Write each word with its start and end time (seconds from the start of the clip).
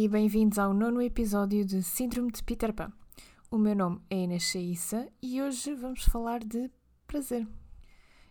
E 0.00 0.06
bem-vindos 0.06 0.60
ao 0.60 0.72
nono 0.72 1.02
episódio 1.02 1.64
de 1.64 1.82
Síndrome 1.82 2.30
de 2.30 2.40
Peter 2.44 2.72
Pan. 2.72 2.92
O 3.50 3.58
meu 3.58 3.74
nome 3.74 4.00
é 4.08 4.22
Inês 4.22 4.44
Chaissa 4.44 5.08
e 5.20 5.42
hoje 5.42 5.74
vamos 5.74 6.04
falar 6.04 6.38
de 6.38 6.70
prazer. 7.04 7.44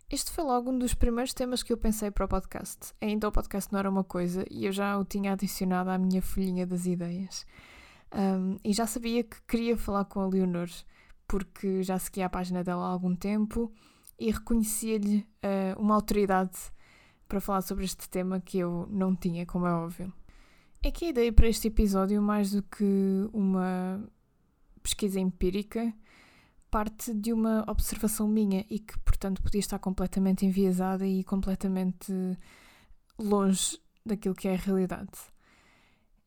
Este 0.10 0.32
foi 0.32 0.46
logo 0.46 0.72
um 0.72 0.80
dos 0.80 0.94
primeiros 0.94 1.34
temas 1.34 1.62
que 1.62 1.74
eu 1.74 1.78
pensei 1.78 2.10
para 2.10 2.24
o 2.24 2.28
podcast. 2.30 2.94
Ainda 3.02 3.28
o 3.28 3.34
podcast 3.34 3.70
não 3.70 3.80
era 3.80 3.90
uma 3.90 4.06
coisa 4.06 4.46
e 4.50 4.66
eu 4.66 4.72
já 4.72 4.98
o 4.98 5.04
tinha 5.04 5.34
adicionado 5.34 5.90
à 5.90 5.98
minha 5.98 6.22
folhinha 6.22 6.66
das 6.66 6.86
ideias. 6.86 7.46
Um, 8.16 8.56
e 8.64 8.72
já 8.72 8.88
sabia 8.88 9.22
que 9.22 9.42
queria 9.46 9.76
falar 9.76 10.06
com 10.06 10.22
a 10.22 10.26
Leonor, 10.26 10.70
porque 11.28 11.84
já 11.84 12.00
seguia 12.00 12.28
a 12.28 12.30
página 12.30 12.64
dela 12.64 12.86
há 12.86 12.90
algum 12.90 13.14
tempo 13.14 13.74
e 14.18 14.32
reconhecia-lhe 14.32 15.28
uh, 15.44 15.78
uma 15.78 15.96
autoridade 15.96 16.58
para 17.28 17.42
falar 17.42 17.60
sobre 17.60 17.84
este 17.84 18.10
tema 18.10 18.40
que 18.40 18.58
eu 18.58 18.88
não 18.90 19.14
tinha, 19.14 19.46
como 19.46 19.68
é 19.68 19.74
óbvio. 19.74 20.14
É 20.84 20.92
que 20.92 21.06
a 21.06 21.10
ideia 21.10 21.34
para 21.34 21.48
este 21.48 21.68
episódio, 21.68 22.22
mais 22.22 22.52
do 22.52 22.62
que 22.62 23.30
uma 23.34 24.04
pesquisa 24.82 25.20
empírica, 25.20 25.94
parte 26.70 27.14
de 27.14 27.34
uma 27.34 27.66
observação 27.68 28.28
minha 28.28 28.66
e 28.70 28.80
que, 28.80 28.98
portanto, 29.00 29.42
podia 29.42 29.60
estar 29.60 29.80
completamente 29.80 30.46
enviesada 30.46 31.06
e 31.06 31.24
completamente 31.24 32.14
longe 33.18 33.80
daquilo 34.06 34.36
que 34.36 34.48
é 34.48 34.54
a 34.54 34.58
realidade. 34.58 35.12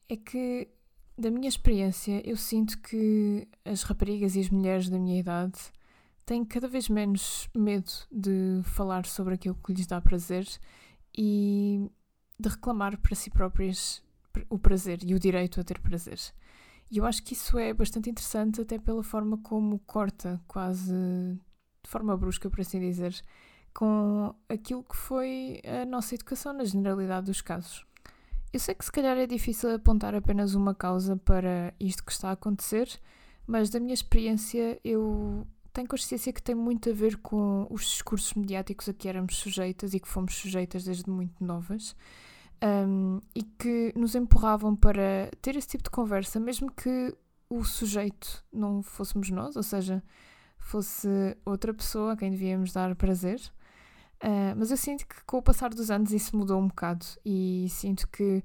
É 0.09 0.17
que, 0.17 0.69
da 1.17 1.31
minha 1.31 1.49
experiência, 1.49 2.21
eu 2.29 2.37
sinto 2.37 2.79
que 2.81 3.47
as 3.65 3.83
raparigas 3.83 4.35
e 4.35 4.41
as 4.41 4.51
mulheres 4.51 4.89
da 4.89 4.99
minha 4.99 5.21
idade 5.21 5.59
têm 6.27 6.45
cada 6.45 6.69
vez 6.69 6.89
menos 6.89 7.49
medo 7.55 7.91
de 8.11 8.61
falar 8.65 9.07
sobre 9.07 9.35
aquilo 9.35 9.55
que 9.55 9.73
lhes 9.73 9.87
dá 9.87 10.01
prazer 10.01 10.47
e 11.17 11.91
de 12.39 12.49
reclamar 12.49 12.99
para 12.99 13.15
si 13.15 13.31
próprias 13.31 14.03
o 14.49 14.59
prazer 14.59 15.01
e 15.05 15.15
o 15.15 15.19
direito 15.19 15.61
a 15.61 15.65
ter 15.65 15.79
prazer. 15.81 16.19
E 16.91 16.99
eu 16.99 17.07
acho 17.07 17.23
que 17.23 17.35
isso 17.35 17.59
é 17.59 17.73
bastante 17.73 18.11
interessante, 18.11 18.61
até 18.61 18.79
pela 18.79 19.03
forma 19.03 19.39
como 19.39 19.79
corta, 19.81 20.41
quase 20.49 20.93
de 20.93 21.89
forma 21.89 22.17
brusca, 22.17 22.51
por 22.51 22.61
assim 22.61 22.81
dizer, 22.81 23.15
com 23.73 24.35
aquilo 24.49 24.83
que 24.83 24.97
foi 24.97 25.61
a 25.65 25.87
nossa 25.87 26.15
educação 26.15 26.53
na 26.53 26.65
generalidade 26.65 27.27
dos 27.27 27.41
casos. 27.41 27.87
Eu 28.53 28.59
sei 28.59 28.75
que 28.75 28.85
se 28.85 28.91
calhar 28.91 29.17
é 29.17 29.27
difícil 29.27 29.73
apontar 29.73 30.15
apenas 30.15 30.55
uma 30.57 30.75
causa 30.75 31.17
para 31.17 31.73
isto 31.79 32.05
que 32.05 32.11
está 32.11 32.31
a 32.31 32.33
acontecer, 32.33 32.89
mas 33.47 33.71
da 33.71 33.79
minha 33.79 33.95
experiência 33.95 34.81
eu 34.83 35.47
tenho 35.73 35.87
consciência 35.87 36.33
que 36.33 36.43
tem 36.43 36.57
muito 36.57 36.91
a 36.91 36.93
ver 36.93 37.17
com 37.19 37.69
os 37.71 37.83
discursos 37.83 38.35
mediáticos 38.35 38.89
a 38.89 38.93
que 38.93 39.09
éramos 39.09 39.37
sujeitas 39.37 39.95
e 39.95 40.01
que 40.01 40.09
fomos 40.09 40.35
sujeitas 40.35 40.83
desde 40.83 41.09
muito 41.09 41.43
novas 41.43 41.95
um, 42.63 43.21
e 43.35 43.43
que 43.43 43.93
nos 43.97 44.15
empurravam 44.15 44.77
para 44.77 45.31
ter 45.41 45.57
esse 45.57 45.69
tipo 45.69 45.85
de 45.85 45.91
conversa, 45.91 46.39
mesmo 46.39 46.71
que 46.71 47.15
o 47.49 47.65
sujeito 47.65 48.45
não 48.53 48.83
fôssemos 48.83 49.31
nós, 49.31 49.57
ou 49.57 49.63
seja, 49.63 50.03
fosse 50.59 51.09
outra 51.45 51.75
pessoa 51.75 52.13
a 52.13 52.17
quem 52.17 52.31
devíamos 52.31 52.73
dar 52.73 52.95
prazer. 52.95 53.41
Uh, 54.23 54.55
mas 54.57 54.71
eu 54.71 54.77
sinto 54.77 55.07
que 55.07 55.25
com 55.25 55.39
o 55.39 55.43
passar 55.43 55.71
dos 55.71 55.91
anos 55.91 56.13
isso 56.13 56.37
mudou 56.37 56.61
um 56.61 56.69
bocado 56.69 57.07
e 57.25 57.67
sinto 57.71 58.07
que, 58.09 58.45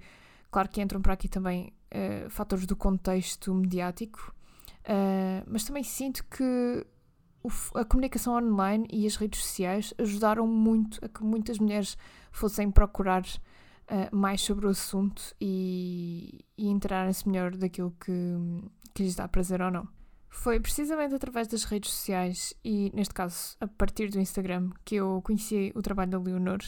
claro 0.50 0.70
que 0.70 0.82
entram 0.82 1.02
para 1.02 1.14
aqui 1.14 1.28
também 1.28 1.74
uh, 1.94 2.30
fatores 2.30 2.66
do 2.66 2.78
contexto 2.78 3.54
mediático, 3.54 4.34
uh, 4.86 5.44
mas 5.46 5.66
também 5.66 5.84
sinto 5.84 6.24
que 6.26 6.88
o, 7.44 7.50
a 7.78 7.84
comunicação 7.84 8.36
online 8.36 8.88
e 8.90 9.06
as 9.06 9.18
redes 9.18 9.42
sociais 9.42 9.94
ajudaram 9.98 10.48
muito 10.48 11.04
a 11.04 11.10
que 11.10 11.22
muitas 11.24 11.60
mulheres 11.60 11.98
fossem 12.32 12.72
procurar 12.72 13.24
uh, 13.90 14.16
mais 14.16 14.42
sobre 14.42 14.66
o 14.66 14.70
assunto 14.70 15.22
e, 15.40 16.46
e 16.58 16.68
enterarem-se 16.68 17.28
melhor 17.28 17.56
daquilo 17.56 17.96
que, 18.00 18.12
que 18.94 19.04
lhes 19.04 19.16
dá 19.16 19.28
prazer 19.28 19.62
ou 19.62 19.72
não. 19.72 19.88
Foi 20.30 20.60
precisamente 20.60 21.16
através 21.16 21.48
das 21.48 21.64
redes 21.64 21.92
sociais 21.92 22.54
e, 22.64 22.92
neste 22.94 23.14
caso, 23.14 23.56
a 23.60 23.68
partir 23.68 24.10
do 24.10 24.20
Instagram, 24.20 24.70
que 24.84 24.96
eu 24.96 25.22
conheci 25.24 25.72
o 25.76 25.82
trabalho 25.82 26.12
da 26.12 26.20
Leonor 26.20 26.60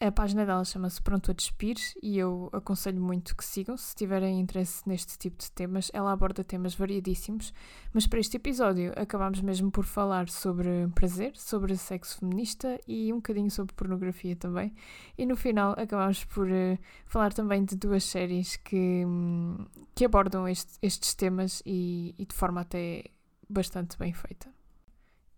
a 0.00 0.10
página 0.10 0.46
dela 0.46 0.64
chama-se 0.64 1.00
Pronto 1.02 1.30
a 1.30 1.34
Despir 1.34 1.76
e 2.02 2.18
eu 2.18 2.48
aconselho 2.54 2.98
muito 2.98 3.36
que 3.36 3.44
sigam 3.44 3.76
se 3.76 3.94
tiverem 3.94 4.40
interesse 4.40 4.82
neste 4.88 5.18
tipo 5.18 5.36
de 5.36 5.52
temas. 5.52 5.90
Ela 5.92 6.10
aborda 6.10 6.42
temas 6.42 6.74
variadíssimos, 6.74 7.52
mas 7.92 8.06
para 8.06 8.18
este 8.18 8.38
episódio 8.38 8.94
acabámos 8.96 9.42
mesmo 9.42 9.70
por 9.70 9.84
falar 9.84 10.30
sobre 10.30 10.88
prazer, 10.94 11.36
sobre 11.36 11.76
sexo 11.76 12.18
feminista 12.18 12.80
e 12.88 13.12
um 13.12 13.16
bocadinho 13.16 13.50
sobre 13.50 13.74
pornografia 13.74 14.34
também. 14.34 14.74
E 15.18 15.26
no 15.26 15.36
final 15.36 15.72
acabámos 15.72 16.24
por 16.24 16.46
uh, 16.48 16.78
falar 17.04 17.34
também 17.34 17.62
de 17.62 17.76
duas 17.76 18.02
séries 18.02 18.56
que, 18.56 19.04
um, 19.04 19.66
que 19.94 20.06
abordam 20.06 20.48
este, 20.48 20.78
estes 20.80 21.14
temas 21.14 21.62
e, 21.66 22.14
e 22.18 22.24
de 22.24 22.34
forma 22.34 22.62
até 22.62 23.04
bastante 23.46 23.98
bem 23.98 24.14
feita. 24.14 24.48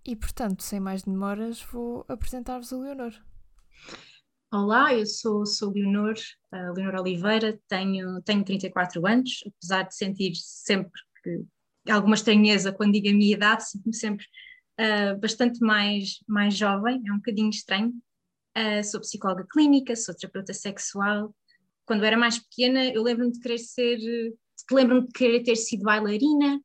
E 0.05 0.15
portanto, 0.15 0.63
sem 0.63 0.79
mais 0.79 1.03
demoras, 1.03 1.61
vou 1.61 2.05
apresentar-vos 2.09 2.73
a 2.73 2.77
Leonor. 2.77 3.13
Olá, 4.55 4.93
eu 4.93 5.07
sou, 5.07 5.47
sou 5.47 5.73
Leonor, 5.73 6.13
uh, 6.53 6.75
Leonor 6.77 7.01
Oliveira, 7.01 7.59
tenho, 7.67 8.21
tenho 8.21 8.45
34 8.45 9.07
anos, 9.07 9.43
apesar 9.47 9.85
de 9.85 9.95
sentir 9.97 10.35
sempre 10.35 10.93
que, 11.25 11.91
alguma 11.91 12.15
estranheza 12.15 12.71
quando 12.71 12.93
digo 12.93 13.09
a 13.09 13.15
minha 13.15 13.35
idade, 13.35 13.65
sinto-me 13.65 13.95
sempre 13.95 14.27
uh, 14.79 15.19
bastante 15.19 15.59
mais, 15.61 16.19
mais 16.29 16.55
jovem, 16.55 17.03
é 17.09 17.11
um 17.11 17.17
bocadinho 17.17 17.49
estranho. 17.49 17.95
Uh, 18.55 18.85
sou 18.85 19.01
psicóloga 19.01 19.47
clínica, 19.51 19.97
sou 19.97 20.15
terapeuta 20.15 20.53
sexual. 20.53 21.35
Quando 21.87 22.05
era 22.05 22.19
mais 22.19 22.39
pequena, 22.39 22.85
eu 22.85 23.03
lembro-me 23.03 23.33
de 23.33 23.41
querer 23.41 23.57
ser, 23.57 23.99
lembro-me 24.71 25.07
de 25.07 25.15
querer 25.15 25.43
ter 25.43 25.57
sido 25.57 25.85
bailarina, 25.85 26.61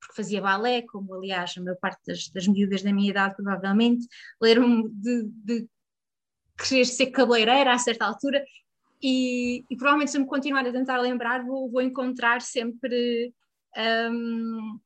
porque 0.00 0.14
fazia 0.14 0.40
balé, 0.40 0.82
como 0.82 1.12
aliás 1.12 1.54
a 1.56 1.60
maior 1.60 1.76
parte 1.80 2.02
das, 2.06 2.28
das 2.28 2.46
miúdas 2.46 2.84
da 2.84 2.92
minha 2.92 3.10
idade 3.10 3.34
provavelmente. 3.34 4.06
Lembro-me 4.40 4.88
de, 4.90 5.24
de 5.44 5.68
querer 6.62 6.84
ser 6.84 7.06
cabeleireira 7.06 7.72
a 7.72 7.78
certa 7.78 8.06
altura, 8.06 8.44
e, 9.02 9.64
e, 9.68 9.76
provavelmente 9.76 10.12
se 10.12 10.18
me 10.18 10.26
continuar 10.26 10.64
a 10.64 10.72
tentar 10.72 10.98
lembrar 10.98 11.44
vou, 11.44 11.68
vou 11.68 11.82
encontrar 11.82 12.40
sempre 12.40 13.34
um, 14.12 14.78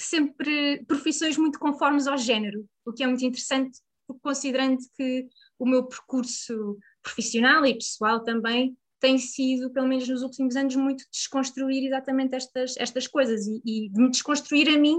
sempre 0.00 0.82
profissões 0.86 1.36
muito 1.36 1.58
conformes 1.58 2.06
ao 2.06 2.16
género, 2.16 2.66
o 2.86 2.92
que 2.92 3.04
é 3.04 3.06
muito 3.06 3.24
interessante 3.24 3.78
considerando 4.22 4.78
que 4.96 5.28
o 5.58 5.66
meu 5.66 5.84
percurso 5.84 6.78
profissional 7.02 7.64
e 7.64 7.74
pessoal 7.74 8.22
também 8.22 8.76
tem 9.00 9.18
sido, 9.18 9.70
pelo 9.70 9.88
menos 9.88 10.08
nos 10.08 10.22
últimos 10.22 10.56
anos, 10.56 10.76
muito 10.76 11.04
desconstruir 11.10 11.86
exatamente 11.86 12.34
estas, 12.34 12.74
estas 12.78 13.06
coisas 13.06 13.46
e, 13.46 13.60
e 13.64 13.90
me 13.90 14.10
desconstruir 14.10 14.68
a 14.68 14.78
mim. 14.78 14.96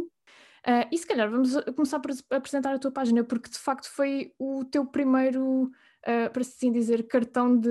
Uh, 0.68 0.86
e 0.92 0.98
se 0.98 1.06
calhar 1.06 1.30
vamos 1.30 1.56
começar 1.76 2.00
por 2.00 2.12
apresentar 2.32 2.74
a 2.74 2.80
tua 2.80 2.92
página, 2.92 3.24
porque 3.24 3.50
de 3.50 3.58
facto 3.58 3.88
foi 3.88 4.32
o 4.40 4.64
teu 4.66 4.86
primeiro 4.86 5.72
uh, 6.08 6.32
para 6.32 6.42
assim 6.42 6.72
dizer, 6.72 7.08
cartão 7.08 7.58
de, 7.58 7.70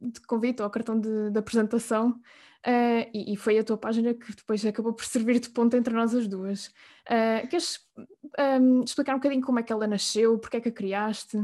de 0.00 0.20
convite 0.26 0.62
ou 0.62 0.70
cartão 0.70 0.98
de, 0.98 1.30
de 1.30 1.38
apresentação. 1.38 2.20
Uh, 2.66 3.06
e, 3.14 3.34
e, 3.34 3.36
foi 3.36 3.56
a 3.58 3.64
tua 3.64 3.78
página 3.78 4.12
que 4.12 4.34
depois 4.34 4.64
acabou 4.66 4.92
por 4.92 5.04
servir 5.06 5.38
de 5.38 5.50
ponto 5.50 5.76
entre 5.76 5.94
nós 5.94 6.14
as 6.14 6.26
duas. 6.26 6.66
Uh, 7.08 7.46
queres 7.48 7.78
um, 8.60 8.82
explicar 8.82 9.14
um 9.14 9.18
bocadinho 9.18 9.42
como 9.42 9.60
é 9.60 9.62
que 9.62 9.72
ela 9.72 9.86
nasceu, 9.86 10.38
porque 10.38 10.56
é 10.56 10.60
que 10.60 10.68
a 10.68 10.72
criaste? 10.72 11.38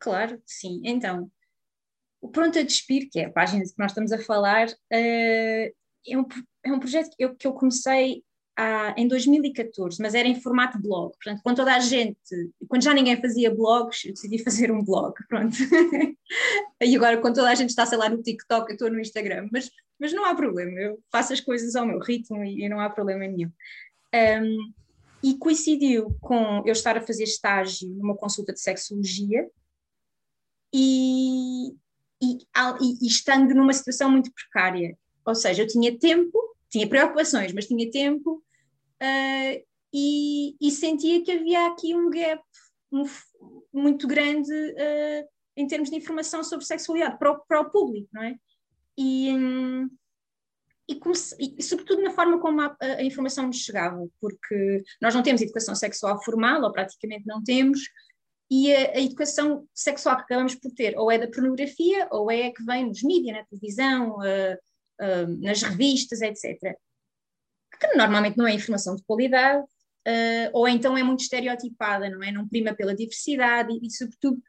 Claro, 0.00 0.42
sim. 0.44 0.80
Então, 0.84 1.30
o 2.20 2.28
Pronto 2.28 2.58
a 2.58 2.62
Despir, 2.62 3.08
que 3.10 3.20
é 3.20 3.26
a 3.26 3.32
página 3.32 3.62
que 3.62 3.78
nós 3.78 3.92
estamos 3.92 4.10
a 4.10 4.18
falar, 4.18 4.66
é, 4.90 5.72
um, 6.08 6.24
é 6.64 6.72
um 6.72 6.80
projeto 6.80 7.14
que 7.16 7.24
eu, 7.24 7.36
que 7.36 7.46
eu 7.46 7.52
comecei 7.52 8.24
há, 8.56 8.94
em 8.96 9.08
2014, 9.08 10.00
mas 10.00 10.14
era 10.14 10.28
em 10.28 10.40
formato 10.40 10.78
blog. 10.78 11.12
Portanto, 11.12 11.40
quando 11.42 11.56
toda 11.56 11.74
a 11.74 11.80
gente, 11.80 12.18
quando 12.68 12.82
já 12.82 12.94
ninguém 12.94 13.20
fazia 13.20 13.54
blogs, 13.54 14.04
eu 14.04 14.12
decidi 14.12 14.42
fazer 14.42 14.70
um 14.70 14.84
blog, 14.84 15.14
pronto. 15.28 15.56
e 16.80 16.96
agora, 16.96 17.18
quando 17.18 17.36
toda 17.36 17.50
a 17.50 17.54
gente 17.54 17.70
está, 17.70 17.86
sei 17.86 17.98
lá, 17.98 18.08
no 18.08 18.22
TikTok, 18.22 18.68
eu 18.68 18.74
estou 18.74 18.90
no 18.90 19.00
Instagram, 19.00 19.48
mas, 19.52 19.70
mas 19.98 20.12
não 20.12 20.24
há 20.24 20.34
problema, 20.34 20.78
eu 20.78 20.98
faço 21.10 21.32
as 21.32 21.40
coisas 21.40 21.74
ao 21.74 21.86
meu 21.86 21.98
ritmo 21.98 22.44
e, 22.44 22.64
e 22.64 22.68
não 22.68 22.80
há 22.80 22.90
problema 22.90 23.26
nenhum. 23.26 23.50
Um, 24.14 24.72
e 25.22 25.36
coincidiu 25.38 26.16
com 26.20 26.62
eu 26.66 26.72
estar 26.72 26.96
a 26.96 27.00
fazer 27.00 27.24
estágio 27.24 27.88
numa 27.90 28.16
consulta 28.16 28.52
de 28.52 28.60
sexologia 28.60 29.48
e, 30.74 31.68
e, 32.20 32.38
e, 32.80 33.06
estando 33.06 33.54
numa 33.54 33.72
situação 33.72 34.10
muito 34.10 34.32
precária. 34.32 34.98
Ou 35.24 35.34
seja, 35.34 35.62
eu 35.62 35.66
tinha 35.68 35.96
tempo 35.96 36.52
tinha 36.72 36.88
preocupações, 36.88 37.52
mas 37.52 37.66
tinha 37.66 37.90
tempo 37.90 38.41
uh, 39.02 39.64
e, 39.92 40.56
e, 40.60 40.70
sentia 40.70 41.22
que 41.22 41.32
havia 41.32 41.66
aqui 41.66 41.94
um 41.94 42.08
gap 42.08 42.42
muito 43.72 44.06
grande 44.06 44.52
uh, 44.52 45.28
em 45.56 45.66
termos 45.66 45.90
de 45.90 45.96
informação 45.96 46.42
sobre 46.42 46.64
sexualidade 46.64 47.18
para 47.18 47.32
o, 47.32 47.40
para 47.46 47.60
o 47.60 47.70
público, 47.70 48.08
não 48.12 48.22
é? 48.22 48.36
E, 48.96 49.30
um, 49.32 49.90
e, 50.88 51.00
e, 51.58 51.62
sobretudo 51.62 52.02
na 52.02 52.10
forma 52.10 52.40
como 52.40 52.60
a, 52.60 52.76
a, 52.80 53.02
informação 53.02 53.46
nos 53.46 53.58
chegava, 53.58 54.06
porque 54.20 54.82
nós 55.00 55.14
não 55.14 55.22
temos 55.22 55.42
educação 55.42 55.74
sexual 55.74 56.22
formal, 56.22 56.62
ou 56.62 56.72
praticamente 56.72 57.26
não 57.26 57.42
temos, 57.42 57.80
e 58.50 58.74
a, 58.74 58.92
a, 58.92 59.00
educação 59.00 59.66
sexual 59.74 60.16
que 60.16 60.22
acabamos 60.22 60.54
por 60.54 60.70
ter 60.72 60.96
ou 60.98 61.10
é 61.10 61.18
da 61.18 61.28
pornografia 61.28 62.06
ou 62.10 62.30
é 62.30 62.50
que 62.50 62.62
vem 62.64 62.86
nos 62.86 63.02
mídias, 63.02 63.36
na 63.36 63.44
televisão, 63.44 64.16
uh, 64.18 65.38
nas 65.40 65.62
revistas, 65.62 66.20
etc., 66.20 66.76
que 67.88 67.96
normalmente 67.96 68.36
não 68.36 68.46
é 68.46 68.54
informação 68.54 68.96
de 68.96 69.02
qualidade, 69.04 69.62
uh, 69.62 70.50
ou 70.52 70.68
então 70.68 70.96
é 70.96 71.02
muito 71.02 71.20
estereotipada, 71.20 72.08
não 72.08 72.22
é? 72.22 72.32
Não 72.32 72.48
prima 72.48 72.74
pela 72.74 72.94
diversidade 72.94 73.72
e, 73.72 73.86
e, 73.86 73.90
sobretudo, 73.90 74.40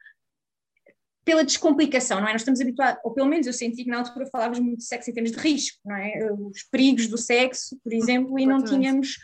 pela 1.24 1.44
descomplicação, 1.44 2.20
não 2.20 2.28
é? 2.28 2.32
Nós 2.32 2.42
estamos 2.42 2.60
habituados, 2.60 3.00
ou 3.02 3.12
pelo 3.12 3.28
menos 3.28 3.46
eu 3.46 3.52
senti 3.52 3.84
que 3.84 3.90
na 3.90 3.98
altura 3.98 4.26
falávamos 4.30 4.60
muito 4.60 4.78
de 4.78 4.84
sexo 4.84 5.10
em 5.10 5.14
termos 5.14 5.32
de 5.32 5.38
risco, 5.38 5.78
não 5.84 5.96
é? 5.96 6.32
Os 6.32 6.62
perigos 6.64 7.06
do 7.06 7.16
sexo, 7.16 7.78
por 7.82 7.92
exemplo, 7.92 8.38
e 8.38 8.46
não 8.46 8.62
tínhamos, 8.62 9.16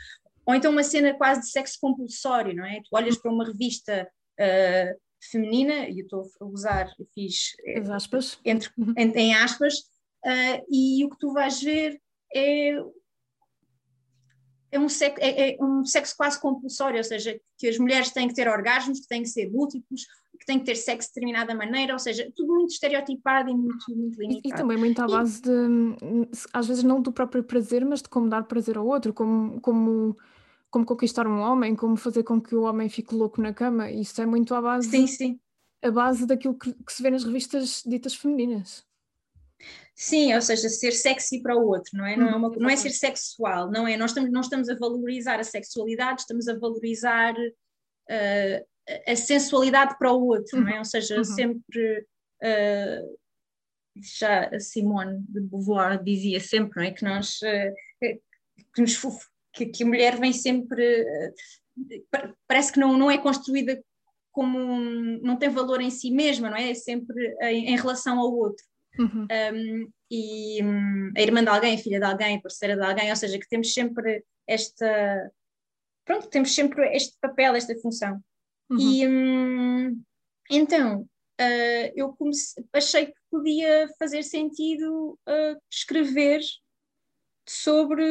ou 0.47 0.55
então 0.55 0.73
uma 0.73 0.83
cena 0.83 1.15
quase 1.15 1.43
de 1.43 1.51
sexo 1.51 1.79
compulsório, 1.81 2.55
não 2.55 2.65
é? 2.65 2.81
Tu 2.81 2.89
olhas 2.93 3.19
para 3.19 3.31
uma 3.31 3.45
revista 3.45 4.09
uh, 4.41 5.01
feminina, 5.31 5.89
e 5.89 5.99
eu 6.01 6.05
estou 6.05 6.25
a 6.41 6.45
usar, 6.47 6.91
eu 6.99 7.07
fiz 7.15 7.51
As 7.77 7.91
aspas. 7.91 8.39
Entre, 8.45 8.71
em, 8.97 9.13
em 9.13 9.35
aspas, 9.35 9.75
uh, 10.25 10.67
e 10.71 11.05
o 11.05 11.11
que 11.11 11.19
tu 11.19 11.35
vais 11.35 11.63
ver 11.63 12.01
é 12.35 12.77
é 14.73 14.79
um, 14.79 14.89
sexo, 14.89 15.17
é, 15.21 15.55
é 15.55 15.65
um 15.65 15.85
sexo 15.85 16.17
quase 16.17 16.41
compulsório, 16.41 16.99
ou 16.99 17.05
seja, 17.05 17.39
que 17.59 17.69
as 17.69 17.79
mulheres 17.79 18.11
têm 18.11 18.29
que 18.29 18.35
ter 18.35 18.49
orgasmos, 18.49 19.01
que 19.01 19.09
têm 19.09 19.23
que 19.23 19.29
ser 19.29 19.51
múltiplos, 19.51 20.07
que 20.39 20.47
têm 20.47 20.59
que 20.59 20.65
ter 20.65 20.77
sexo 20.77 21.09
de 21.09 21.15
determinada 21.15 21.55
maneira, 21.55 21.93
ou 21.93 21.99
seja, 21.99 22.31
tudo 22.35 22.55
muito 22.55 22.71
estereotipado 22.71 23.51
e 23.51 23.55
muito, 23.55 23.85
muito 23.95 24.19
limitado. 24.21 24.47
E, 24.47 24.49
e 24.49 24.57
também 24.57 24.77
muito 24.79 25.01
à 25.03 25.07
base 25.07 25.43
de, 25.43 25.51
às 26.53 26.67
vezes 26.67 26.83
não 26.83 27.03
do 27.03 27.13
próprio 27.13 27.45
prazer, 27.45 27.85
mas 27.85 28.01
de 28.01 28.09
como 28.09 28.29
dar 28.29 28.45
prazer 28.45 28.79
ao 28.79 28.87
outro, 28.87 29.13
como, 29.13 29.61
como, 29.61 30.17
como 30.71 30.87
conquistar 30.87 31.27
um 31.27 31.41
homem, 31.41 31.77
como 31.77 31.97
fazer 31.97 32.23
com 32.23 32.41
que 32.41 32.55
o 32.55 32.63
homem 32.63 32.89
fique 32.89 33.15
louco 33.15 33.41
na 33.41 33.53
cama, 33.53 33.91
isso 33.91 34.21
é 34.23 34.27
muito 34.27 34.55
à 34.55 34.63
base, 34.63 34.89
sim, 34.89 35.07
sim. 35.07 35.41
A 35.83 35.91
base 35.91 36.27
daquilo 36.27 36.55
que, 36.55 36.73
que 36.73 36.93
se 36.93 37.03
vê 37.03 37.11
nas 37.11 37.25
revistas 37.25 37.83
ditas 37.87 38.15
femininas. 38.15 38.85
Sim, 40.03 40.33
ou 40.33 40.41
seja, 40.41 40.71
ser 40.71 40.93
sexy 40.93 41.43
para 41.43 41.55
o 41.55 41.67
outro, 41.67 41.91
não 41.93 42.07
é? 42.07 42.17
Não 42.17 42.27
é, 42.27 42.35
uma, 42.35 42.49
não 42.57 42.71
é 42.71 42.75
ser 42.75 42.89
sexual, 42.89 43.71
não 43.71 43.87
é? 43.87 43.99
Nós 43.99 44.13
estamos, 44.13 44.33
não 44.33 44.41
estamos 44.41 44.71
a 44.71 44.75
valorizar 44.75 45.39
a 45.39 45.45
sexualidade, 45.45 46.23
estamos 46.23 46.49
a 46.49 46.59
valorizar 46.59 47.35
uh, 47.35 48.67
a 49.07 49.15
sensualidade 49.15 49.99
para 49.99 50.11
o 50.11 50.25
outro, 50.25 50.59
não 50.59 50.71
é? 50.71 50.79
Ou 50.79 50.87
seja, 50.87 51.19
uhum. 51.19 51.25
sempre. 51.25 52.07
Uh, 52.43 53.21
já 54.19 54.49
a 54.49 54.59
Simone 54.59 55.23
de 55.29 55.39
Beauvoir 55.43 56.03
dizia 56.03 56.41
sempre, 56.41 56.81
não 56.81 56.83
é? 56.83 56.93
Que 56.93 57.05
nós. 57.05 57.39
Uh, 57.43 58.17
que, 58.75 58.81
nos, 58.81 58.99
que, 59.53 59.67
que, 59.67 59.83
a 59.83 59.87
mulher 59.87 60.19
vem 60.19 60.33
sempre. 60.33 61.05
parece 62.49 62.73
que 62.73 62.81
não, 62.81 62.97
não 62.97 63.11
é 63.11 63.19
construída 63.19 63.79
como. 64.33 64.59
Um, 64.59 65.21
não 65.21 65.37
tem 65.37 65.51
valor 65.51 65.83
em 65.83 65.91
si 65.91 66.11
mesma, 66.11 66.49
não 66.49 66.57
é? 66.57 66.71
É 66.71 66.75
sempre 66.75 67.37
em, 67.43 67.75
em 67.75 67.77
relação 67.77 68.19
ao 68.19 68.35
outro. 68.35 68.65
Uhum. 69.01 69.27
Um, 69.31 69.91
e 70.11 70.63
um, 70.63 71.13
a 71.17 71.21
irmã 71.21 71.43
de 71.43 71.49
alguém, 71.49 71.79
filha 71.79 71.99
de 71.99 72.05
alguém, 72.05 72.41
parceira 72.41 72.77
de 72.77 72.83
alguém, 72.83 73.09
ou 73.09 73.17
seja, 73.17 73.39
que 73.39 73.49
temos 73.49 73.73
sempre 73.73 74.23
esta. 74.47 75.31
Pronto, 76.05 76.29
temos 76.29 76.55
sempre 76.55 76.95
este 76.95 77.17
papel, 77.21 77.55
esta 77.55 77.75
função. 77.77 78.21
Uhum. 78.69 78.79
E 78.79 79.09
um, 79.09 80.03
então 80.51 81.01
uh, 81.01 81.93
eu 81.95 82.13
comecei, 82.13 82.65
achei 82.73 83.07
que 83.07 83.15
podia 83.31 83.89
fazer 83.99 84.23
sentido 84.23 85.19
uh, 85.27 85.61
escrever 85.71 86.41
sobre 87.49 88.05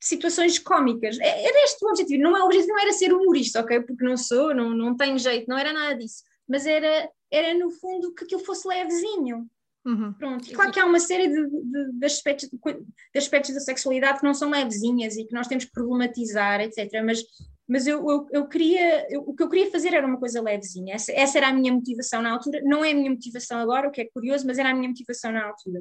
situações 0.00 0.58
cómicas. 0.58 1.18
É, 1.18 1.44
era 1.44 1.64
este 1.64 1.84
o 1.84 1.88
objetivo. 1.88 2.22
Não, 2.22 2.36
é, 2.36 2.42
o 2.42 2.46
objetivo 2.46 2.68
não 2.68 2.80
era 2.80 2.92
ser 2.92 3.12
humorista, 3.12 3.60
ok? 3.60 3.80
Porque 3.80 4.04
não 4.04 4.16
sou, 4.16 4.54
não, 4.54 4.70
não 4.70 4.96
tenho 4.96 5.18
jeito, 5.18 5.48
não 5.48 5.58
era 5.58 5.72
nada 5.72 5.96
disso. 5.96 6.22
Mas 6.46 6.66
era, 6.66 7.10
era 7.30 7.54
no 7.54 7.70
fundo 7.70 8.14
que 8.14 8.24
aquilo 8.24 8.44
fosse 8.44 8.68
levezinho. 8.68 9.48
Uhum. 9.86 10.12
Pronto. 10.14 10.50
E 10.50 10.52
claro 10.52 10.72
que 10.72 10.80
há 10.80 10.84
uma 10.84 10.98
série 10.98 11.28
de, 11.28 11.48
de, 11.48 11.92
de, 11.92 12.06
aspectos, 12.06 12.48
de, 12.50 13.18
aspectos, 13.18 13.54
da 13.54 13.60
sexualidade 13.60 14.18
que 14.18 14.24
não 14.24 14.34
são 14.34 14.50
levezinhas 14.50 15.16
e 15.16 15.24
que 15.24 15.32
nós 15.32 15.46
temos 15.46 15.64
que 15.64 15.70
problematizar, 15.70 16.60
etc. 16.60 16.90
Mas, 17.04 17.22
mas 17.68 17.86
eu, 17.86 17.98
eu, 18.10 18.26
eu 18.32 18.48
queria, 18.48 19.06
eu, 19.08 19.20
o 19.20 19.32
que 19.32 19.44
eu 19.44 19.48
queria 19.48 19.70
fazer 19.70 19.94
era 19.94 20.04
uma 20.04 20.18
coisa 20.18 20.42
levezinha. 20.42 20.96
Essa, 20.96 21.12
essa, 21.12 21.38
era 21.38 21.48
a 21.48 21.52
minha 21.52 21.72
motivação 21.72 22.20
na 22.20 22.32
altura. 22.32 22.60
Não 22.64 22.84
é 22.84 22.90
a 22.90 22.94
minha 22.94 23.10
motivação 23.10 23.60
agora, 23.60 23.86
o 23.86 23.92
que 23.92 24.00
é 24.00 24.08
curioso, 24.12 24.44
mas 24.44 24.58
era 24.58 24.70
a 24.70 24.74
minha 24.74 24.88
motivação 24.88 25.30
na 25.30 25.46
altura. 25.46 25.80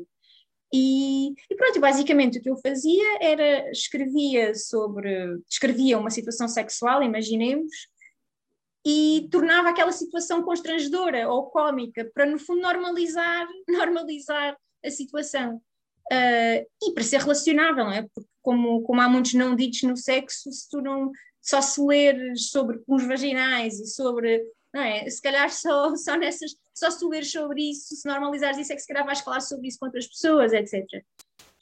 E, 0.71 1.29
e 1.49 1.55
pronto, 1.55 1.79
basicamente 1.79 2.37
o 2.37 2.41
que 2.41 2.49
eu 2.49 2.57
fazia 2.57 3.17
era 3.21 3.71
escrevia 3.71 4.53
sobre, 4.53 5.39
escrevia 5.49 5.97
uma 5.97 6.11
situação 6.11 6.47
sexual, 6.47 7.01
imaginemos, 7.01 7.71
e 8.85 9.27
tornava 9.31 9.69
aquela 9.69 9.91
situação 9.91 10.43
constrangedora 10.43 11.27
ou 11.27 11.49
cómica 11.49 12.09
para 12.13 12.25
no 12.25 12.37
fundo 12.37 12.61
normalizar 12.61 13.47
normalizar 13.67 14.55
a 14.83 14.91
situação. 14.91 15.61
Uh, 16.11 16.61
e 16.83 16.93
para 16.93 17.03
ser 17.03 17.19
relacionável 17.19 17.89
é? 17.89 18.03
Porque 18.03 18.29
como, 18.43 18.83
como 18.83 19.01
há 19.01 19.09
muitos 19.09 19.33
não 19.33 19.55
ditos 19.55 19.81
no 19.81 19.97
sexo 19.97 20.51
se 20.51 20.69
tu 20.69 20.79
não 20.79 21.11
só 21.41 21.61
se 21.61 21.81
leres 21.81 22.51
sobre 22.51 22.79
uns 22.87 23.03
vaginais 23.07 23.79
e 23.79 23.87
sobre 23.87 24.45
não 24.71 24.81
é? 24.81 25.09
Se 25.09 25.19
calhar 25.19 25.51
só 25.51 25.95
só 25.97 26.15
nessas 26.15 26.51
só 26.75 26.91
se 26.91 27.03
leres 27.07 27.31
sobre 27.31 27.71
isso 27.71 27.95
se 27.95 28.07
normalizares 28.07 28.59
isso 28.59 28.71
é 28.71 28.75
que 28.75 28.81
se 28.83 28.87
calhar 28.87 29.03
vais 29.03 29.21
falar 29.21 29.39
sobre 29.39 29.67
isso 29.67 29.79
com 29.79 29.87
outras 29.87 30.05
pessoas 30.05 30.53
etc 30.53 30.83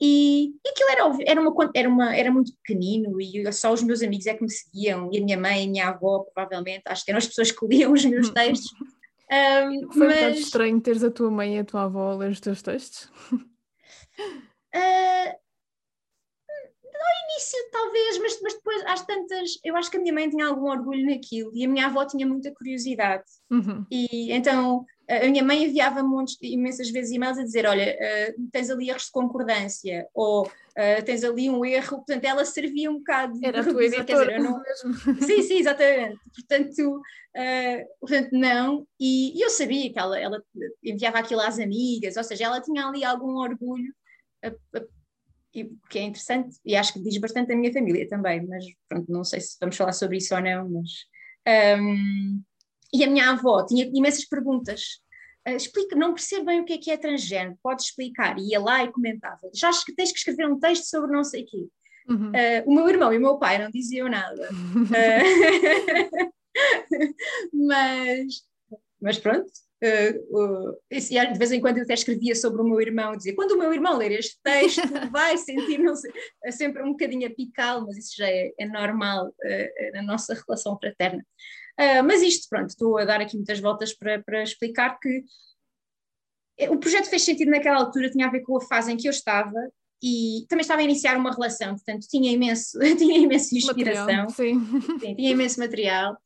e, 0.05 0.53
e 0.65 0.69
aquilo 0.69 0.89
era, 0.89 1.31
era, 1.31 1.41
uma, 1.41 1.71
era, 1.73 1.89
uma, 1.89 2.13
era 2.13 2.29
muito 2.29 2.53
pequenino 2.57 3.21
e 3.21 3.49
só 3.53 3.71
os 3.71 3.81
meus 3.81 4.01
amigos 4.01 4.25
é 4.25 4.33
que 4.33 4.43
me 4.43 4.51
seguiam, 4.51 5.09
e 5.13 5.17
a 5.17 5.23
minha 5.23 5.39
mãe 5.39 5.61
e 5.61 5.65
a 5.65 5.71
minha 5.71 5.87
avó, 5.87 6.25
provavelmente, 6.35 6.83
acho 6.87 7.05
que 7.05 7.11
eram 7.11 7.19
as 7.19 7.27
pessoas 7.27 7.51
que 7.51 7.65
liam 7.65 7.93
os 7.93 8.03
meus 8.03 8.29
textos. 8.29 8.69
Um, 9.31 9.91
Foi 9.91 10.05
mas... 10.05 10.17
um 10.17 10.19
bocado 10.19 10.37
estranho 10.37 10.81
teres 10.81 11.03
a 11.03 11.09
tua 11.09 11.31
mãe 11.31 11.55
e 11.55 11.59
a 11.59 11.63
tua 11.63 11.85
avó 11.85 12.11
a 12.11 12.15
ler 12.17 12.29
os 12.29 12.39
teus 12.39 12.61
textos? 12.61 13.09
Uh, 13.33 13.39
no 16.83 17.07
início, 17.23 17.57
talvez, 17.71 18.19
mas, 18.19 18.39
mas 18.43 18.53
depois, 18.53 18.85
às 18.85 19.03
tantas, 19.05 19.57
eu 19.63 19.75
acho 19.75 19.89
que 19.89 19.97
a 19.97 19.99
minha 19.99 20.13
mãe 20.13 20.29
tinha 20.29 20.45
algum 20.45 20.69
orgulho 20.69 21.07
naquilo 21.07 21.49
e 21.55 21.65
a 21.65 21.67
minha 21.67 21.87
avó 21.87 22.05
tinha 22.05 22.27
muita 22.27 22.53
curiosidade. 22.53 23.23
Uhum. 23.49 23.83
E 23.89 24.31
então 24.31 24.85
a 25.21 25.29
minha 25.29 25.43
mãe 25.43 25.63
enviava 25.63 26.01
montes, 26.03 26.37
imensas 26.41 26.89
vezes 26.89 27.11
e-mails 27.11 27.37
a 27.37 27.43
dizer: 27.43 27.65
Olha, 27.65 27.95
uh, 27.95 28.49
tens 28.51 28.69
ali 28.69 28.89
erros 28.89 29.05
de 29.05 29.11
concordância, 29.11 30.07
ou 30.13 30.45
uh, 30.45 31.05
tens 31.05 31.23
ali 31.23 31.49
um 31.49 31.65
erro, 31.65 31.97
portanto, 31.97 32.23
ela 32.25 32.45
servia 32.45 32.89
um 32.89 32.97
bocado 32.97 33.39
Era 33.43 33.61
de 33.61 33.69
a 33.69 33.71
tua 33.71 33.85
editora, 33.85 34.39
não... 34.39 34.61
Sim, 35.25 35.41
sim, 35.41 35.57
exatamente. 35.57 36.19
Portanto, 36.35 36.97
uh, 36.97 37.99
portanto 37.99 38.29
não. 38.31 38.87
E, 38.99 39.37
e, 39.37 39.41
eu 39.41 39.49
sabia 39.49 39.91
que 39.91 39.99
ela, 39.99 40.19
ela 40.19 40.43
enviava 40.83 41.19
aquilo 41.19 41.41
às 41.41 41.59
amigas, 41.59 42.15
ou 42.17 42.23
seja, 42.23 42.45
ela 42.45 42.61
tinha 42.61 42.85
ali 42.87 43.03
algum 43.03 43.37
orgulho, 43.37 43.93
e, 45.53 45.69
que 45.89 45.99
é 45.99 46.03
interessante, 46.03 46.57
e 46.65 46.75
acho 46.75 46.93
que 46.93 47.01
diz 47.01 47.17
bastante 47.17 47.51
a 47.53 47.55
minha 47.55 47.71
família 47.71 48.07
também, 48.07 48.45
mas 48.45 48.65
pronto, 48.89 49.11
não 49.11 49.23
sei 49.23 49.39
se 49.41 49.57
vamos 49.59 49.75
falar 49.75 49.93
sobre 49.93 50.17
isso 50.17 50.33
ou 50.33 50.41
não, 50.41 50.69
mas. 50.69 50.91
Um, 51.77 52.41
e 52.93 53.03
a 53.03 53.07
minha 53.07 53.31
avó 53.31 53.65
tinha 53.65 53.89
imensas 53.91 54.25
perguntas. 54.25 55.01
Uh, 55.47 55.55
explica, 55.55 55.95
não 55.95 56.13
percebo 56.13 56.45
bem 56.45 56.61
o 56.61 56.65
que 56.65 56.73
é 56.73 56.77
que 56.77 56.91
é 56.91 56.97
transgênero, 56.97 57.57
pode 57.61 57.83
explicar? 57.83 58.37
E 58.39 58.51
ia 58.51 58.59
lá 58.59 58.83
e 58.83 58.91
comentava. 58.91 59.49
Já 59.53 59.69
acho 59.69 59.83
que 59.85 59.93
tens 59.93 60.11
que 60.11 60.17
escrever 60.17 60.47
um 60.47 60.59
texto 60.59 60.85
sobre 60.85 61.11
não 61.11 61.23
sei 61.23 61.43
o 61.43 61.45
quê. 61.45 61.67
Uhum. 62.07 62.29
Uh, 62.31 62.63
o 62.65 62.73
meu 62.73 62.89
irmão 62.89 63.13
e 63.13 63.17
o 63.17 63.21
meu 63.21 63.37
pai 63.37 63.57
não 63.57 63.69
diziam 63.69 64.09
nada. 64.09 64.49
Uh, 64.51 66.33
mas, 67.67 68.43
mas 69.01 69.17
pronto. 69.17 69.51
Uh, 69.83 70.79
de 70.89 71.37
vez 71.37 71.51
em 71.51 71.59
quando 71.59 71.77
eu 71.79 71.83
até 71.83 71.93
escrevia 71.93 72.35
sobre 72.35 72.61
o 72.61 72.65
meu 72.65 72.79
irmão, 72.79 73.17
dizia 73.17 73.35
quando 73.35 73.51
o 73.51 73.57
meu 73.57 73.73
irmão 73.73 73.97
ler 73.97 74.13
este 74.13 74.39
texto 74.41 74.81
vai 75.11 75.37
sentir 75.37 75.77
não 75.77 75.93
sei, 75.93 76.09
é 76.45 76.51
sempre 76.51 76.83
um 76.83 76.91
bocadinho 76.91 77.27
apical, 77.27 77.85
mas 77.85 77.97
isso 77.97 78.15
já 78.15 78.29
é, 78.29 78.53
é 78.57 78.65
normal 78.65 79.33
na 79.93 80.01
nossa 80.03 80.33
relação 80.33 80.77
fraterna. 80.79 81.21
Uh, 81.79 82.03
mas 82.05 82.21
isto, 82.21 82.47
pronto, 82.49 82.69
estou 82.69 82.97
a 82.97 83.05
dar 83.05 83.19
aqui 83.19 83.35
muitas 83.35 83.59
voltas 83.59 83.93
para, 83.93 84.21
para 84.21 84.43
explicar 84.43 84.99
que 84.99 85.23
o 86.69 86.77
projeto 86.77 87.09
fez 87.09 87.23
sentido 87.23 87.49
naquela 87.49 87.77
altura, 87.77 88.11
tinha 88.11 88.27
a 88.27 88.31
ver 88.31 88.41
com 88.41 88.57
a 88.57 88.61
fase 88.61 88.91
em 88.91 88.97
que 88.97 89.07
eu 89.07 89.11
estava 89.11 89.59
e 90.01 90.45
também 90.49 90.61
estava 90.61 90.81
a 90.81 90.83
iniciar 90.83 91.17
uma 91.17 91.31
relação, 91.31 91.75
portanto 91.75 92.05
tinha 92.09 92.31
imenso, 92.31 92.77
tinha 92.97 93.17
imensa 93.17 93.55
inspiração, 93.55 94.05
material, 94.05 94.29
sim. 94.29 94.99
Sim, 94.99 95.15
tinha 95.15 95.31
imenso 95.31 95.59
material. 95.59 96.17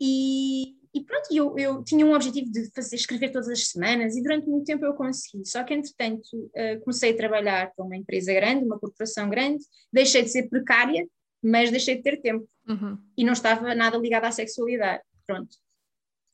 E, 0.00 0.76
e 0.94 1.02
pronto, 1.02 1.28
eu, 1.32 1.58
eu 1.58 1.82
tinha 1.82 2.04
um 2.04 2.12
objetivo 2.12 2.50
de 2.52 2.70
fazer, 2.74 2.96
escrever 2.96 3.32
todas 3.32 3.48
as 3.48 3.68
semanas 3.68 4.14
e 4.14 4.22
durante 4.22 4.46
muito 4.46 4.66
tempo 4.66 4.84
eu 4.84 4.94
consegui, 4.94 5.44
só 5.46 5.64
que 5.64 5.72
entretanto 5.72 6.28
uh, 6.34 6.80
comecei 6.82 7.12
a 7.12 7.16
trabalhar 7.16 7.72
para 7.74 7.84
uma 7.84 7.96
empresa 7.96 8.32
grande, 8.34 8.66
uma 8.66 8.78
corporação 8.78 9.28
grande, 9.30 9.64
deixei 9.90 10.22
de 10.22 10.28
ser 10.28 10.48
precária, 10.48 11.08
mas 11.46 11.70
deixei 11.70 11.94
de 11.94 12.02
ter 12.02 12.20
tempo 12.20 12.48
uhum. 12.68 12.98
e 13.16 13.24
não 13.24 13.32
estava 13.32 13.72
nada 13.72 13.96
ligado 13.96 14.24
à 14.24 14.32
sexualidade. 14.32 15.02
Pronto. 15.24 15.56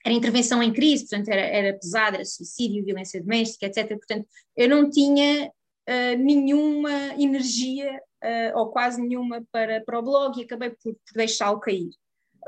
Era 0.05 0.15
intervenção 0.15 0.63
em 0.63 0.73
crise, 0.73 1.07
portanto, 1.07 1.29
era, 1.29 1.43
era 1.43 1.79
pesada, 1.79 2.17
era 2.17 2.25
suicídio, 2.25 2.85
violência 2.85 3.21
doméstica, 3.21 3.67
etc. 3.67 3.89
Portanto, 3.89 4.27
eu 4.57 4.69
não 4.71 4.89
tinha 4.89 5.49
uh, 5.49 6.19
nenhuma 6.19 6.91
energia, 7.19 8.01
uh, 8.25 8.59
ou 8.59 8.71
quase 8.71 9.01
nenhuma, 9.03 9.47
para, 9.53 9.83
para 9.85 9.99
o 9.99 10.03
blog 10.03 10.41
e 10.41 10.45
acabei 10.45 10.71
por, 10.71 10.95
por 10.95 11.15
deixá-lo 11.15 11.61
cair. 11.61 11.91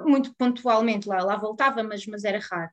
Muito 0.00 0.34
pontualmente 0.34 1.06
lá, 1.06 1.22
lá 1.22 1.36
voltava, 1.36 1.82
mas, 1.82 2.06
mas 2.06 2.24
era 2.24 2.40
raro. 2.40 2.70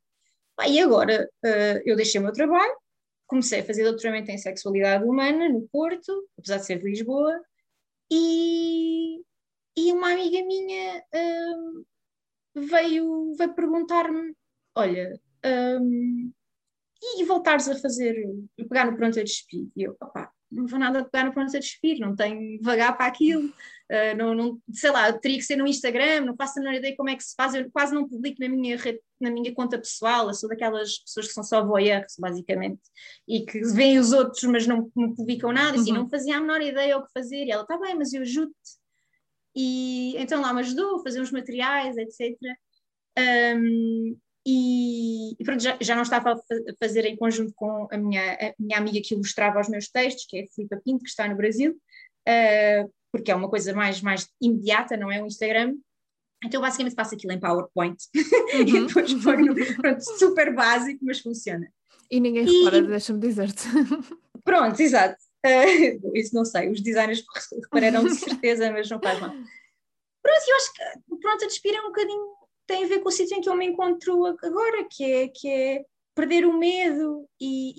e 0.67 0.79
agora 0.79 1.29
uh, 1.45 1.81
eu 1.85 1.97
deixei 1.97 2.19
o 2.19 2.23
meu 2.23 2.31
trabalho, 2.31 2.75
comecei 3.27 3.59
a 3.59 3.65
fazer 3.65 3.83
doutoramento 3.83 4.31
em 4.31 4.37
sexualidade 4.37 5.03
humana 5.03 5.49
no 5.49 5.67
Porto, 5.67 6.27
apesar 6.39 6.57
de 6.57 6.65
ser 6.65 6.79
de 6.79 6.89
Lisboa, 6.89 7.39
e, 8.09 9.21
e 9.75 9.91
uma 9.91 10.11
amiga 10.11 10.45
minha 10.45 11.03
um, 11.13 11.83
veio, 12.55 13.33
veio 13.35 13.53
perguntar-me: 13.53 14.35
olha, 14.75 15.19
um, 15.45 16.31
e 17.01 17.23
voltares 17.25 17.67
a 17.67 17.79
fazer, 17.79 18.15
pegar 18.57 18.85
no 18.85 18.97
pronto 18.97 19.19
a 19.19 19.23
despir? 19.23 19.69
E 19.75 19.83
eu, 19.83 19.95
opá, 19.99 20.31
não 20.51 20.67
vou 20.67 20.77
nada 20.77 21.05
pegar 21.05 21.25
no 21.25 21.33
pronto 21.33 21.55
a 21.55 21.59
despir, 21.59 21.99
não 21.99 22.15
tenho 22.15 22.61
vagar 22.61 22.95
para 22.95 23.05
aquilo, 23.07 23.47
uh, 23.47 24.17
não, 24.17 24.35
não, 24.35 24.61
sei 24.71 24.91
lá, 24.91 25.11
teria 25.13 25.37
que 25.37 25.43
ser 25.43 25.55
no 25.55 25.65
Instagram, 25.65 26.25
não 26.25 26.35
faço 26.35 26.59
a 26.59 26.61
menor 26.61 26.75
ideia 26.75 26.95
como 26.95 27.09
é 27.09 27.15
que 27.15 27.23
se 27.23 27.33
faz, 27.35 27.55
eu 27.55 27.71
quase 27.71 27.93
não 27.93 28.07
publico 28.07 28.39
na 28.39 28.49
minha, 28.49 28.77
na 29.19 29.31
minha 29.31 29.53
conta 29.53 29.79
pessoal, 29.79 30.27
eu 30.27 30.33
sou 30.33 30.49
daquelas 30.49 30.99
pessoas 30.99 31.27
que 31.27 31.33
são 31.33 31.43
só 31.43 31.65
voyeurs, 31.65 32.15
basicamente, 32.19 32.81
e 33.27 33.45
que 33.45 33.61
veem 33.61 33.97
os 33.97 34.11
outros, 34.11 34.43
mas 34.43 34.67
não, 34.67 34.91
não 34.95 35.15
publicam 35.15 35.51
nada, 35.51 35.77
assim, 35.79 35.91
uhum. 35.91 35.99
não 35.99 36.09
fazia 36.09 36.37
a 36.37 36.41
menor 36.41 36.61
ideia 36.61 36.97
o 36.97 37.05
que 37.05 37.11
fazer, 37.13 37.45
e 37.45 37.51
ela, 37.51 37.63
está 37.63 37.77
bem, 37.77 37.95
mas 37.95 38.13
eu 38.13 38.21
ajudo-te. 38.21 38.80
E 39.55 40.15
então 40.17 40.41
lá 40.41 40.53
me 40.53 40.61
ajudou 40.61 40.97
a 40.97 41.03
fazer 41.03 41.21
uns 41.21 41.31
materiais, 41.31 41.97
etc. 41.97 42.37
Um, 43.17 44.17
e, 44.45 45.33
e 45.39 45.43
pronto, 45.43 45.61
já, 45.61 45.77
já, 45.79 45.95
não 45.95 46.01
estava 46.01 46.33
a 46.33 46.73
fazer 46.79 47.05
em 47.05 47.15
conjunto 47.15 47.53
com 47.55 47.87
a 47.91 47.97
minha, 47.97 48.33
a 48.33 48.53
minha 48.57 48.77
amiga 48.77 48.99
que 49.03 49.13
ilustrava 49.13 49.59
os 49.59 49.69
meus 49.69 49.87
textos, 49.87 50.25
que 50.27 50.37
é 50.37 50.43
a 50.43 50.47
Filipa 50.47 50.81
Pinto, 50.83 51.03
que 51.03 51.09
está 51.09 51.27
no 51.27 51.35
Brasil, 51.35 51.73
uh, 52.27 52.91
porque 53.11 53.31
é 53.31 53.35
uma 53.35 53.49
coisa 53.49 53.73
mais, 53.73 54.01
mais 54.01 54.27
imediata, 54.41 54.97
não 54.97 55.11
é 55.11 55.21
o 55.21 55.27
Instagram. 55.27 55.75
Então, 56.43 56.59
basicamente, 56.59 56.95
faço 56.95 57.13
aquilo 57.13 57.33
em 57.33 57.39
PowerPoint 57.39 57.97
uhum. 58.15 58.61
e 58.61 58.87
depois 58.87 59.13
ponho, 59.23 59.75
pronto, 59.75 60.01
super 60.17 60.55
básico, 60.55 61.05
mas 61.05 61.19
funciona. 61.19 61.71
E 62.09 62.19
ninguém 62.19 62.45
e... 62.45 62.63
repara, 62.63 62.81
deixa-me 62.81 63.19
dizer-te. 63.19 63.63
Pronto, 64.43 64.79
exato. 64.79 65.17
Uh, 65.45 66.11
isso 66.15 66.35
não 66.35 66.45
sei, 66.45 66.69
os 66.69 66.81
designers 66.81 67.23
repararão 67.63 68.05
de 68.05 68.15
certeza, 68.15 68.71
mas 68.71 68.89
não 68.89 68.99
faz 69.01 69.19
mal. 69.19 69.29
Pronto, 69.29 70.43
eu 70.47 70.55
acho 70.55 70.73
que 70.73 71.17
pronto, 71.19 71.43
a 71.43 71.47
despir 71.47 71.75
é 71.75 71.81
um 71.81 71.87
bocadinho 71.87 72.41
tem 72.67 72.85
a 72.85 72.87
ver 72.87 72.99
com 72.99 73.09
o 73.09 73.11
sítio 73.11 73.37
em 73.37 73.41
que 73.41 73.49
eu 73.49 73.55
me 73.55 73.65
encontro 73.65 74.25
agora, 74.25 74.87
que 74.89 75.03
é, 75.03 75.27
que 75.27 75.49
é 75.49 75.85
perder 76.15 76.45
o 76.45 76.57
medo 76.57 77.27
e, 77.39 77.73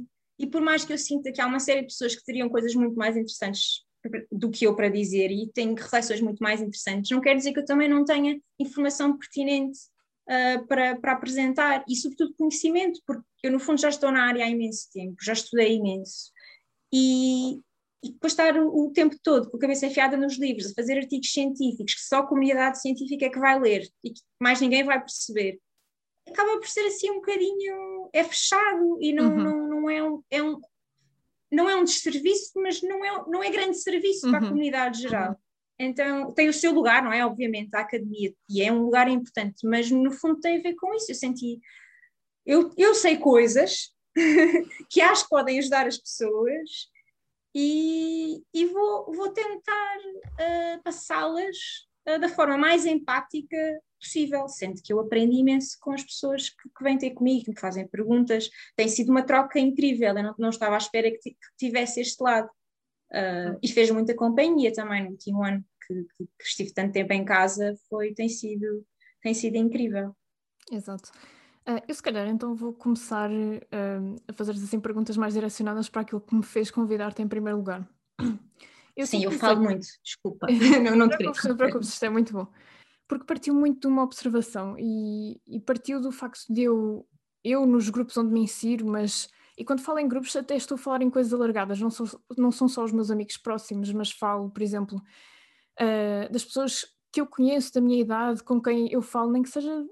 e, 0.00 0.06
e, 0.38 0.46
por 0.46 0.62
mais 0.62 0.84
que 0.84 0.92
eu 0.92 0.98
sinta 0.98 1.30
que 1.30 1.40
há 1.40 1.46
uma 1.46 1.60
série 1.60 1.80
de 1.80 1.88
pessoas 1.88 2.14
que 2.14 2.24
teriam 2.24 2.48
coisas 2.48 2.74
muito 2.74 2.94
mais 2.94 3.16
interessantes 3.16 3.84
do 4.30 4.50
que 4.50 4.66
eu 4.66 4.74
para 4.74 4.88
dizer 4.88 5.30
e 5.30 5.50
tenho 5.52 5.74
reflexões 5.74 6.20
muito 6.20 6.38
mais 6.42 6.62
interessantes, 6.62 7.10
não 7.10 7.20
quer 7.20 7.36
dizer 7.36 7.52
que 7.52 7.58
eu 7.58 7.64
também 7.64 7.88
não 7.88 8.04
tenha 8.04 8.40
informação 8.58 9.18
pertinente 9.18 9.78
uh, 10.30 10.66
para, 10.66 10.96
para 10.96 11.12
apresentar 11.12 11.84
e 11.86 11.96
sobretudo 11.96 12.34
conhecimento, 12.34 13.00
porque 13.06 13.24
eu 13.42 13.52
no 13.52 13.58
fundo 13.58 13.80
já 13.80 13.88
estou 13.88 14.10
na 14.10 14.24
área 14.24 14.44
há 14.44 14.48
imenso 14.48 14.88
tempo, 14.92 15.16
já 15.20 15.32
estudei 15.32 15.74
imenso 15.74 16.30
e, 16.92 17.60
e 18.02 18.12
depois 18.12 18.32
estar 18.32 18.56
o, 18.56 18.86
o, 18.86 18.92
tempo 18.92 19.16
todo 19.22 19.50
com 19.50 19.56
a 19.56 19.60
cabeça 19.60 19.86
enfiada 19.86 20.16
nos 20.16 20.38
livros, 20.38 20.70
a 20.70 20.74
fazer 20.74 20.98
artigos 20.98 21.32
científicos 21.32 21.94
que 21.94 22.00
só 22.00 22.18
a 22.18 22.26
comunidade 22.26 22.80
científica 22.80 23.26
é 23.26 23.30
que 23.30 23.38
vai 23.38 23.58
ler 23.58 23.88
e 24.04 24.10
que 24.10 24.20
mais 24.40 24.60
ninguém 24.60 24.84
vai 24.84 24.98
perceber, 24.98 25.58
acaba 26.28 26.58
por 26.58 26.68
ser 26.68 26.86
assim 26.86 27.10
um 27.10 27.16
bocadinho 27.16 28.08
é 28.12 28.24
fechado 28.24 28.98
e 29.00 29.12
não, 29.12 29.28
uhum. 29.28 29.42
não, 29.42 29.68
não 29.68 29.90
é 29.90 30.02
um, 30.02 30.22
é 30.30 30.42
um 30.42 30.60
não 31.50 31.68
é 31.68 31.74
um 31.76 31.84
desserviço, 31.84 32.52
mas 32.56 32.82
não 32.82 33.02
é, 33.04 33.24
não 33.26 33.42
é 33.42 33.50
grande 33.50 33.78
serviço 33.78 34.26
uhum. 34.26 34.32
para 34.32 34.40
a 34.40 34.42
uhum. 34.42 34.48
comunidade 34.50 35.00
geral. 35.00 35.30
Uhum. 35.30 35.36
Então, 35.80 36.32
tem 36.32 36.48
o 36.48 36.52
seu 36.52 36.72
lugar, 36.72 37.02
não 37.02 37.12
é? 37.12 37.24
Obviamente, 37.24 37.74
a 37.74 37.80
academia, 37.80 38.34
e 38.50 38.62
é 38.62 38.70
um 38.70 38.82
lugar 38.82 39.08
importante, 39.08 39.66
mas 39.66 39.90
no 39.90 40.10
fundo 40.10 40.40
tem 40.40 40.58
a 40.58 40.62
ver 40.62 40.74
com 40.74 40.94
isso. 40.94 41.10
Eu 41.10 41.14
senti. 41.14 41.60
Eu, 42.44 42.70
eu 42.76 42.94
sei 42.94 43.16
coisas 43.16 43.94
que 44.90 45.00
acho 45.00 45.24
que 45.24 45.30
podem 45.30 45.58
ajudar 45.58 45.86
as 45.86 45.98
pessoas 45.98 46.88
e, 47.54 48.42
e 48.54 48.66
vou, 48.66 49.12
vou 49.12 49.30
tentar 49.30 49.96
uh, 49.98 50.82
passá-las 50.82 51.56
uh, 52.08 52.18
da 52.18 52.28
forma 52.28 52.56
mais 52.56 52.86
empática 52.86 53.56
possível, 54.00 54.48
sendo 54.48 54.80
que 54.82 54.92
eu 54.92 55.00
aprendo 55.00 55.32
imenso 55.32 55.76
com 55.80 55.92
as 55.92 56.04
pessoas 56.04 56.50
que, 56.50 56.68
que 56.68 56.84
vêm 56.84 56.96
ter 56.96 57.10
comigo, 57.10 57.46
que 57.46 57.50
me 57.50 57.58
fazem 57.58 57.88
perguntas. 57.88 58.48
Tem 58.76 58.86
sido 58.88 59.10
uma 59.10 59.24
troca 59.24 59.58
incrível, 59.58 60.16
eu 60.16 60.22
não, 60.22 60.34
não 60.38 60.50
estava 60.50 60.76
à 60.76 60.78
espera 60.78 61.10
que, 61.10 61.30
que 61.30 61.36
tivesse 61.56 62.00
este 62.00 62.22
lado. 62.22 62.48
Uh, 63.10 63.58
e 63.62 63.68
fez 63.68 63.90
muita 63.90 64.14
companhia 64.14 64.70
também 64.70 65.02
no 65.02 65.10
último 65.12 65.42
ano 65.42 65.64
que, 65.86 65.94
que, 65.94 66.24
que, 66.26 66.44
estive 66.44 66.74
tanto 66.74 66.92
tempo 66.92 67.12
em 67.14 67.24
casa, 67.24 67.74
foi, 67.88 68.12
tem, 68.12 68.28
sido, 68.28 68.86
tem 69.22 69.32
sido 69.32 69.56
incrível. 69.56 70.14
Exato. 70.70 71.10
Uh, 71.68 71.82
eu 71.86 71.94
se 71.94 72.02
calhar 72.02 72.26
então 72.26 72.54
vou 72.54 72.72
começar 72.72 73.30
uh, 73.30 74.16
a 74.26 74.32
fazer 74.32 74.52
assim 74.52 74.80
perguntas 74.80 75.18
mais 75.18 75.34
direcionadas 75.34 75.88
para 75.90 76.00
aquilo 76.00 76.20
que 76.20 76.34
me 76.34 76.42
fez 76.42 76.70
convidar-te 76.70 77.20
em 77.20 77.28
primeiro 77.28 77.58
lugar. 77.58 77.86
Eu 78.96 79.06
Sim, 79.06 79.22
eu 79.22 79.30
falo 79.30 79.62
muito, 79.62 79.86
desculpa. 80.02 80.48
não, 80.82 80.96
não, 80.96 81.08
te 81.08 81.16
preocupes, 81.18 81.44
não 81.44 81.54
te 81.54 81.58
preocupes, 81.58 81.88
isto 81.90 82.04
é 82.04 82.08
muito 82.08 82.32
bom. 82.32 82.48
Porque 83.06 83.24
partiu 83.24 83.54
muito 83.54 83.82
de 83.82 83.86
uma 83.86 84.02
observação 84.02 84.74
e, 84.76 85.40
e 85.46 85.60
partiu 85.60 86.00
do 86.00 86.10
facto 86.10 86.52
de 86.52 86.62
eu, 86.62 87.06
eu 87.44 87.64
nos 87.64 87.88
grupos 87.90 88.16
onde 88.16 88.32
me 88.32 88.40
insiro, 88.40 88.84
mas 88.84 89.30
e 89.56 89.64
quando 89.64 89.82
falo 89.82 90.00
em 90.00 90.08
grupos 90.08 90.34
até 90.34 90.56
estou 90.56 90.74
a 90.74 90.78
falar 90.78 91.00
em 91.02 91.10
coisas 91.10 91.32
alargadas, 91.32 91.80
não, 91.80 91.90
sou, 91.90 92.08
não 92.36 92.50
são 92.50 92.66
só 92.66 92.82
os 92.82 92.90
meus 92.90 93.08
amigos 93.08 93.36
próximos, 93.36 93.92
mas 93.92 94.10
falo, 94.10 94.50
por 94.50 94.62
exemplo, 94.62 95.00
uh, 95.80 96.32
das 96.32 96.44
pessoas 96.44 96.84
que 97.12 97.20
eu 97.20 97.26
conheço 97.28 97.74
da 97.74 97.80
minha 97.80 98.00
idade, 98.00 98.42
com 98.42 98.60
quem 98.60 98.92
eu 98.92 99.00
falo, 99.00 99.30
nem 99.30 99.44
que 99.44 99.48
seja 99.48 99.84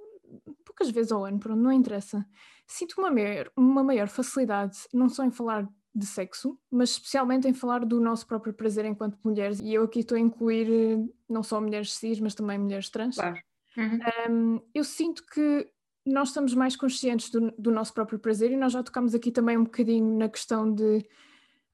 poucas 0.77 0.91
vezes 0.91 1.11
ao 1.11 1.25
ano, 1.25 1.39
pronto, 1.39 1.61
não 1.61 1.73
interessa. 1.73 2.25
Sinto 2.67 2.95
uma 2.99 3.11
maior, 3.11 3.51
uma 3.57 3.83
maior 3.83 4.09
facilidade, 4.09 4.77
não 4.93 5.09
só 5.09 5.25
em 5.25 5.31
falar 5.31 5.67
de 5.95 6.05
sexo, 6.05 6.59
mas 6.71 6.91
especialmente 6.91 7.49
em 7.49 7.55
falar 7.55 7.85
do 7.87 7.99
nosso 7.99 8.27
próprio 8.27 8.53
prazer 8.53 8.85
enquanto 8.85 9.19
mulheres. 9.25 9.59
E 9.61 9.73
eu 9.73 9.85
aqui 9.85 10.01
estou 10.01 10.17
a 10.17 10.21
incluir 10.21 10.71
eh, 10.71 10.99
não 11.29 11.43
só 11.43 11.59
mulheres 11.59 11.95
cis, 11.95 12.21
mas 12.21 12.35
também 12.35 12.59
mulheres 12.59 12.91
trans. 12.91 13.17
Claro. 13.17 13.39
Uhum. 13.79 13.99
Um, 14.29 14.61
eu 14.75 14.85
sinto 14.85 15.25
que 15.25 15.67
nós 16.05 16.29
estamos 16.29 16.55
mais 16.55 16.77
conscientes 16.77 17.31
do, 17.31 17.51
do, 17.59 17.71
nosso 17.71 17.95
próprio 17.95 18.19
prazer 18.19 18.53
e 18.53 18.57
nós 18.57 18.73
já 18.73 18.83
tocamos 18.83 19.15
aqui 19.15 19.31
também 19.31 19.57
um 19.57 19.65
bocadinho 19.65 20.19
na 20.19 20.29
questão 20.29 20.73
de 20.73 21.05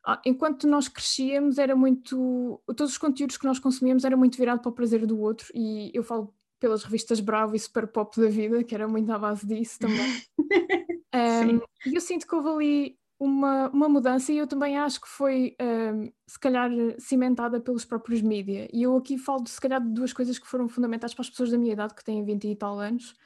ah, 0.07 0.21
enquanto 0.25 0.67
nós 0.67 0.89
crescíamos 0.89 1.59
era 1.59 1.77
muito 1.77 2.61
todos 2.67 2.93
os 2.93 2.99
conteúdos 2.99 3.37
que 3.37 3.45
nós 3.45 3.59
consumíamos 3.59 4.05
era 4.05 4.17
muito 4.17 4.39
virado 4.39 4.61
para 4.63 4.71
o 4.71 4.75
prazer 4.75 5.07
do 5.07 5.21
outro 5.21 5.47
e 5.55 5.91
eu 5.95 6.03
falo 6.03 6.35
pelas 6.63 6.85
revistas 6.85 7.19
Bravo 7.19 7.57
e 7.57 7.59
Super 7.59 7.89
Pop 7.89 8.21
da 8.21 8.29
vida, 8.29 8.63
que 8.63 8.73
era 8.73 8.87
muito 8.87 9.11
à 9.11 9.19
base 9.19 9.45
disso 9.45 9.81
também. 9.81 10.23
um, 11.13 11.61
e 11.85 11.97
eu 11.97 12.01
sinto 12.01 12.25
que 12.25 12.33
houve 12.33 12.49
ali 12.49 12.99
uma, 13.19 13.69
uma 13.71 13.89
mudança 13.89 14.33
e 14.33 14.39
eu 14.39 14.47
também 14.47 14.79
acho 14.79 15.01
que 15.01 15.09
foi, 15.09 15.57
um, 15.61 16.13
se 16.25 16.39
calhar, 16.39 16.71
cimentada 17.01 17.61
pelos 17.61 17.85
próprios 17.85 18.23
mídia. 18.23 18.69
E 18.73 18.85
eu 18.85 18.97
aqui 18.97 19.19
falo, 19.19 19.45
se 19.45 19.61
calhar, 19.61 19.81
de 19.81 19.93
duas 19.93 20.13
coisas 20.13 20.39
que 20.39 20.47
foram 20.47 20.69
fundamentais 20.69 21.13
para 21.13 21.23
as 21.23 21.31
pessoas 21.31 21.51
da 21.51 21.59
minha 21.59 21.73
idade, 21.73 21.97
que 21.97 22.05
têm 22.05 22.25
20 22.25 22.47
e 22.47 22.55
tal 22.55 22.79
anos. 22.79 23.17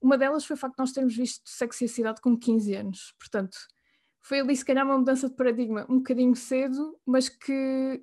Uma 0.00 0.18
delas 0.18 0.44
foi 0.44 0.54
o 0.54 0.58
facto 0.58 0.74
de 0.74 0.80
nós 0.80 0.90
termos 0.90 1.14
visto 1.14 1.48
sexo 1.48 1.84
e 1.84 1.88
cidade 1.88 2.20
com 2.20 2.36
15 2.36 2.74
anos. 2.74 3.14
Portanto, 3.16 3.56
foi 4.20 4.40
ali, 4.40 4.56
se 4.56 4.64
calhar, 4.64 4.84
uma 4.84 4.98
mudança 4.98 5.28
de 5.28 5.36
paradigma 5.36 5.86
um 5.88 5.98
bocadinho 5.98 6.34
cedo, 6.34 6.98
mas 7.06 7.28
que 7.28 8.02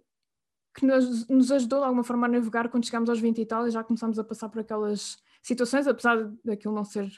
que 0.79 0.86
nos, 0.86 1.27
nos, 1.27 1.51
ajudou 1.51 1.79
de 1.79 1.86
alguma 1.86 2.03
forma 2.03 2.27
a 2.27 2.29
navegar 2.29 2.69
quando 2.69 2.86
chegámos 2.86 3.09
aos 3.09 3.19
20 3.19 3.41
e 3.41 3.45
tal 3.45 3.67
e 3.67 3.71
já 3.71 3.83
começámos 3.83 4.17
a 4.17 4.24
passar 4.24 4.50
por 4.50 4.59
aquelas 4.59 5.17
situações, 5.41 5.88
apesar 5.88 6.31
daquilo 6.43 6.74
não 6.74 6.83
ser 6.83 7.09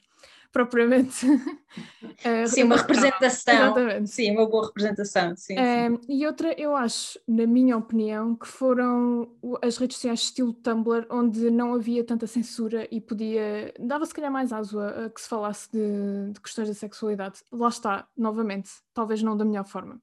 propriamente. 0.52 1.26
uh, 1.26 2.48
sim, 2.48 2.64
uma 2.64 2.76
representação. 2.76 3.54
Exatamente. 3.54 4.10
Sim, 4.10 4.32
uma 4.32 4.48
boa 4.48 4.68
representação. 4.68 5.36
Sim, 5.36 5.56
uh, 5.56 6.00
sim, 6.00 6.00
E 6.10 6.26
outra, 6.28 6.54
eu 6.60 6.76
acho, 6.76 7.20
na 7.28 7.48
minha 7.48 7.78
opinião, 7.78 8.36
que 8.36 8.48
foram 8.48 9.32
as 9.62 9.78
redes 9.78 9.98
sociais 9.98 10.22
estilo 10.22 10.54
Tumblr, 10.54 11.06
onde 11.10 11.50
não 11.50 11.74
havia 11.74 12.04
tanta 12.04 12.28
censura 12.28 12.88
e 12.92 13.00
podia. 13.00 13.74
dava 13.80 14.06
se 14.06 14.14
calhar 14.14 14.32
mais 14.32 14.52
aso 14.52 14.80
a, 14.80 15.06
a 15.06 15.10
que 15.10 15.22
se 15.22 15.30
falasse 15.30 15.72
de, 15.72 16.34
de 16.34 16.42
questões 16.42 16.68
da 16.68 16.74
sexualidade. 16.74 17.42
Lá 17.52 17.70
está, 17.70 18.08
novamente, 18.18 18.70
talvez 18.94 19.24
não 19.24 19.38
da 19.38 19.46
melhor 19.46 19.66
forma. 19.66 20.02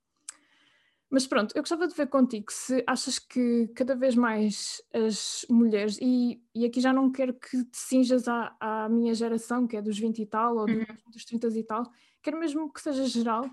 Mas 1.10 1.26
pronto, 1.26 1.56
eu 1.56 1.62
gostava 1.62 1.88
de 1.88 1.94
ver 1.94 2.06
contigo 2.08 2.52
se 2.52 2.84
achas 2.86 3.18
que 3.18 3.68
cada 3.74 3.94
vez 3.94 4.14
mais 4.14 4.82
as 4.92 5.46
mulheres, 5.48 5.98
e, 6.02 6.42
e 6.54 6.66
aqui 6.66 6.80
já 6.80 6.92
não 6.92 7.10
quero 7.10 7.32
que 7.32 7.64
te 7.64 7.78
cinjas 7.78 8.28
à, 8.28 8.54
à 8.60 8.88
minha 8.90 9.14
geração, 9.14 9.66
que 9.66 9.76
é 9.76 9.82
dos 9.82 9.98
20 9.98 10.18
e 10.18 10.26
tal, 10.26 10.56
ou 10.56 10.68
uhum. 10.68 10.84
dos 11.10 11.24
30 11.24 11.48
e 11.48 11.64
tal, 11.64 11.90
quero 12.22 12.38
mesmo 12.38 12.70
que 12.70 12.80
seja 12.80 13.06
geral, 13.06 13.48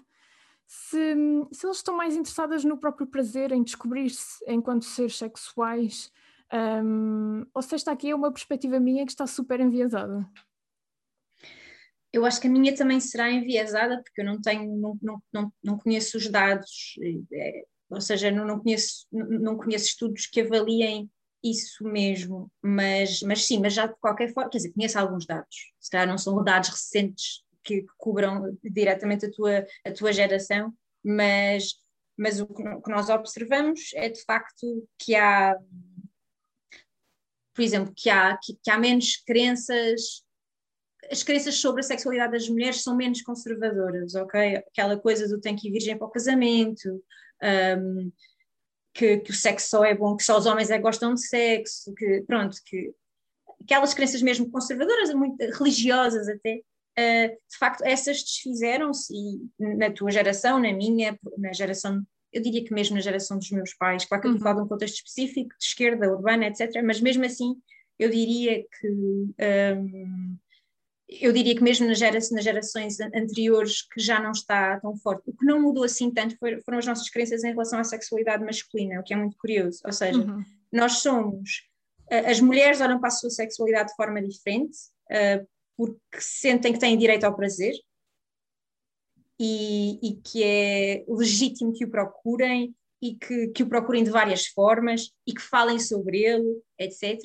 se, 0.68 1.16
se 1.52 1.66
elas 1.66 1.78
estão 1.78 1.96
mais 1.96 2.16
interessadas 2.16 2.66
no 2.66 2.78
próprio 2.78 3.08
prazer, 3.08 3.52
em 3.52 3.64
descobrir-se 3.64 4.44
enquanto 4.48 4.84
seres 4.84 5.18
sexuais, 5.18 6.12
um, 6.84 7.46
ou 7.54 7.62
se 7.62 7.76
esta 7.76 7.92
aqui 7.92 8.10
é 8.10 8.16
uma 8.16 8.32
perspectiva 8.32 8.80
minha 8.80 9.06
que 9.06 9.12
está 9.12 9.26
super 9.26 9.60
enviesada. 9.60 10.30
Eu 12.16 12.26
acho 12.26 12.40
que 12.40 12.48
a 12.48 12.50
minha 12.50 12.74
também 12.74 12.98
será 13.02 13.30
enviesada, 13.30 14.02
porque 14.02 14.22
eu 14.22 14.26
não 14.26 14.40
tenho, 14.40 14.74
não, 14.78 14.98
não, 15.02 15.24
não, 15.34 15.54
não 15.62 15.78
conheço 15.78 16.16
os 16.16 16.30
dados, 16.30 16.96
é, 17.34 17.66
ou 17.90 18.00
seja, 18.00 18.32
não, 18.32 18.46
não, 18.46 18.58
conheço, 18.62 19.06
não 19.12 19.58
conheço 19.58 19.88
estudos 19.88 20.26
que 20.26 20.40
avaliem 20.40 21.12
isso 21.44 21.84
mesmo, 21.84 22.50
mas, 22.64 23.22
mas 23.22 23.46
sim, 23.46 23.60
mas 23.60 23.74
já 23.74 23.88
de 23.88 23.96
qualquer 24.00 24.34
forma, 24.34 24.50
quer 24.50 24.60
dizer, 24.60 24.72
conheço 24.72 24.98
alguns 24.98 25.26
dados, 25.26 25.74
se 25.78 25.92
calhar 25.92 26.08
não 26.08 26.18
são 26.18 26.42
dados 26.42 26.70
recentes 26.70 27.44
que, 27.62 27.82
que 27.82 27.88
cobram 27.98 28.58
diretamente 28.64 29.26
a 29.26 29.32
tua, 29.32 29.68
a 29.86 29.92
tua 29.92 30.14
geração, 30.14 30.74
mas, 31.04 31.74
mas 32.18 32.40
o 32.40 32.48
que 32.48 32.92
nós 32.92 33.10
observamos 33.10 33.92
é 33.94 34.08
de 34.08 34.24
facto 34.24 34.88
que 34.98 35.16
há, 35.16 35.54
por 37.54 37.62
exemplo, 37.62 37.94
que 37.94 38.10
há, 38.10 38.38
que, 38.42 38.58
que 38.64 38.72
há 38.72 38.80
menos 38.80 39.18
crenças 39.18 40.24
as 41.12 41.24
crenças 41.24 41.56
sobre 41.56 41.82
a 41.82 41.84
sexualidade 41.84 42.34
das 42.34 42.50
mulheres 42.50 42.84
são 42.84 42.96
menos 42.96 43.22
conservadoras, 43.22 44.16
ok? 44.16 44.58
Aquela 44.58 44.98
coisa 44.98 45.28
do 45.28 45.40
tem 45.40 45.56
que 45.56 45.68
ir 45.68 45.72
virgem 45.72 45.98
para 45.98 46.08
o 46.08 46.12
casamento, 46.12 47.04
um, 47.80 48.12
que, 48.94 49.18
que, 49.18 49.32
o 49.32 49.34
sexo 49.34 49.70
só 49.70 49.84
é 49.84 49.94
bom, 49.94 50.16
que 50.16 50.24
só 50.24 50.38
os 50.38 50.46
homens 50.46 50.70
é 50.70 50.78
que 50.78 50.84
gostam 50.84 51.14
de 51.14 51.26
sexo, 51.26 51.94
que 51.94 52.24
pronto, 52.26 52.58
que 52.66 52.94
aquelas 53.62 53.94
crenças 53.94 54.22
mesmo 54.22 54.50
conservadoras, 54.50 55.14
muito 55.14 55.38
religiosas 55.58 56.28
até, 56.30 56.62
uh, 56.98 57.30
de 57.30 57.58
facto 57.58 57.84
essas 57.84 58.22
desfizeram-se 58.22 59.14
e 59.14 59.76
na 59.78 59.92
tua 59.92 60.12
geração, 60.12 60.60
na 60.60 60.72
minha, 60.72 61.20
na 61.38 61.52
geração, 61.52 62.02
eu 62.32 62.42
diria 62.42 62.64
que 62.64 62.74
mesmo 62.74 62.96
na 62.96 63.02
geração 63.02 63.38
dos 63.38 63.52
meus 63.52 63.74
pais, 63.74 64.06
claro 64.06 64.22
que 64.22 64.30
eu 64.30 64.40
falo 64.40 64.60
de 64.60 64.66
um 64.66 64.68
contexto 64.68 64.96
específico, 64.96 65.50
de 65.60 65.66
esquerda, 65.66 66.10
urbana, 66.10 66.48
etc., 66.48 66.82
mas 66.84 67.02
mesmo 67.02 67.26
assim 67.26 67.56
eu 67.98 68.10
diria 68.10 68.62
que 68.62 68.88
um, 68.88 70.38
eu 71.08 71.32
diria 71.32 71.56
que 71.56 71.64
mesmo 71.64 71.88
nas, 71.88 72.00
gera, 72.00 72.18
nas, 72.32 72.44
gerações 72.44 73.00
anteriores 73.00 73.82
que 73.84 74.02
já 74.02 74.20
não 74.20 74.32
está 74.32 74.80
tão 74.80 74.96
forte. 74.98 75.30
O 75.30 75.38
que 75.38 75.46
não 75.46 75.62
mudou 75.62 75.84
assim 75.84 76.12
tanto 76.12 76.36
foram 76.38 76.80
as 76.80 76.86
nossas 76.86 77.10
crenças 77.10 77.44
em 77.44 77.52
relação 77.52 77.80
à 77.80 77.84
sexualidade 77.84 78.44
masculina, 78.44 79.00
o 79.00 79.04
que 79.04 79.14
é 79.14 79.18
muito 79.18 79.38
curioso. 79.38 79.82
Ou 79.86 79.94
seja, 79.94 80.20
uhum. 80.20 80.44
nós 80.72 81.00
somos, 81.00 81.68
as 82.10 82.40
mulheres 82.40 82.82
olham 82.82 83.00
para 83.00 83.10
a 83.10 83.12
sua 83.12 83.30
sexualidade 83.30 83.90
de 83.90 83.96
forma 83.96 84.22
diferente, 84.22 84.78
uh, 85.12 85.48
porque 85.78 86.20
sentem 86.20 86.74
que 86.74 86.80
têm 86.80 86.98
direito 86.98 87.26
ao 87.26 87.36
prazer 87.36 87.74
e, 89.40 90.00
e, 90.02 90.16
que 90.22 90.44
é 90.44 91.06
legítimo 91.08 91.74
que 91.74 91.86
o 91.86 91.90
procurem 91.90 92.74
e 93.02 93.16
que, 93.16 93.50
que 93.50 93.64
o 93.64 93.68
procurem 93.68 94.04
de 94.04 94.10
várias 94.10 94.48
formas 94.48 95.12
e 95.28 95.34
que 95.34 95.42
falem 95.42 95.78
sobre 95.80 96.24
ele, 96.24 96.62
etc. 96.80 97.20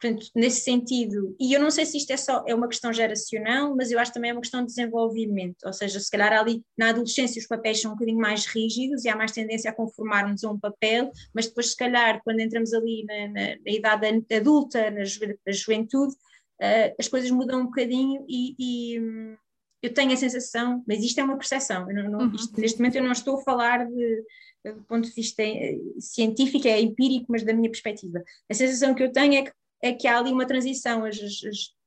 Portanto, 0.00 0.26
nesse 0.34 0.60
sentido, 0.60 1.34
e 1.40 1.52
eu 1.52 1.60
não 1.60 1.72
sei 1.72 1.84
se 1.84 1.96
isto 1.96 2.12
é 2.12 2.16
só 2.16 2.44
é 2.46 2.54
uma 2.54 2.68
questão 2.68 2.92
geracional, 2.92 3.74
mas 3.74 3.90
eu 3.90 3.98
acho 3.98 4.12
também 4.12 4.30
é 4.30 4.32
uma 4.32 4.40
questão 4.40 4.60
de 4.60 4.68
desenvolvimento, 4.68 5.56
ou 5.64 5.72
seja, 5.72 5.98
se 5.98 6.08
calhar 6.08 6.32
ali 6.32 6.62
na 6.76 6.90
adolescência 6.90 7.40
os 7.40 7.48
papéis 7.48 7.80
são 7.80 7.90
um 7.90 7.94
bocadinho 7.94 8.18
mais 8.18 8.46
rígidos 8.46 9.04
e 9.04 9.08
há 9.08 9.16
mais 9.16 9.32
tendência 9.32 9.70
a 9.70 9.74
conformarmos 9.74 10.44
a 10.44 10.50
um 10.50 10.58
papel, 10.58 11.10
mas 11.34 11.48
depois 11.48 11.70
se 11.70 11.76
calhar 11.76 12.20
quando 12.22 12.38
entramos 12.38 12.72
ali 12.72 13.04
na, 13.06 13.26
na, 13.28 13.56
na 13.56 13.72
idade 13.72 14.24
adulta, 14.36 14.88
na, 14.90 15.04
ju 15.04 15.20
na 15.44 15.52
juventude, 15.52 16.14
uh, 16.14 16.94
as 16.96 17.08
coisas 17.08 17.30
mudam 17.32 17.62
um 17.62 17.64
bocadinho 17.64 18.24
e, 18.28 18.54
e 18.56 19.00
hum, 19.00 19.36
eu 19.82 19.92
tenho 19.92 20.12
a 20.12 20.16
sensação, 20.16 20.84
mas 20.86 21.02
isto 21.02 21.18
é 21.18 21.24
uma 21.24 21.36
percepção, 21.36 21.86
não, 21.86 22.08
não, 22.08 22.18
uhum. 22.20 22.34
isto, 22.34 22.60
neste 22.60 22.78
momento 22.78 22.96
eu 22.96 23.02
não 23.02 23.12
estou 23.12 23.38
a 23.38 23.42
falar 23.42 23.84
de, 23.84 24.24
do 24.64 24.82
ponto 24.84 25.08
de 25.08 25.14
vista 25.14 25.42
eh, 25.42 25.76
científico, 25.98 26.66
é 26.66 26.80
empírico, 26.80 27.26
mas 27.28 27.44
da 27.44 27.52
minha 27.52 27.70
perspectiva. 27.70 28.22
A 28.48 28.54
sensação 28.54 28.94
que 28.94 29.02
eu 29.02 29.12
tenho 29.12 29.34
é 29.34 29.42
que 29.42 29.52
é 29.82 29.92
que 29.92 30.08
há 30.08 30.18
ali 30.18 30.32
uma 30.32 30.46
transição, 30.46 31.04
as, 31.04 31.16
as, 31.16 31.40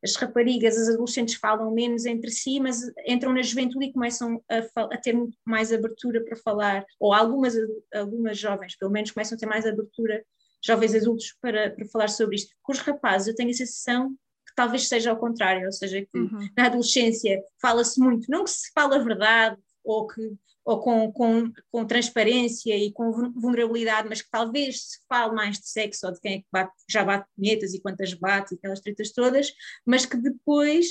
as, 0.04 0.16
raparigas, 0.16 0.78
as 0.78 0.90
adolescentes 0.90 1.36
falam 1.36 1.72
menos 1.72 2.06
entre 2.06 2.32
si, 2.32 2.60
mas 2.60 2.82
entram 3.06 3.34
na 3.34 3.42
juventude 3.42 3.86
e 3.86 3.94
começam 3.94 4.42
a, 4.50 4.84
a, 4.84 4.98
ter 4.98 5.14
muito 5.14 5.38
mais 5.46 5.74
abertura 5.74 6.24
para 6.24 6.38
falar, 6.38 6.86
ou 7.00 7.14
algumas, 7.14 7.54
algumas 7.94 8.38
jovens, 8.38 8.78
pelo 8.78 8.92
menos, 8.92 9.12
começam 9.12 9.36
a 9.36 9.40
ter 9.40 9.46
mais 9.46 9.66
abertura, 9.66 10.24
jovens 10.64 10.96
adultos, 10.96 11.36
para, 11.42 11.72
para 11.72 11.86
falar 11.88 12.08
sobre 12.08 12.36
isto. 12.36 12.56
Com 12.64 12.72
os 12.72 12.80
rapazes, 12.80 13.28
eu 13.28 13.36
tenho 13.36 13.50
a 13.50 13.54
sensação 13.54 14.10
que 14.48 14.56
talvez 14.56 14.88
seja 14.88 15.12
ao 15.12 15.18
contrário, 15.18 15.66
ou 15.66 15.72
seja, 15.72 16.02
que 16.02 16.18
uhum. 16.18 16.50
na 16.56 16.68
adolescência 16.68 17.42
fala-se 17.62 18.00
muito, 18.00 18.30
não 18.30 18.44
que 18.44 18.52
se 18.52 18.72
fala 18.74 18.96
a 18.96 19.04
verdade, 19.04 19.58
ou 19.84 20.08
que 20.08 20.22
ou 20.64 20.80
com, 20.80 21.12
com, 21.12 21.52
com 21.72 21.86
transparência 21.86 22.78
e 22.78 22.92
com 22.92 23.12
vulnerabilidade, 23.32 24.08
mas 24.08 24.22
que 24.22 24.30
talvez 24.30 24.90
se 24.90 25.00
fale 25.08 25.34
mais 25.34 25.60
de 25.60 25.68
sexo 25.68 26.06
ou 26.08 26.14
de 26.14 26.20
quem 26.20 26.34
é 26.36 26.38
que 26.40 26.48
bate, 26.52 26.74
já 26.90 27.04
bate 27.04 27.28
punhetas 27.36 27.74
e 27.74 27.82
quantas 27.82 28.14
bate 28.14 28.54
e 28.54 28.58
aquelas 28.58 28.80
tretas 28.80 29.12
todas, 29.12 29.52
mas 29.86 30.06
que 30.06 30.18
depois 30.18 30.88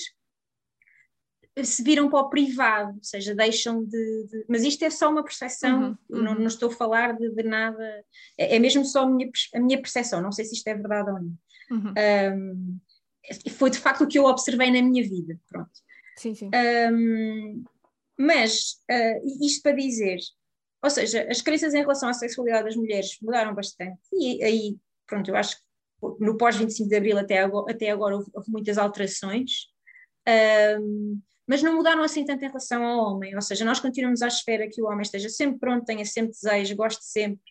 se 1.64 1.82
viram 1.82 2.08
para 2.08 2.20
o 2.20 2.30
privado, 2.30 2.96
ou 2.96 3.04
seja, 3.04 3.34
deixam 3.34 3.84
de. 3.84 4.26
de 4.26 4.44
mas 4.48 4.62
isto 4.62 4.84
é 4.84 4.90
só 4.90 5.10
uma 5.10 5.22
percepção, 5.22 5.80
uhum, 5.80 5.96
uhum. 6.08 6.22
Não, 6.22 6.34
não, 6.34 6.46
estou 6.46 6.70
a 6.70 6.74
falar 6.74 7.16
de, 7.16 7.30
de 7.30 7.42
nada, 7.42 8.04
é, 8.38 8.56
é, 8.56 8.58
mesmo 8.58 8.84
só 8.84 9.02
a 9.02 9.10
minha, 9.10 9.30
a 9.54 9.60
minha 9.60 9.80
percepção, 9.80 10.20
não 10.20 10.32
sei 10.32 10.44
se 10.44 10.54
isto 10.54 10.66
é 10.68 10.74
verdade 10.74 11.10
ou 11.10 11.20
não. 11.20 11.38
Uhum. 11.70 11.94
Um, 12.34 12.78
foi 13.50 13.70
de 13.70 13.78
facto 13.78 14.04
o 14.04 14.08
que 14.08 14.18
eu 14.18 14.24
observei 14.24 14.70
na 14.70 14.82
minha 14.82 15.02
vida, 15.02 15.38
pronto. 15.48 15.70
Sim, 16.16 16.34
sim. 16.34 16.50
Um, 16.92 17.64
mas 18.20 18.74
uh, 18.90 19.44
isto 19.46 19.62
para 19.62 19.72
dizer, 19.72 20.18
ou 20.84 20.90
seja, 20.90 21.26
as 21.30 21.40
crenças 21.40 21.72
em 21.72 21.80
relação 21.80 22.06
à 22.06 22.12
sexualidade 22.12 22.64
das 22.64 22.76
mulheres 22.76 23.16
mudaram 23.22 23.54
bastante, 23.54 23.98
e 24.12 24.44
aí, 24.44 24.76
pronto, 25.06 25.30
eu 25.30 25.36
acho 25.36 25.56
que 25.56 25.62
no 26.20 26.36
pós-25 26.36 26.86
de 26.86 26.96
Abril 26.96 27.18
até 27.18 27.38
agora, 27.38 27.72
até 27.72 27.90
agora 27.90 28.16
houve, 28.16 28.30
houve 28.34 28.50
muitas 28.50 28.76
alterações, 28.76 29.68
um, 30.78 31.18
mas 31.46 31.62
não 31.62 31.74
mudaram 31.74 32.02
assim 32.02 32.22
tanto 32.22 32.44
em 32.44 32.48
relação 32.48 32.84
ao 32.84 33.14
homem, 33.14 33.34
ou 33.34 33.40
seja, 33.40 33.64
nós 33.64 33.80
continuamos 33.80 34.20
à 34.20 34.28
espera 34.28 34.68
que 34.68 34.82
o 34.82 34.86
homem 34.86 35.00
esteja 35.00 35.30
sempre 35.30 35.58
pronto, 35.58 35.86
tenha 35.86 36.04
sempre 36.04 36.32
desejo, 36.32 36.76
goste 36.76 37.02
sempre, 37.02 37.50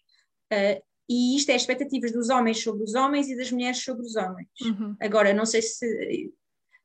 uh, 0.54 0.84
e 1.10 1.36
isto 1.36 1.50
é 1.50 1.56
expectativas 1.56 2.12
dos 2.12 2.30
homens 2.30 2.62
sobre 2.62 2.84
os 2.84 2.94
homens 2.94 3.28
e 3.28 3.36
das 3.36 3.52
mulheres 3.52 3.84
sobre 3.84 4.06
os 4.06 4.16
homens. 4.16 4.48
Uhum. 4.62 4.96
Agora, 5.00 5.34
não 5.34 5.48
sei 5.48 5.64
se 5.64 6.32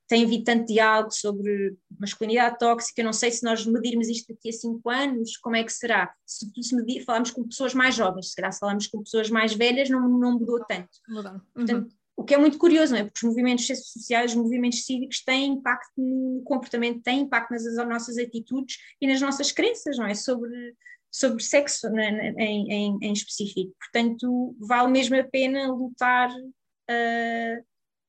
tem 0.06 0.24
havido 0.24 0.44
tanto 0.44 0.66
diálogo 0.66 1.10
sobre 1.12 1.76
masculinidade 1.98 2.58
tóxica, 2.58 3.02
não 3.02 3.12
sei 3.12 3.30
se 3.30 3.42
nós 3.42 3.64
medirmos 3.64 4.08
isto 4.08 4.32
daqui 4.32 4.50
a 4.50 4.52
cinco 4.52 4.90
anos, 4.90 5.36
como 5.38 5.56
é 5.56 5.64
que 5.64 5.72
será? 5.72 6.12
Se, 6.26 6.46
se 6.62 6.76
medir, 6.76 7.04
falarmos 7.04 7.30
com 7.30 7.44
pessoas 7.44 7.72
mais 7.74 7.94
jovens, 7.94 8.30
se 8.30 8.36
calhar 8.36 8.52
se 8.52 8.58
falarmos 8.58 8.86
com 8.86 9.02
pessoas 9.02 9.30
mais 9.30 9.54
velhas, 9.54 9.88
não, 9.88 10.06
não 10.08 10.32
mudou 10.32 10.62
tanto. 10.66 10.90
Mudaram. 11.08 11.40
Portanto, 11.54 11.84
uhum. 11.84 11.96
o 12.16 12.24
que 12.24 12.34
é 12.34 12.38
muito 12.38 12.58
curioso, 12.58 12.92
não 12.92 13.00
é? 13.00 13.04
Porque 13.04 13.26
os 13.26 13.30
movimentos 13.30 13.66
sociais, 13.66 14.32
os 14.32 14.36
movimentos 14.36 14.84
cívicos 14.84 15.24
têm 15.24 15.52
impacto 15.52 15.92
no 15.96 16.42
comportamento, 16.44 17.02
têm 17.02 17.20
impacto 17.20 17.50
nas 17.52 17.64
nossas 17.86 18.18
atitudes 18.18 18.76
e 19.00 19.06
nas 19.06 19.20
nossas 19.22 19.52
crenças, 19.52 19.96
não 19.96 20.06
é? 20.06 20.14
Sobre, 20.14 20.74
sobre 21.10 21.42
sexo 21.42 21.88
né, 21.88 22.34
em, 22.38 22.70
em, 22.70 22.98
em 23.00 23.12
específico. 23.12 23.74
Portanto, 23.78 24.54
vale 24.60 24.92
mesmo 24.92 25.16
a 25.16 25.24
pena 25.24 25.72
lutar 25.72 26.30
uh, 26.30 27.64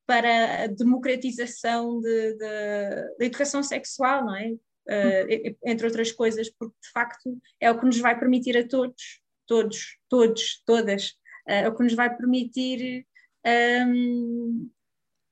para 0.05 0.63
a 0.63 0.67
democratização 0.67 1.99
de, 1.99 2.33
de, 2.33 3.17
da 3.19 3.25
educação 3.25 3.63
sexual, 3.63 4.25
não 4.25 4.35
é? 4.35 4.51
Uh, 4.87 5.57
entre 5.65 5.87
outras 5.87 6.11
coisas, 6.11 6.47
porque 6.49 6.75
de 6.79 6.91
facto 6.91 7.35
é 7.59 7.71
o 7.71 7.79
que 7.79 7.85
nos 7.85 7.97
vai 7.97 8.19
permitir 8.19 8.55
a 8.55 8.67
todos, 8.67 9.19
todos, 9.47 9.97
todos, 10.07 10.61
todas, 10.63 11.09
uh, 11.47 11.51
é 11.51 11.67
o 11.67 11.75
que 11.75 11.83
nos 11.83 11.93
vai 11.93 12.15
permitir 12.15 13.03
um, 13.87 14.69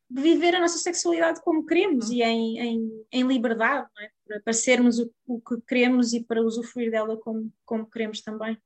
viver 0.10 0.56
a 0.56 0.60
nossa 0.60 0.78
sexualidade 0.78 1.42
como 1.42 1.66
queremos 1.66 2.10
e 2.10 2.22
em, 2.22 2.60
em, 2.60 3.06
em 3.12 3.28
liberdade, 3.28 3.88
é? 4.00 4.10
para, 4.26 4.40
para, 4.42 4.54
sermos 4.54 5.00
o, 5.00 5.12
o, 5.26 5.42
que 5.42 5.60
queremos 5.68 6.14
e 6.14 6.24
para 6.24 6.42
usufruir 6.42 6.92
dela 6.92 7.18
como, 7.18 7.52
como 7.66 7.90
queremos 7.90 8.22
também. 8.22 8.58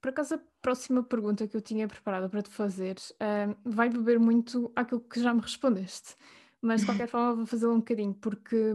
Por 0.00 0.08
acaso, 0.08 0.40
próxima 0.60 1.02
pergunta 1.02 1.46
que 1.46 1.56
eu 1.56 1.60
tinha 1.60 1.88
preparada 1.88 2.28
para 2.28 2.42
te 2.42 2.50
fazer 2.50 2.96
uh, 3.14 3.56
vai 3.64 3.88
beber 3.88 4.18
muito 4.18 4.70
àquilo 4.76 5.00
que 5.00 5.20
já 5.20 5.32
me 5.32 5.40
respondeste, 5.40 6.16
mas 6.60 6.80
de 6.80 6.86
qualquer 6.86 7.08
forma 7.08 7.34
vou 7.34 7.46
fazê-lo 7.46 7.74
um 7.74 7.78
bocadinho, 7.78 8.14
porque 8.14 8.74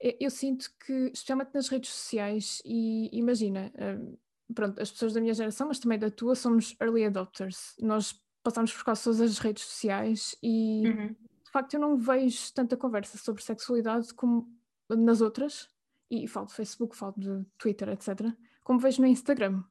eu, 0.00 0.16
eu, 0.20 0.30
sinto 0.30 0.70
que, 0.84 1.10
especialmente 1.12 1.54
nas 1.54 1.68
redes 1.68 1.90
sociais, 1.90 2.62
e 2.64 3.08
imagina, 3.16 3.72
uh, 3.74 4.18
pronto, 4.54 4.80
as 4.80 4.90
pessoas 4.90 5.12
da 5.12 5.20
minha 5.20 5.34
geração, 5.34 5.68
mas 5.68 5.78
também 5.78 5.98
da 5.98 6.10
tua, 6.10 6.34
somos 6.34 6.76
early 6.80 7.04
adopters. 7.04 7.74
Nós 7.80 8.20
passamos 8.42 8.72
por 8.72 8.84
quase 8.84 9.04
todas 9.04 9.20
as 9.20 9.38
redes 9.38 9.64
sociais 9.64 10.36
e, 10.42 10.82
uhum. 10.86 11.08
de 11.08 11.50
facto, 11.50 11.74
eu 11.74 11.80
não 11.80 11.96
vejo 11.96 12.52
tanta 12.52 12.76
conversa 12.76 13.18
sobre 13.18 13.42
sexualidade 13.42 14.12
como 14.14 14.54
nas 14.88 15.20
outras, 15.20 15.68
e 16.08 16.28
falo 16.28 16.46
de 16.46 16.54
Facebook, 16.54 16.96
falo 16.96 17.14
de 17.16 17.44
Twitter, 17.58 17.88
etc., 17.88 18.32
como 18.62 18.78
vejo 18.78 19.00
no 19.00 19.08
Instagram 19.08 19.64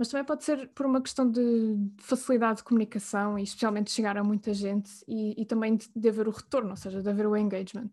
mas 0.00 0.08
também 0.08 0.24
pode 0.24 0.44
ser 0.44 0.68
por 0.68 0.86
uma 0.86 1.02
questão 1.02 1.30
de 1.30 1.76
facilidade 1.98 2.56
de 2.56 2.64
comunicação 2.64 3.38
e 3.38 3.42
especialmente 3.42 3.90
chegar 3.90 4.16
a 4.16 4.24
muita 4.24 4.54
gente 4.54 4.90
e, 5.06 5.38
e, 5.38 5.44
também 5.44 5.76
de, 5.76 5.90
de 5.94 6.08
haver 6.08 6.26
o 6.26 6.30
retorno, 6.30 6.70
ou 6.70 6.76
seja, 6.76 7.02
de 7.02 7.08
haver 7.10 7.26
o 7.26 7.36
engagement. 7.36 7.90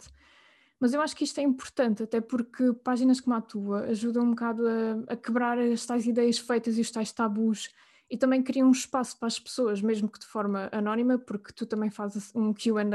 Mas 0.80 0.94
eu 0.94 1.02
acho 1.02 1.14
que 1.14 1.26
isto 1.26 1.38
é 1.42 1.44
importante, 1.44 2.04
até 2.04 2.22
porque 2.22 2.72
páginas 2.82 3.20
como 3.20 3.36
a 3.36 3.42
tua 3.42 3.82
ajudam 3.88 4.24
um 4.24 4.30
bocado 4.30 4.64
a, 4.66 5.14
a 5.14 5.18
quebrar 5.18 5.60
as 5.60 5.86
tais 5.86 6.08
ideias 6.08 6.40
feitas 6.40 6.78
e 6.78 6.82
os 6.82 6.90
tais 6.90 7.12
tabus 7.12 7.76
e 8.10 8.16
também 8.16 8.42
criam 8.42 8.70
um 8.70 8.72
espaço 8.72 9.20
para 9.20 9.28
as 9.28 9.38
pessoas, 9.38 9.82
mesmo 9.82 10.08
que 10.08 10.20
de 10.20 10.28
forma 10.28 10.70
anónima, 10.72 11.18
porque 11.18 11.52
tu 11.52 11.66
também 11.66 11.90
fazes 11.90 12.34
um 12.34 12.54
QA 12.54 12.86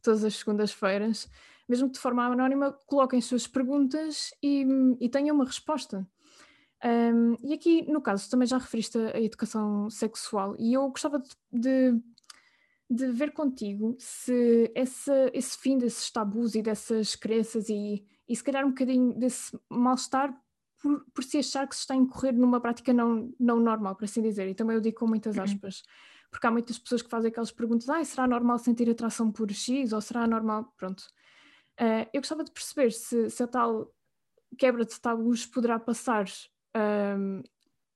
todas 0.00 0.24
as 0.24 0.34
segundas-feiras, 0.34 1.28
mesmo 1.68 1.88
que 1.88 1.96
de 1.96 2.00
forma 2.00 2.24
anónima, 2.24 2.72
coloquem 2.86 3.20
suas 3.20 3.46
perguntas 3.46 4.32
e, 4.42 4.64
e 4.98 5.08
tenham 5.10 5.36
uma 5.36 5.44
resposta. 5.44 6.08
Um, 6.84 7.36
e 7.42 7.54
aqui, 7.54 7.82
no 7.90 8.00
caso, 8.00 8.30
também 8.30 8.46
já 8.46 8.56
referiste 8.56 8.98
a 8.98 9.20
educação 9.20 9.90
sexual 9.90 10.54
e 10.58 10.74
eu 10.74 10.88
gostava 10.88 11.20
de, 11.52 12.00
de, 12.88 13.06
ver 13.08 13.32
contigo 13.32 13.96
se 13.98 14.70
esse, 14.76 15.10
esse 15.34 15.58
fim 15.58 15.76
desses 15.76 16.08
tabus 16.10 16.54
e 16.54 16.62
dessas 16.62 17.16
crenças 17.16 17.68
e, 17.68 18.06
e 18.28 18.36
se 18.36 18.44
calhar 18.44 18.64
um 18.64 18.68
bocadinho 18.68 19.12
desse 19.18 19.58
mal-estar 19.68 20.32
por, 20.80 21.04
por 21.12 21.24
se 21.24 21.38
achar 21.38 21.66
que 21.66 21.74
se 21.74 21.80
está 21.80 21.94
a 21.94 21.96
incorrer 21.96 22.32
numa 22.32 22.60
prática 22.60 22.92
não, 22.92 23.34
não 23.40 23.58
normal, 23.58 23.96
por 23.96 24.04
assim 24.04 24.22
dizer. 24.22 24.48
E 24.48 24.54
também 24.54 24.76
eu 24.76 24.80
digo 24.80 25.00
com 25.00 25.06
muitas 25.08 25.36
uhum. 25.36 25.42
aspas, 25.42 25.82
porque 26.30 26.46
há 26.46 26.50
muitas 26.50 26.78
pessoas 26.78 27.02
que 27.02 27.10
fazem 27.10 27.30
aquelas 27.30 27.50
perguntas: 27.50 27.88
ah, 27.88 28.04
será 28.04 28.28
normal 28.28 28.58
sentir 28.58 28.88
atração 28.88 29.32
por 29.32 29.50
X 29.50 29.92
ou 29.92 30.00
será 30.00 30.28
normal? 30.28 30.72
Pronto. 30.76 31.02
Uh, 31.80 32.06
eu 32.12 32.20
gostava 32.20 32.44
de 32.44 32.52
perceber 32.52 32.92
se, 32.92 33.30
se 33.30 33.42
a 33.42 33.48
tal 33.48 33.92
quebra 34.56 34.84
de 34.84 35.00
tabus 35.00 35.46
poderá 35.46 35.78
passar 35.78 36.26
um, 36.76 37.42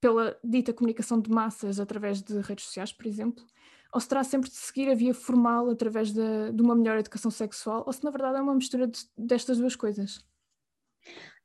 pela 0.01 0.39
dita 0.43 0.73
comunicação 0.73 1.21
de 1.21 1.31
massas 1.31 1.79
através 1.79 2.23
de 2.23 2.41
redes 2.41 2.65
sociais, 2.65 2.93
por 2.93 3.07
exemplo, 3.07 3.45
ou 3.93 4.01
se 4.01 4.09
terá 4.09 4.25
sempre 4.25 4.49
de 4.49 4.57
seguir 4.57 4.91
a 4.91 4.95
via 4.95 5.15
formal 5.15 5.71
através 5.71 6.13
de, 6.13 6.53
de 6.53 6.63
uma 6.63 6.75
melhor 6.75 6.99
educação 6.99 7.31
sexual, 7.31 7.85
ou 7.87 7.93
se 7.93 8.03
na 8.03 8.11
verdade 8.11 8.39
é 8.39 8.43
uma 8.43 8.55
mistura 8.55 8.87
de, 8.89 8.99
destas 9.17 9.59
duas 9.59 9.77
coisas? 9.77 10.25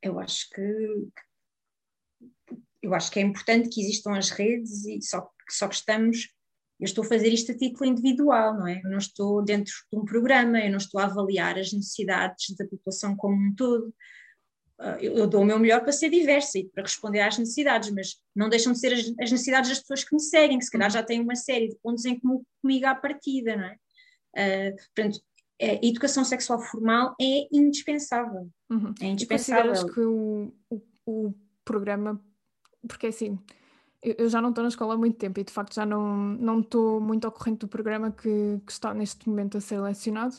Eu 0.02 0.20
acho 0.20 0.50
que 0.50 1.08
eu 2.82 2.94
acho 2.94 3.12
que 3.12 3.20
é 3.20 3.24
importante 3.24 3.70
que 3.70 3.82
existam 3.82 4.16
as 4.16 4.30
redes 4.30 4.86
e 4.86 5.02
só, 5.02 5.30
só 5.50 5.68
que 5.68 5.76
estamos 5.76 6.30
eu 6.80 6.86
estou 6.86 7.04
a 7.04 7.08
fazer 7.08 7.30
isto 7.30 7.52
a 7.52 7.58
título 7.58 7.90
individual, 7.90 8.54
não 8.54 8.68
é? 8.68 8.80
Eu 8.84 8.92
não 8.92 9.00
estou 9.00 9.44
dentro 9.44 9.74
de 9.92 9.98
um 9.98 10.06
programa, 10.06 10.60
eu 10.60 10.70
não 10.70 10.78
estou 10.78 11.02
a 11.02 11.06
avaliar 11.06 11.58
as 11.58 11.74
necessidades 11.74 12.56
da 12.56 12.68
população 12.68 13.16
como 13.16 13.36
um 13.36 13.56
todo. 13.56 13.94
Ah, 14.80 14.98
eu, 15.02 15.26
dou 15.26 15.42
o 15.42 15.46
meu 15.46 15.58
melhor 15.58 15.82
para 15.82 15.92
ser 15.92 16.10
diversa 16.10 16.60
e 16.60 16.66
para 16.66 16.84
responder 16.84 17.22
às 17.22 17.38
necessidades, 17.38 17.90
mas 17.90 18.18
não 18.36 18.48
deixam 18.48 18.74
de 18.74 18.80
ser 18.80 18.94
as, 18.94 19.00
as 19.00 19.32
necessidades 19.32 19.70
das 19.70 19.80
pessoas 19.80 20.04
que 20.04 20.14
me 20.14 20.22
seguem, 20.22 20.60
que 20.60 20.66
se 20.66 20.72
calhar 20.72 20.92
já 20.92 21.02
têm 21.02 21.20
uma 21.20 21.36
série 21.36 21.70
de 21.70 21.76
pontos 21.78 22.06
em 22.06 22.20
comum 22.20 22.44
comigo 22.62 22.86
à 22.86 22.94
partida, 22.94 23.56
não 23.56 23.66
é? 23.66 23.76
Uh, 24.38 24.76
portanto, 24.76 25.20
a 25.60 25.86
educação 25.86 26.24
sexual 26.24 26.62
formal 26.62 27.16
é 27.20 27.48
indispensável. 27.52 28.48
Uhum. 28.70 28.94
É 29.02 29.06
indispensável. 29.06 29.74
E 29.74 29.94
que 29.94 30.00
o, 30.02 30.54
o, 30.70 30.82
o, 31.08 31.34
programa, 31.66 32.22
porque 32.88 33.08
é 33.08 33.10
assim, 33.10 33.40
eu, 34.04 34.16
eu 34.20 34.30
já 34.30 34.40
não 34.40 34.50
estou 34.50 34.62
na 34.62 34.70
escola 34.70 34.94
há 34.94 34.98
muito 34.98 35.18
tempo 35.18 35.40
e 35.40 35.44
de 35.44 35.52
facto 35.52 35.74
já 35.74 35.88
não, 35.88 36.16
não 36.16 36.60
estou 36.60 37.02
muito 37.02 37.26
ao 37.26 37.32
corrente 37.32 37.62
do 37.62 37.68
programa 37.68 38.12
que, 38.12 38.62
que 38.64 38.72
está 38.72 38.94
neste 38.94 39.28
momento 39.28 39.58
a 39.58 39.62
ser 39.62 39.82
lecionado, 39.82 40.36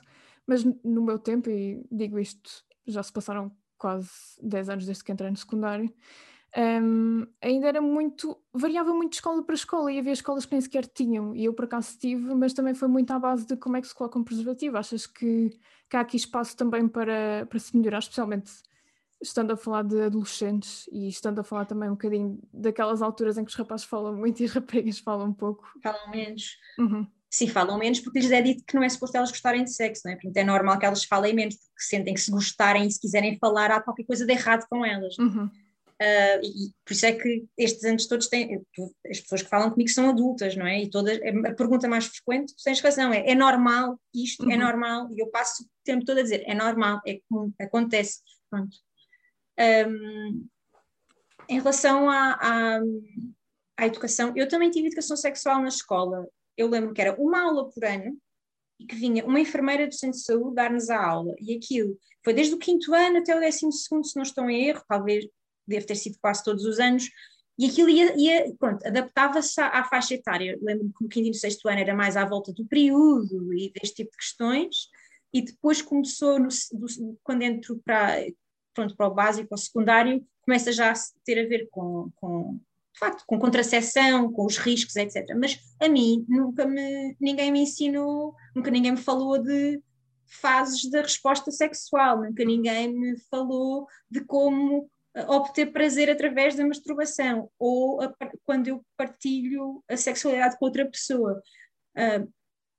mas 0.46 0.64
no 0.64 1.02
meu 1.02 1.18
tempo, 1.18 1.50
e 1.50 1.84
digo 1.90 2.20
isto, 2.20 2.64
já 2.86 3.02
se 3.02 3.12
passaram 3.12 3.52
quase 3.78 4.10
10 4.42 4.68
anos 4.68 4.86
desde 4.86 5.04
que 5.04 5.12
entrei 5.12 5.30
no 5.30 5.36
secundário, 5.36 5.92
um, 6.56 7.26
ainda 7.42 7.68
era 7.68 7.80
muito. 7.80 8.36
variava 8.52 8.92
muito 8.92 9.10
de 9.10 9.16
escola 9.16 9.42
para 9.42 9.54
escola 9.54 9.92
e 9.92 9.98
havia 9.98 10.12
escolas 10.12 10.46
que 10.46 10.52
nem 10.52 10.60
sequer 10.60 10.86
tinham, 10.86 11.34
e 11.34 11.44
eu 11.44 11.52
por 11.52 11.66
acaso 11.66 11.98
tive, 11.98 12.34
mas 12.34 12.52
também 12.52 12.74
foi 12.74 12.88
muito 12.88 13.10
à 13.12 13.18
base 13.18 13.46
de 13.46 13.56
como 13.56 13.76
é 13.76 13.80
que 13.80 13.88
se 13.88 13.94
coloca 13.94 14.18
um 14.18 14.24
preservativo. 14.24 14.76
Achas 14.76 15.06
que, 15.06 15.50
que 15.88 15.96
há 15.96 16.00
aqui 16.00 16.16
espaço 16.16 16.56
também 16.56 16.88
para, 16.88 17.46
para 17.48 17.58
se 17.58 17.76
melhorar, 17.76 17.98
especialmente 17.98 18.50
estando 19.20 19.52
a 19.52 19.56
falar 19.56 19.82
de 19.82 20.00
adolescentes 20.00 20.88
e 20.92 21.08
estando 21.08 21.40
a 21.40 21.44
falar 21.44 21.64
também 21.66 21.88
um 21.88 21.92
bocadinho 21.92 22.40
daquelas 22.52 23.02
alturas 23.02 23.36
em 23.36 23.44
que 23.44 23.50
os 23.50 23.56
rapazes 23.56 23.84
falam 23.84 24.14
muito 24.16 24.40
e 24.40 24.44
as 24.44 24.52
raparigas 24.52 24.98
falam 24.98 25.28
um 25.28 25.34
pouco? 25.34 25.68
Falam 25.82 26.10
menos. 26.10 26.56
Uhum. 26.78 27.06
Sim, 27.30 27.46
falam 27.48 27.78
menos 27.78 28.00
porque 28.00 28.20
lhes 28.20 28.30
é 28.30 28.40
dito 28.40 28.64
que 28.66 28.74
não 28.74 28.82
é 28.82 28.88
suposto 28.88 29.16
elas 29.16 29.30
gostarem 29.30 29.62
de 29.62 29.72
sexo, 29.72 30.02
não 30.04 30.12
é? 30.12 30.14
Portanto, 30.14 30.36
é 30.36 30.44
normal 30.44 30.78
que 30.78 30.86
elas 30.86 31.04
falem 31.04 31.34
menos, 31.34 31.56
porque 31.56 31.82
sentem 31.82 32.14
que 32.14 32.20
se 32.20 32.30
gostarem 32.30 32.86
e 32.86 32.90
se 32.90 33.00
quiserem 33.00 33.38
falar, 33.38 33.70
há 33.70 33.82
qualquer 33.82 34.04
coisa 34.04 34.24
de 34.24 34.32
errado 34.32 34.66
com 34.70 34.84
elas. 34.84 35.18
Uhum. 35.18 35.50
Uh, 36.00 36.40
e 36.44 36.72
por 36.84 36.92
isso 36.92 37.06
é 37.06 37.12
que 37.12 37.44
estes 37.58 37.84
anos 37.84 38.06
todos 38.06 38.28
têm, 38.28 38.64
as 39.10 39.20
pessoas 39.20 39.42
que 39.42 39.48
falam 39.48 39.68
comigo 39.68 39.90
são 39.90 40.08
adultas, 40.08 40.54
não 40.56 40.64
é? 40.64 40.82
E 40.82 40.88
todas, 40.88 41.18
a 41.44 41.52
pergunta 41.54 41.88
mais 41.88 42.06
frequente, 42.06 42.54
tu 42.54 42.62
tens 42.62 42.80
razão, 42.80 43.12
é, 43.12 43.28
é 43.28 43.34
normal 43.34 44.00
isto, 44.14 44.44
é 44.44 44.46
uhum. 44.46 44.52
é 44.52 44.56
normal, 44.56 45.08
e 45.12 45.20
eu 45.20 45.26
passo 45.26 45.64
o 45.64 45.66
tempo 45.84 46.04
todo 46.04 46.18
a 46.18 46.22
dizer, 46.22 46.44
é 46.46 46.54
normal, 46.54 47.00
é 47.04 47.20
como 47.28 47.52
acontece, 47.60 48.20
pronto. 48.48 48.76
Um, 49.88 50.46
em 51.48 51.58
relação 51.58 52.08
à, 52.08 52.38
à, 52.40 52.80
à 53.76 53.86
educação, 53.86 54.32
eu 54.36 54.46
também 54.46 54.70
tive 54.70 54.86
educação 54.86 55.16
sexual 55.16 55.60
na 55.60 55.68
escola, 55.68 56.28
eu 56.58 56.68
lembro 56.68 56.92
que 56.92 57.00
era 57.00 57.14
uma 57.14 57.40
aula 57.40 57.70
por 57.70 57.84
ano 57.84 58.18
e 58.80 58.84
que 58.84 58.96
vinha 58.96 59.24
uma 59.24 59.40
enfermeira 59.40 59.86
do 59.86 59.94
centro 59.94 60.18
de 60.18 60.24
saúde 60.24 60.56
dar-nos 60.56 60.90
a 60.90 61.00
aula. 61.00 61.34
E 61.40 61.56
aquilo 61.56 61.96
foi 62.24 62.34
desde 62.34 62.54
o 62.54 62.58
quinto 62.58 62.92
ano 62.92 63.18
até 63.18 63.34
o 63.34 63.40
décimo 63.40 63.72
segundo, 63.72 64.04
se 64.04 64.16
não 64.16 64.24
estou 64.24 64.50
em 64.50 64.68
erro, 64.68 64.82
talvez 64.88 65.24
deve 65.66 65.86
ter 65.86 65.94
sido 65.94 66.18
quase 66.20 66.42
todos 66.42 66.64
os 66.64 66.80
anos. 66.80 67.08
E 67.56 67.66
aquilo 67.66 67.88
ia, 67.88 68.14
ia 68.16 68.54
pronto, 68.58 68.84
adaptava-se 68.86 69.60
à, 69.60 69.84
faixa 69.84 70.14
etária. 70.14 70.58
Lembro-me 70.60 70.92
que 70.92 71.02
no 71.02 71.08
quinto 71.08 71.26
e 71.26 71.30
no 71.30 71.34
sexto 71.34 71.68
ano 71.68 71.80
era 71.80 71.94
mais 71.94 72.16
à 72.16 72.24
volta 72.24 72.52
do 72.52 72.66
período 72.66 73.54
e 73.54 73.72
deste 73.72 73.96
tipo 73.96 74.10
de 74.10 74.16
questões. 74.16 74.88
E 75.32 75.42
depois 75.42 75.80
começou, 75.80 76.38
no, 76.38 76.48
do, 76.48 77.18
quando 77.22 77.42
entro 77.42 77.80
para, 77.84 78.24
pronto, 78.74 78.96
para 78.96 79.08
o 79.08 79.14
básico, 79.14 79.48
ou 79.50 79.58
secundário, 79.58 80.24
começa 80.42 80.72
já 80.72 80.92
a 80.92 80.94
ter 81.24 81.44
a 81.44 81.48
ver 81.48 81.68
com, 81.70 82.10
com 82.16 82.60
de 82.98 83.06
facto, 83.06 83.24
com 83.26 83.38
contracepção, 83.38 84.32
com 84.32 84.44
os 84.44 84.58
riscos, 84.58 84.96
etc. 84.96 85.24
Mas 85.36 85.60
a 85.80 85.88
mim 85.88 86.26
nunca 86.28 86.66
me, 86.66 87.16
ninguém 87.20 87.52
me 87.52 87.60
ensinou, 87.60 88.34
nunca 88.54 88.72
ninguém 88.72 88.92
me 88.92 88.98
falou 88.98 89.38
de 89.38 89.80
fases 90.26 90.90
da 90.90 91.00
resposta 91.00 91.52
sexual, 91.52 92.22
nunca 92.22 92.44
ninguém 92.44 92.92
me 92.92 93.16
falou 93.30 93.86
de 94.10 94.20
como 94.24 94.90
eh, 95.14 95.24
obter 95.28 95.72
prazer 95.72 96.10
através 96.10 96.56
da 96.56 96.66
masturbação 96.66 97.48
ou 97.56 98.02
a, 98.02 98.12
quando 98.44 98.66
eu 98.66 98.84
partilho 98.96 99.82
a 99.88 99.96
sexualidade 99.96 100.58
com 100.58 100.64
outra 100.66 100.84
pessoa. 100.84 101.40
Uh, 101.96 102.28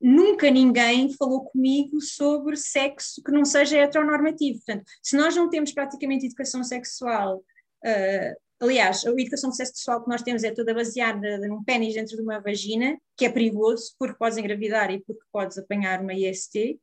nunca 0.01 0.51
ninguém 0.51 1.13
falou 1.13 1.45
comigo 1.45 2.01
sobre 2.01 2.57
sexo 2.57 3.23
que 3.23 3.31
não 3.31 3.45
seja 3.45 3.77
heteronormativo. 3.79 4.59
Portanto, 4.65 4.83
se 5.01 5.15
nós 5.15 5.35
não 5.35 5.49
temos 5.49 5.71
praticamente 5.71 6.25
educação 6.25 6.63
sexual 6.63 7.37
uh, 7.37 8.48
Aliás, 8.61 9.05
a 9.05 9.11
educação 9.11 9.51
sexual 9.53 10.03
que 10.03 10.09
nós 10.09 10.21
temos 10.21 10.43
é 10.43 10.51
toda 10.51 10.73
baseada 10.73 11.37
num 11.47 11.63
pênis 11.63 11.93
dentro 11.93 12.17
de 12.17 12.21
uma 12.21 12.41
vagina, 12.41 12.97
que 13.15 13.25
é 13.25 13.29
perigoso 13.29 13.95
porque 13.97 14.17
podes 14.17 14.37
engravidar 14.37 14.91
e 14.91 14.99
porque 14.99 15.23
podes 15.31 15.57
apanhar 15.57 16.01
uma 16.01 16.13
IST. 16.13 16.77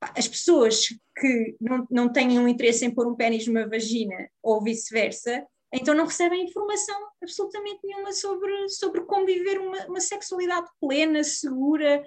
As 0.00 0.28
pessoas 0.28 0.88
que 1.18 1.56
não, 1.60 1.86
não 1.90 2.12
têm 2.12 2.38
um 2.38 2.46
interesse 2.48 2.84
em 2.84 2.94
pôr 2.94 3.06
um 3.06 3.16
pênis 3.16 3.46
numa 3.46 3.66
vagina 3.66 4.28
ou 4.42 4.62
vice-versa, 4.62 5.46
então 5.72 5.94
não 5.94 6.04
recebem 6.04 6.44
informação 6.44 6.96
absolutamente 7.22 7.80
nenhuma 7.84 8.12
sobre, 8.12 8.68
sobre 8.68 9.02
como 9.02 9.24
viver 9.24 9.58
uma, 9.58 9.86
uma 9.86 10.00
sexualidade 10.00 10.68
plena, 10.80 11.22
segura, 11.22 12.02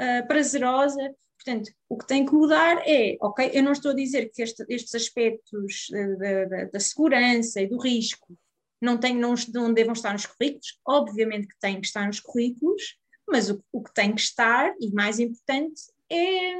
uh, 0.00 0.26
prazerosa. 0.28 1.14
Portanto, 1.38 1.70
o 1.88 1.96
que 1.96 2.06
tem 2.06 2.26
que 2.26 2.32
mudar 2.32 2.82
é, 2.84 3.16
ok, 3.20 3.50
eu 3.54 3.62
não 3.62 3.70
estou 3.70 3.92
a 3.92 3.94
dizer 3.94 4.30
que 4.30 4.42
este, 4.42 4.64
estes 4.68 4.94
aspectos 4.94 5.86
da, 6.18 6.44
da, 6.44 6.64
da, 6.64 6.80
segurança 6.80 7.60
e 7.60 7.68
do 7.68 7.78
risco 7.78 8.36
não, 8.80 8.98
tem, 8.98 9.16
não, 9.16 9.34
não 9.54 9.72
devam 9.72 9.92
estar 9.92 10.12
nos 10.12 10.26
currículos, 10.26 10.80
obviamente 10.84 11.46
que 11.46 11.58
têm 11.60 11.80
que 11.80 11.86
estar 11.86 12.06
nos 12.06 12.18
currículos, 12.18 12.98
mas 13.26 13.50
o, 13.50 13.62
o 13.70 13.82
que 13.82 13.94
tem 13.94 14.12
que 14.12 14.20
estar, 14.20 14.74
e 14.80 14.90
mais 14.90 15.20
importante, 15.20 15.80
é, 16.10 16.50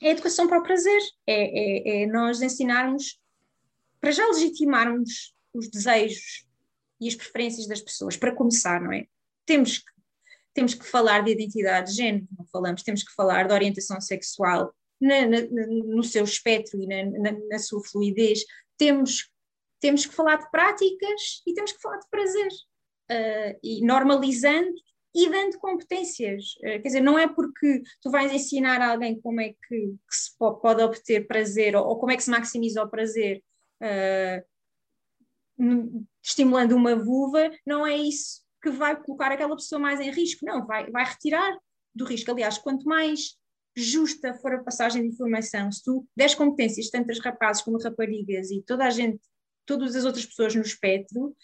é 0.00 0.08
a 0.08 0.10
educação 0.10 0.46
para 0.46 0.60
o 0.60 0.62
prazer, 0.62 1.00
é, 1.26 2.00
é, 2.00 2.02
é 2.02 2.06
nós 2.06 2.40
ensinarmos, 2.40 3.18
para 4.00 4.12
já 4.12 4.24
legitimarmos 4.28 5.34
os 5.52 5.68
desejos 5.68 6.46
e 7.00 7.08
as 7.08 7.16
preferências 7.16 7.66
das 7.66 7.80
pessoas, 7.80 8.16
para 8.16 8.34
começar, 8.34 8.80
não 8.80 8.92
é? 8.92 9.06
Temos 9.44 9.78
que 9.78 9.90
temos 10.52 10.74
que 10.74 10.84
falar 10.84 11.22
de 11.22 11.32
identidade 11.32 11.90
de 11.90 11.96
género, 11.96 12.26
não 12.36 12.46
falamos, 12.46 12.82
temos 12.82 13.02
que 13.02 13.14
falar 13.14 13.46
de 13.46 13.54
orientação 13.54 14.00
sexual 14.00 14.74
na, 15.00 15.26
na, 15.26 15.66
no 15.66 16.02
seu 16.02 16.24
espectro 16.24 16.80
e 16.80 16.86
na, 16.86 17.32
na, 17.48 17.58
sua 17.58 17.82
fluidez, 17.82 18.44
temos, 18.76 19.30
temos 19.80 20.04
que 20.04 20.14
falar 20.14 20.36
de 20.36 20.50
práticas 20.50 21.42
e 21.46 21.54
temos 21.54 21.72
que 21.72 21.80
falar 21.80 21.98
de 21.98 22.08
prazer, 22.10 22.48
uh, 23.10 23.58
e 23.62 23.84
normalizando 23.84 24.74
e 25.14 25.28
dando 25.28 25.58
competências. 25.58 26.54
Uh, 26.58 26.82
quer 26.82 26.88
dizer, 26.88 27.00
não 27.00 27.18
é 27.18 27.26
porque 27.26 27.82
tu 28.02 28.10
vais 28.10 28.32
ensinar 28.32 28.80
a 28.80 28.90
alguém 28.92 29.20
como 29.20 29.40
é 29.40 29.50
que, 29.50 29.56
que 29.68 30.16
se 30.16 30.36
pode 30.36 30.82
obter 30.82 31.26
prazer 31.26 31.74
ou, 31.76 31.86
ou, 31.86 31.98
como 31.98 32.12
é 32.12 32.16
que 32.16 32.22
se 32.22 32.30
maximiza 32.30 32.82
o 32.82 32.90
prazer. 32.90 33.42
Uh, 33.80 34.50
estimulando 36.22 36.72
uma 36.72 36.96
vulva, 36.96 37.50
não 37.66 37.86
é 37.86 37.96
isso 37.96 38.40
que 38.60 38.70
vai 38.70 39.00
colocar 39.00 39.32
aquela 39.32 39.56
pessoa 39.56 39.78
mais 39.78 40.00
em 40.00 40.10
risco, 40.10 40.44
não, 40.44 40.66
vai, 40.66 40.90
vai 40.90 41.04
retirar 41.04 41.58
do 41.94 42.04
risco. 42.04 42.30
Aliás, 42.30 42.58
quanto 42.58 42.84
mais 42.84 43.36
justa 43.74 44.34
for 44.34 44.54
a 44.54 44.62
passagem 44.62 45.02
de 45.02 45.08
informação, 45.08 45.70
se 45.70 45.82
tu 45.82 46.06
des 46.16 46.34
competências, 46.34 46.90
tanto 46.90 47.10
as 47.10 47.18
rapazes 47.18 47.62
como 47.62 47.78
raparigas 47.78 48.50
e 48.50 48.62
toda 48.62 48.84
a 48.84 48.90
gente, 48.90 49.20
todas 49.64 49.94
as 49.96 50.04
outras 50.04 50.26
pessoas 50.26 50.54
no 50.54 50.62
espectro, 50.62 51.34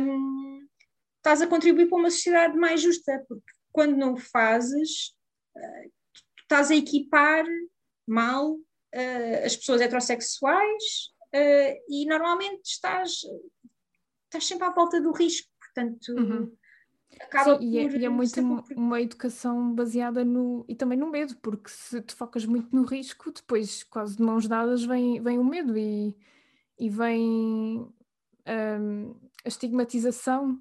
um, 0.00 0.66
estás 1.16 1.40
a 1.42 1.46
contribuir 1.46 1.88
para 1.88 1.98
uma 1.98 2.10
sociedade 2.10 2.56
mais 2.56 2.80
justa, 2.80 3.24
porque 3.28 3.52
quando 3.70 3.96
não 3.96 4.14
o 4.14 4.18
fazes, 4.18 5.14
uh, 5.56 5.92
estás 6.40 6.70
a 6.70 6.76
equipar 6.76 7.44
mal 8.06 8.54
uh, 8.54 9.44
as 9.44 9.54
pessoas 9.56 9.80
heterossexuais 9.80 10.84
uh, 11.34 11.84
e 11.88 12.06
normalmente 12.06 12.62
estás, 12.64 13.20
estás 14.24 14.46
sempre 14.46 14.66
à 14.66 14.70
volta 14.70 15.00
do 15.00 15.12
risco 15.12 15.51
Portanto, 15.74 16.08
uhum. 16.12 16.52
acaba 17.20 17.52
Sim, 17.52 17.56
por, 17.56 17.64
e, 17.64 17.78
é, 17.78 17.98
e 17.98 18.04
é 18.04 18.08
muito 18.08 18.40
uma, 18.40 18.64
uma 18.76 19.00
educação 19.00 19.74
baseada 19.74 20.24
no 20.24 20.64
e 20.68 20.74
também 20.74 20.98
no 20.98 21.10
medo, 21.10 21.36
porque 21.36 21.70
se 21.70 22.00
te 22.02 22.14
focas 22.14 22.44
muito 22.44 22.74
no 22.74 22.84
risco, 22.84 23.32
depois 23.32 23.82
quase 23.84 24.16
de 24.16 24.22
mãos 24.22 24.46
dadas 24.46 24.84
vem, 24.84 25.20
vem 25.22 25.38
o 25.38 25.44
medo 25.44 25.76
e, 25.76 26.14
e 26.78 26.88
vem 26.88 27.88
um, 28.46 29.14
a 29.44 29.48
estigmatização 29.48 30.60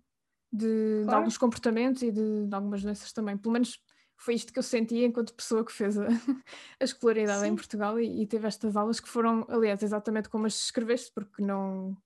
de, 0.52 0.68
claro. 0.68 1.08
de, 1.08 1.16
alguns 1.16 1.38
comportamentos 1.38 2.02
e 2.02 2.12
de, 2.12 2.48
de, 2.48 2.56
algumas 2.56 2.82
doenças 2.82 3.12
também. 3.12 3.38
Pelo 3.38 3.54
menos 3.54 3.80
foi 4.18 4.36
isto 4.36 4.54
que 4.54 4.60
eu 4.60 4.64
senti 4.64 5.04
enquanto 5.04 5.34
pessoa 5.34 5.66
que 5.66 5.72
fez 5.72 5.98
a, 5.98 6.08
a 6.80 6.84
escolaridade 6.84 7.42
Sim. 7.42 7.48
em 7.48 7.56
Portugal 7.56 8.00
e, 8.00 8.22
e, 8.22 8.28
teve 8.28 8.48
estas 8.48 8.76
aulas 8.76 9.00
que 9.00 9.10
foram, 9.10 9.46
aliás, 9.50 9.82
exatamente 9.82 10.30
como 10.30 10.46
as 10.46 10.56
escreveste, 10.56 11.12
porque 11.14 11.42
não, 11.44 11.98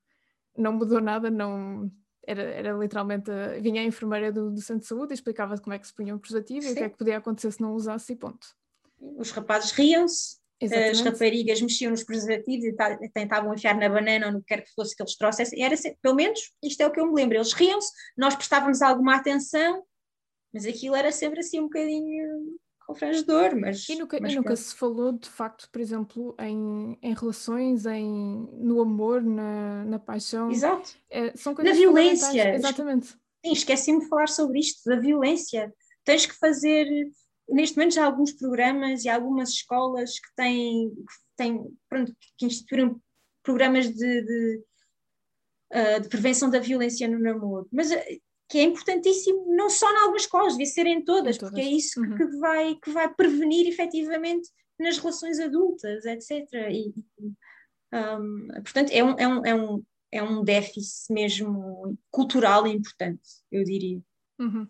não 0.57 0.73
mudou 0.73 1.01
nada, 1.01 1.29
não 1.29 1.91
era, 2.25 2.41
era 2.41 2.73
literalmente, 2.73 3.29
a, 3.31 3.59
vinha 3.59 3.81
a 3.81 3.85
enfermeira 3.85 4.31
do, 4.31 4.51
do 4.51 4.61
centro 4.61 4.81
de 4.81 4.87
saúde 4.87 5.13
e 5.13 5.15
explicava 5.15 5.57
como 5.57 5.73
é 5.73 5.79
que 5.79 5.87
se 5.87 5.93
punha 5.93 6.15
um 6.15 6.19
preservativo 6.19 6.61
Sim. 6.61 6.69
e 6.69 6.71
o 6.71 6.75
que 6.75 6.83
é 6.83 6.89
que 6.89 6.97
podia 6.97 7.17
acontecer 7.17 7.51
se 7.51 7.61
não 7.61 7.73
usasse 7.73 8.13
e 8.13 8.15
ponto. 8.15 8.47
Os 8.99 9.31
rapazes 9.31 9.71
riam-se, 9.71 10.37
as 10.61 11.01
raparigas 11.01 11.61
mexiam 11.61 11.91
nos 11.91 12.03
preservativos 12.03 12.65
e 12.65 13.09
tentavam 13.09 13.53
enfiar 13.53 13.75
na 13.75 13.89
banana 13.89 14.27
ou 14.27 14.33
no 14.33 14.39
que 14.39 14.47
quer 14.47 14.61
que 14.61 14.73
fosse 14.73 14.95
que 14.95 15.03
eles 15.03 15.15
trouxessem. 15.15 15.63
Era, 15.63 15.75
pelo 16.01 16.15
menos, 16.15 16.39
isto 16.63 16.81
é 16.81 16.87
o 16.87 16.91
que 16.91 16.99
eu 16.99 17.07
me 17.07 17.13
lembro. 17.13 17.37
Eles 17.37 17.53
riam-se, 17.53 17.91
nós 18.17 18.35
prestávamos 18.35 18.81
alguma 18.81 19.15
atenção, 19.15 19.83
mas 20.53 20.65
aquilo 20.65 20.95
era 20.95 21.11
sempre 21.11 21.41
assim 21.41 21.59
um 21.59 21.63
bocadinho 21.63 22.57
confrangedor, 22.85 23.55
mas... 23.55 23.87
E 23.89 23.95
nunca, 23.95 24.17
mas 24.21 24.33
e 24.33 24.35
nunca 24.35 24.55
se 24.55 24.75
falou, 24.75 25.11
de 25.11 25.29
facto, 25.29 25.69
por 25.71 25.81
exemplo, 25.81 26.35
em, 26.39 26.97
em 27.01 27.13
relações, 27.13 27.85
em, 27.85 28.47
no 28.53 28.81
amor, 28.81 29.21
na, 29.21 29.83
na 29.85 29.99
paixão. 29.99 30.51
Exato. 30.51 30.95
É, 31.09 31.35
são 31.35 31.55
coisas 31.55 31.73
na 31.73 31.79
violência. 31.79 32.55
Exatamente. 32.55 33.07
Sim, 33.07 33.51
esqueci-me 33.51 33.99
de 34.01 34.07
falar 34.07 34.27
sobre 34.27 34.59
isto, 34.59 34.87
da 34.89 34.99
violência. 34.99 35.73
Tens 36.03 36.25
que 36.25 36.35
fazer 36.35 36.87
neste 37.49 37.77
momento 37.77 37.93
já 37.93 38.03
há 38.03 38.05
alguns 38.07 38.31
programas 38.33 39.05
e 39.05 39.09
algumas 39.09 39.49
escolas 39.49 40.19
que 40.19 40.35
têm, 40.35 40.89
que, 40.89 41.13
têm, 41.37 41.63
pronto, 41.89 42.15
que 42.37 42.45
instituíram 42.45 42.99
programas 43.43 43.87
de, 43.87 44.21
de, 44.21 44.63
uh, 45.73 46.01
de, 46.01 46.09
prevenção 46.09 46.49
da 46.49 46.59
violência 46.59 47.07
no 47.07 47.19
namoro, 47.19 47.67
mas 47.71 47.91
uh, 47.91 47.95
que 48.47 48.59
é 48.59 48.63
importantíssimo 48.63 49.55
não 49.55 49.69
só 49.69 49.91
em 49.91 49.97
algumas 49.97 50.23
escolas, 50.23 50.53
devia 50.53 50.65
ser 50.65 50.85
em 50.85 51.03
todas, 51.03 51.35
em 51.35 51.39
todas. 51.39 51.51
porque 51.53 51.61
é 51.61 51.69
isso 51.69 51.99
uhum. 51.99 52.15
que, 52.15 52.25
vai, 52.37 52.75
que 52.75 52.91
vai 52.91 53.13
prevenir 53.13 53.67
efetivamente 53.67 54.49
nas 54.79 54.97
relações 54.97 55.39
adultas, 55.39 56.05
etc. 56.05 56.47
E, 56.69 56.93
um, 57.93 58.47
portanto, 58.61 58.91
é 58.91 59.03
um, 59.03 59.15
é, 59.17 59.27
um, 59.27 59.45
é, 59.45 59.55
um, 59.55 59.83
é 60.11 60.23
um 60.23 60.43
déficit 60.43 61.11
mesmo 61.11 61.97
cultural 62.11 62.67
importante, 62.67 63.21
eu 63.51 63.63
diria. 63.63 64.01
Uhum. 64.39 64.67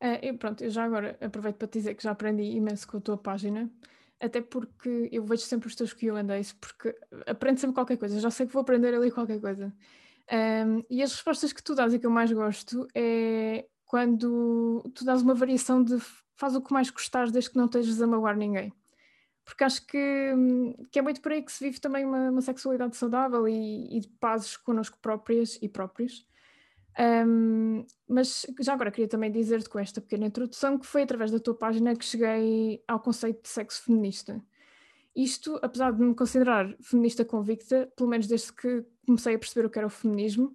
Uh, 0.00 0.18
eu, 0.22 0.38
pronto, 0.38 0.62
eu 0.62 0.70
já 0.70 0.84
agora 0.84 1.16
aproveito 1.20 1.56
para 1.56 1.68
te 1.68 1.78
dizer 1.78 1.94
que 1.94 2.02
já 2.02 2.10
aprendi 2.12 2.42
imenso 2.42 2.86
com 2.86 2.98
a 2.98 3.00
tua 3.00 3.16
página, 3.16 3.70
até 4.20 4.40
porque 4.40 5.08
eu 5.10 5.24
vejo 5.24 5.42
sempre 5.42 5.68
os 5.68 5.74
teus 5.74 5.92
Q&As, 5.92 6.52
porque 6.52 6.94
aprendo 7.26 7.58
sempre 7.58 7.74
qualquer 7.74 7.96
coisa, 7.96 8.20
já 8.20 8.30
sei 8.30 8.46
que 8.46 8.52
vou 8.52 8.62
aprender 8.62 8.94
ali 8.94 9.10
qualquer 9.10 9.40
coisa. 9.40 9.72
Um, 10.30 10.82
e 10.90 11.02
as 11.02 11.12
respostas 11.12 11.52
que 11.52 11.62
tu 11.62 11.74
dás 11.74 11.94
e 11.94 11.98
que 11.98 12.06
eu 12.06 12.10
mais 12.10 12.30
gosto 12.30 12.86
é 12.94 13.66
quando 13.86 14.82
tu 14.94 15.04
dás 15.04 15.22
uma 15.22 15.34
variação 15.34 15.82
de 15.82 15.98
faz 16.36 16.54
o 16.54 16.60
que 16.60 16.72
mais 16.72 16.90
gostares 16.90 17.32
desde 17.32 17.50
que 17.50 17.56
não 17.56 17.64
estejas 17.64 18.00
a 18.00 18.06
magoar 18.06 18.36
ninguém. 18.36 18.72
Porque 19.44 19.64
acho 19.64 19.86
que, 19.86 20.34
que 20.90 20.98
é 20.98 21.02
muito 21.02 21.22
por 21.22 21.32
aí 21.32 21.42
que 21.42 21.50
se 21.50 21.64
vive 21.64 21.80
também 21.80 22.04
uma, 22.04 22.30
uma 22.30 22.42
sexualidade 22.42 22.96
saudável 22.96 23.48
e, 23.48 23.96
e 23.96 24.00
de 24.00 24.08
pazes 24.20 24.56
connosco 24.58 24.98
próprias 25.00 25.58
e 25.62 25.68
próprios. 25.68 26.26
Um, 27.26 27.86
mas 28.06 28.44
já 28.60 28.74
agora 28.74 28.90
queria 28.90 29.08
também 29.08 29.32
dizer-te 29.32 29.68
com 29.68 29.78
esta 29.78 30.00
pequena 30.00 30.26
introdução 30.26 30.78
que 30.78 30.84
foi 30.84 31.02
através 31.02 31.30
da 31.30 31.38
tua 31.38 31.54
página 31.56 31.96
que 31.96 32.04
cheguei 32.04 32.82
ao 32.86 33.00
conceito 33.00 33.42
de 33.42 33.48
sexo 33.48 33.84
feminista. 33.84 34.44
Isto, 35.16 35.58
apesar 35.62 35.92
de 35.92 36.02
me 36.02 36.14
considerar 36.14 36.76
feminista 36.82 37.24
convicta, 37.24 37.90
pelo 37.96 38.10
menos 38.10 38.26
desde 38.26 38.52
que 38.52 38.84
comecei 39.08 39.34
a 39.34 39.38
perceber 39.38 39.66
o 39.66 39.70
que 39.70 39.78
era 39.78 39.86
o 39.86 39.90
feminismo, 39.90 40.54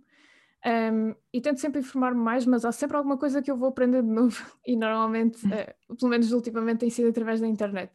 um, 0.66 1.14
e 1.34 1.42
tento 1.42 1.60
sempre 1.60 1.82
informar-me 1.82 2.22
mais, 2.22 2.46
mas 2.46 2.64
há 2.64 2.72
sempre 2.72 2.96
alguma 2.96 3.18
coisa 3.18 3.42
que 3.42 3.52
eu 3.52 3.58
vou 3.58 3.68
aprender 3.68 4.02
de 4.02 4.08
novo, 4.08 4.42
e 4.66 4.76
normalmente, 4.76 5.46
uh, 5.48 5.96
pelo 5.96 6.10
menos 6.10 6.32
ultimamente, 6.32 6.80
tem 6.80 6.90
sido 6.90 7.10
através 7.10 7.42
da 7.42 7.48
internet. 7.48 7.92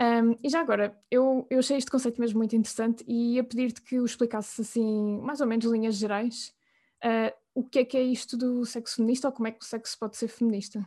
Um, 0.00 0.36
e 0.42 0.48
já 0.48 0.60
agora, 0.60 0.96
eu, 1.10 1.46
eu 1.50 1.58
achei 1.58 1.76
este 1.76 1.90
conceito 1.90 2.20
mesmo 2.20 2.38
muito 2.38 2.56
interessante 2.56 3.04
e 3.06 3.34
ia 3.34 3.44
pedir-te 3.44 3.82
que 3.82 4.00
o 4.00 4.04
explicasses 4.04 4.58
assim, 4.58 5.20
mais 5.20 5.40
ou 5.40 5.46
menos 5.46 5.66
linhas 5.66 5.96
gerais, 5.96 6.54
uh, 7.04 7.32
o 7.54 7.62
que 7.62 7.80
é 7.80 7.84
que 7.84 7.96
é 7.96 8.02
isto 8.02 8.36
do 8.36 8.64
sexo 8.64 8.96
feminista 8.96 9.28
ou 9.28 9.32
como 9.32 9.48
é 9.48 9.52
que 9.52 9.64
o 9.64 9.68
sexo 9.68 9.98
pode 9.98 10.16
ser 10.16 10.28
feminista? 10.28 10.84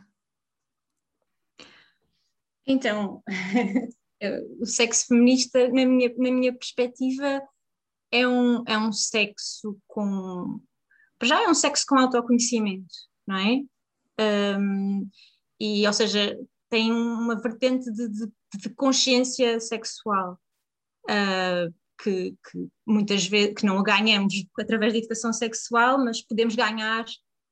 Então, 2.66 3.22
o 4.60 4.66
sexo 4.66 5.06
feminista, 5.06 5.68
na 5.68 5.86
minha, 5.86 6.12
na 6.18 6.30
minha 6.30 6.52
perspectiva, 6.52 7.42
é 8.10 8.26
um, 8.26 8.62
é 8.66 8.78
um 8.78 8.92
sexo 8.92 9.78
com. 9.86 10.60
Já 11.22 11.42
é 11.42 11.48
um 11.48 11.54
sexo 11.54 11.84
com 11.86 11.98
autoconhecimento, 11.98 12.94
não 13.26 13.36
é? 13.36 14.58
Um, 14.58 15.08
e, 15.60 15.86
ou 15.86 15.92
seja, 15.92 16.38
tem 16.70 16.92
uma 16.92 17.40
vertente 17.40 17.90
de, 17.92 18.08
de, 18.08 18.26
de 18.54 18.70
consciência 18.70 19.58
sexual. 19.60 20.38
Uh, 21.04 21.72
que, 22.00 22.36
que, 22.48 22.68
muitas 22.86 23.26
vezes 23.26 23.54
que 23.54 23.66
não 23.66 23.82
ganhamos 23.82 24.32
através 24.58 24.92
da 24.92 24.98
educação 25.00 25.32
sexual, 25.32 25.98
mas 25.98 26.22
podemos 26.22 26.54
ganhar 26.54 27.04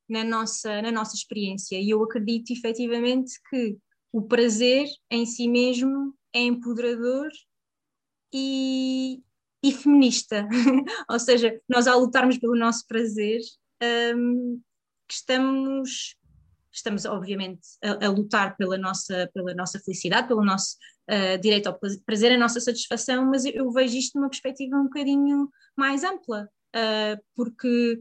na 0.08 0.22
nossa, 0.22 0.80
na 0.82 0.92
nossa 0.92 1.16
experiência. 1.16 1.80
E 1.80 1.90
eu 1.90 2.02
acredito 2.02 2.52
efetivamente 2.52 3.32
que 3.50 3.76
o 4.12 4.22
prazer 4.22 4.86
em 5.10 5.26
si 5.26 5.48
mesmo 5.48 6.14
é 6.32 6.40
empoderador 6.40 7.28
e, 8.32 9.20
e 9.62 9.72
feminista. 9.72 10.46
Ou 11.10 11.18
seja, 11.18 11.60
nós 11.68 11.86
ao 11.86 12.00
lutarmos 12.00 12.38
pelo 12.38 12.56
nosso 12.56 12.86
prazer, 12.86 13.40
um, 14.14 14.60
estamos 15.10 16.16
estamos 16.76 17.06
obviamente 17.06 17.66
a, 17.82 18.06
a, 18.06 18.10
lutar 18.10 18.54
pela 18.56 18.76
nossa, 18.76 19.30
pela 19.32 19.54
nossa 19.54 19.80
felicidade, 19.80 20.28
pelo 20.28 20.44
nosso 20.44 20.76
uh, 21.10 21.40
direito 21.40 21.68
ao 21.68 21.78
prazer, 22.04 22.32
a 22.32 22.38
nossa 22.38 22.60
satisfação, 22.60 23.24
mas 23.24 23.46
eu, 23.46 23.70
vejo 23.70 23.96
isto 23.96 24.18
numa 24.18 24.28
perspectiva 24.28 24.76
um 24.76 24.84
bocadinho 24.84 25.48
mais 25.74 26.04
ampla, 26.04 26.48
uh, 26.74 27.24
porque 27.34 27.98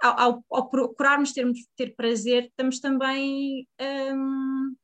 ao, 0.00 0.18
ao, 0.18 0.44
ao, 0.50 0.70
procurarmos 0.70 1.32
ter, 1.32 1.46
ter 1.76 1.94
prazer, 1.94 2.44
estamos 2.44 2.80
também. 2.80 3.68
Um, 3.80 4.74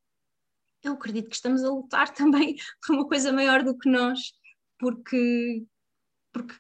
eu 0.83 0.95
acredito 0.95 1.29
que 1.29 1.37
estamos 1.37 1.63
a 1.63 1.71
lutar 1.71 2.13
também 2.15 2.57
por 2.85 2.97
uma 2.97 3.09
coisa 3.09 3.33
maior 3.33 3.63
do 3.63 3.77
que 3.77 3.89
nós, 3.89 4.33
porque, 4.79 5.65
porque 6.33 6.55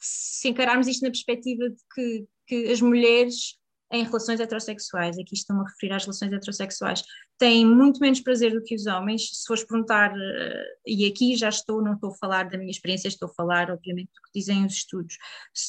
se 0.00 0.48
encararmos 0.48 0.86
isto 0.86 1.02
na 1.02 1.10
perspectiva 1.10 1.68
de 1.68 1.76
que, 1.94 2.26
que 2.46 2.72
as 2.72 2.80
mulheres 2.80 3.58
em 3.94 4.02
relações 4.02 4.40
heterossexuais, 4.40 5.18
aqui 5.18 5.34
estão 5.34 5.60
a 5.60 5.64
referir 5.64 5.92
às 5.92 6.02
relações 6.02 6.32
heterossexuais, 6.32 7.02
têm 7.38 7.64
muito 7.64 8.00
menos 8.00 8.20
prazer 8.20 8.52
do 8.52 8.62
que 8.62 8.74
os 8.74 8.86
homens. 8.86 9.28
Se 9.32 9.46
fores 9.46 9.64
perguntar, 9.64 10.12
uh, 10.12 10.64
e 10.86 11.06
aqui 11.06 11.36
já 11.36 11.48
estou, 11.48 11.82
não 11.82 11.94
estou 11.94 12.10
a 12.10 12.14
falar 12.14 12.48
da 12.48 12.58
minha 12.58 12.70
experiência, 12.70 13.08
estou 13.08 13.28
a 13.28 13.34
falar, 13.34 13.70
obviamente, 13.70 14.08
do 14.08 14.22
que 14.22 14.38
dizem 14.38 14.66
os 14.66 14.72
estudos, 14.72 15.16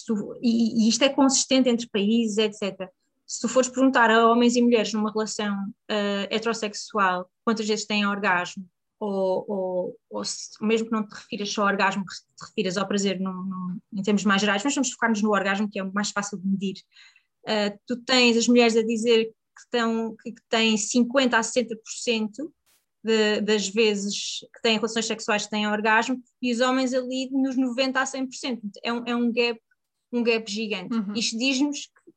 tu, 0.08 0.38
e, 0.42 0.86
e, 0.86 0.90
isto 0.90 1.04
é 1.04 1.10
consistente 1.10 1.70
entre 1.70 1.88
países, 1.88 2.38
etc. 2.38 2.90
Se 3.28 3.42
tu 3.42 3.48
fores 3.48 3.70
perguntar 3.70 4.10
a 4.10 4.28
homens 4.28 4.56
e 4.56 4.62
mulheres 4.62 4.94
numa 4.94 5.12
relação 5.12 5.54
uh, 5.54 6.28
heterossexual 6.30 7.30
quantas 7.44 7.68
vezes 7.68 7.86
têm 7.86 8.08
orgasmo, 8.08 8.68
ou, 9.00 9.46
ou, 9.48 10.00
ou 10.10 10.24
se, 10.24 10.52
mesmo 10.62 10.88
que 10.88 10.94
não 10.94 11.06
te 11.06 11.14
refiras 11.14 11.50
só 11.52 11.64
ao 11.64 11.68
orgasmo, 11.68 12.06
que 12.06 12.14
te 12.14 12.48
refiras 12.48 12.78
ao 12.78 12.88
prazer 12.88 13.20
em 13.94 14.02
termos 14.04 14.24
mais 14.24 14.42
gerais, 14.42 14.64
mas 14.64 14.74
vamos 14.74 14.92
focar-nos 14.92 15.22
no 15.22 15.32
orgasmo, 15.32 15.70
que 15.70 15.80
é 15.80 15.84
o 15.84 15.94
mais 15.94 16.12
fácil 16.12 16.38
de 16.38 16.48
medir. 16.48 16.76
Uh, 17.44 17.78
tu 17.86 17.98
tens 17.98 18.38
as 18.38 18.48
mulheres 18.48 18.76
a 18.76 18.84
dizer 18.84 19.26
que, 19.26 19.62
estão, 19.62 20.16
que, 20.22 20.34
têm 20.50 20.76
50% 20.76 21.34
a 21.34 21.42
60% 21.42 22.32
de, 23.04 23.42
das 23.42 23.68
vezes 23.68 24.40
que 24.54 24.62
têm 24.64 24.78
relações 24.78 25.06
sexuais 25.06 25.44
que 25.44 25.52
têm 25.52 25.68
orgasmo 25.68 26.20
e 26.42 26.52
os 26.52 26.60
homens 26.60 26.94
ali 26.94 27.30
nos 27.32 27.56
90% 27.56 27.98
a 27.98 28.04
100%. 28.04 28.60
É 28.84 28.92
um, 28.92 29.04
é 29.06 29.16
um, 29.16 29.32
gap, 29.32 29.62
um 30.12 30.24
gap 30.24 30.52
gigante. 30.52 30.96
Uhum. 30.96 31.14
Isto 31.14 31.38
diz-nos 31.38 31.86
que, 31.86 32.12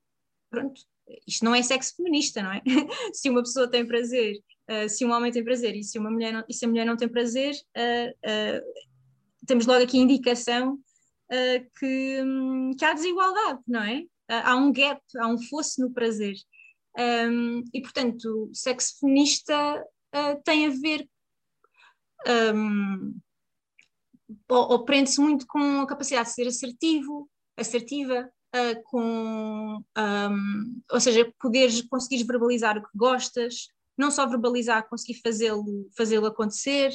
pronto, 0.51 0.81
isto 1.27 1.45
não 1.45 1.55
é 1.55 1.63
sexo 1.63 1.97
feminista, 1.97 2.43
não 2.43 2.53
é? 2.53 2.63
se 3.13 3.31
uma 3.31 3.43
pessoa 3.43 3.71
tem 3.71 3.87
prazer, 3.87 4.37
uh, 4.71 4.89
se 4.89 5.05
um 5.05 5.13
homem 5.13 5.33
tem 5.33 5.45
prazer 5.45 5.77
e 5.77 5.83
se, 5.83 5.99
uma 5.99 6.11
mulher 6.11 6.33
não, 6.33 6.45
e 6.49 6.55
se 6.55 6.65
a 6.65 6.69
mulher 6.69 6.85
não 6.85 6.97
tem 6.97 7.09
prazer, 7.09 7.55
uh, 7.77 8.11
uh, 8.11 8.85
temos 9.47 9.67
logo 9.67 9.83
aqui 9.83 9.99
indicação 9.99 10.79
que, 11.79 12.23
um, 12.23 12.71
que 12.75 12.85
há 12.87 12.95
desigualdade, 12.95 13.61
não 13.67 13.83
é? 13.83 14.03
há 14.29 14.57
um 14.57 14.73
gap, 14.73 14.99
há 15.19 15.29
um 15.29 15.39
fosse 15.39 15.79
no 15.79 15.93
prazer. 15.93 16.35
Um, 16.99 17.63
e, 17.73 17.83
portanto, 17.83 18.51
sexo 18.55 18.99
feminista 18.99 19.85
tem 20.43 20.67
a 20.67 20.71
ver, 20.71 21.07
um, 22.55 23.19
ou, 24.49 24.73
ou 24.73 24.85
prende-se 24.87 25.21
muito 25.21 25.47
com 25.47 25.83
a 25.83 25.87
capacidade 25.87 26.29
de 26.29 26.35
ser 26.35 26.47
assertivo, 26.47 27.29
assertiva, 27.59 28.31
uh, 28.55 28.83
com, 28.85 29.83
um, 29.97 30.83
ou 30.91 31.01
seja, 31.01 31.33
poderes, 31.41 31.83
conseguires 31.83 32.27
verbalizar 32.27 32.79
o 32.79 32.83
que 32.83 32.97
gostas, 32.97 33.69
não 33.97 34.11
só 34.11 34.27
verbalizar, 34.27 34.89
conseguir 34.89 35.21
fazê-lo 35.21 35.89
fazê 35.97 36.17
acontecer. 36.17 36.93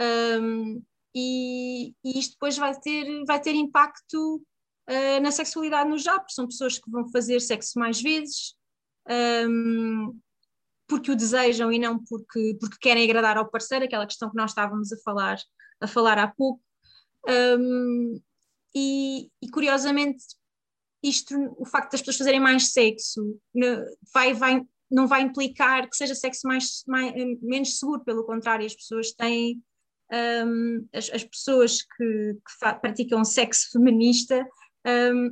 Um, 0.00 0.82
e, 1.14 1.94
e, 2.04 2.18
isto 2.18 2.32
depois 2.32 2.56
vai 2.56 2.78
ter, 2.78 3.24
vai 3.24 3.40
ter 3.40 3.54
impacto 3.54 4.36
uh, 4.36 5.20
na 5.22 5.32
sexualidade 5.32 5.88
no 5.88 5.98
já, 5.98 6.18
porque 6.18 6.34
são 6.34 6.46
pessoas 6.46 6.78
que 6.78 6.90
vão 6.90 7.10
fazer 7.10 7.40
sexo 7.40 7.78
mais 7.78 8.00
vezes, 8.00 8.54
um, 9.48 10.18
porque 10.86 11.10
o 11.10 11.16
desejam 11.16 11.72
e 11.72 11.78
não 11.78 12.02
porque, 12.04 12.56
porque 12.60 12.76
querem 12.80 13.04
agradar 13.04 13.36
ao 13.36 13.50
parceiro, 13.50 13.84
aquela 13.84 14.06
questão 14.06 14.30
que 14.30 14.36
nós 14.36 14.50
estávamos 14.50 14.92
a 14.92 14.96
falar, 14.98 15.38
a 15.80 15.86
falar 15.86 16.18
há 16.18 16.28
pouco. 16.28 16.62
Um, 17.26 18.20
e, 18.74 19.30
e, 19.42 19.50
curiosamente, 19.50 20.24
isto, 21.02 21.34
o 21.58 21.64
facto 21.64 21.92
das 21.92 22.00
pessoas 22.00 22.18
fazerem 22.18 22.40
mais 22.40 22.72
sexo 22.72 23.40
vai, 24.12 24.34
vai, 24.34 24.62
não 24.90 25.06
vai 25.06 25.22
implicar 25.22 25.88
que 25.88 25.96
seja 25.96 26.14
sexo 26.14 26.46
mais, 26.46 26.82
mais 26.86 27.12
menos 27.40 27.78
seguro, 27.78 28.04
pelo 28.04 28.24
contrário, 28.24 28.66
as 28.66 28.74
pessoas 28.74 29.12
têm 29.12 29.62
um, 30.12 30.88
as, 30.92 31.10
as, 31.10 31.24
pessoas 31.24 31.82
que, 31.82 32.34
que 32.34 32.80
praticam 32.80 33.24
sexo 33.24 33.70
feminista 33.72 34.46
um, 34.86 35.30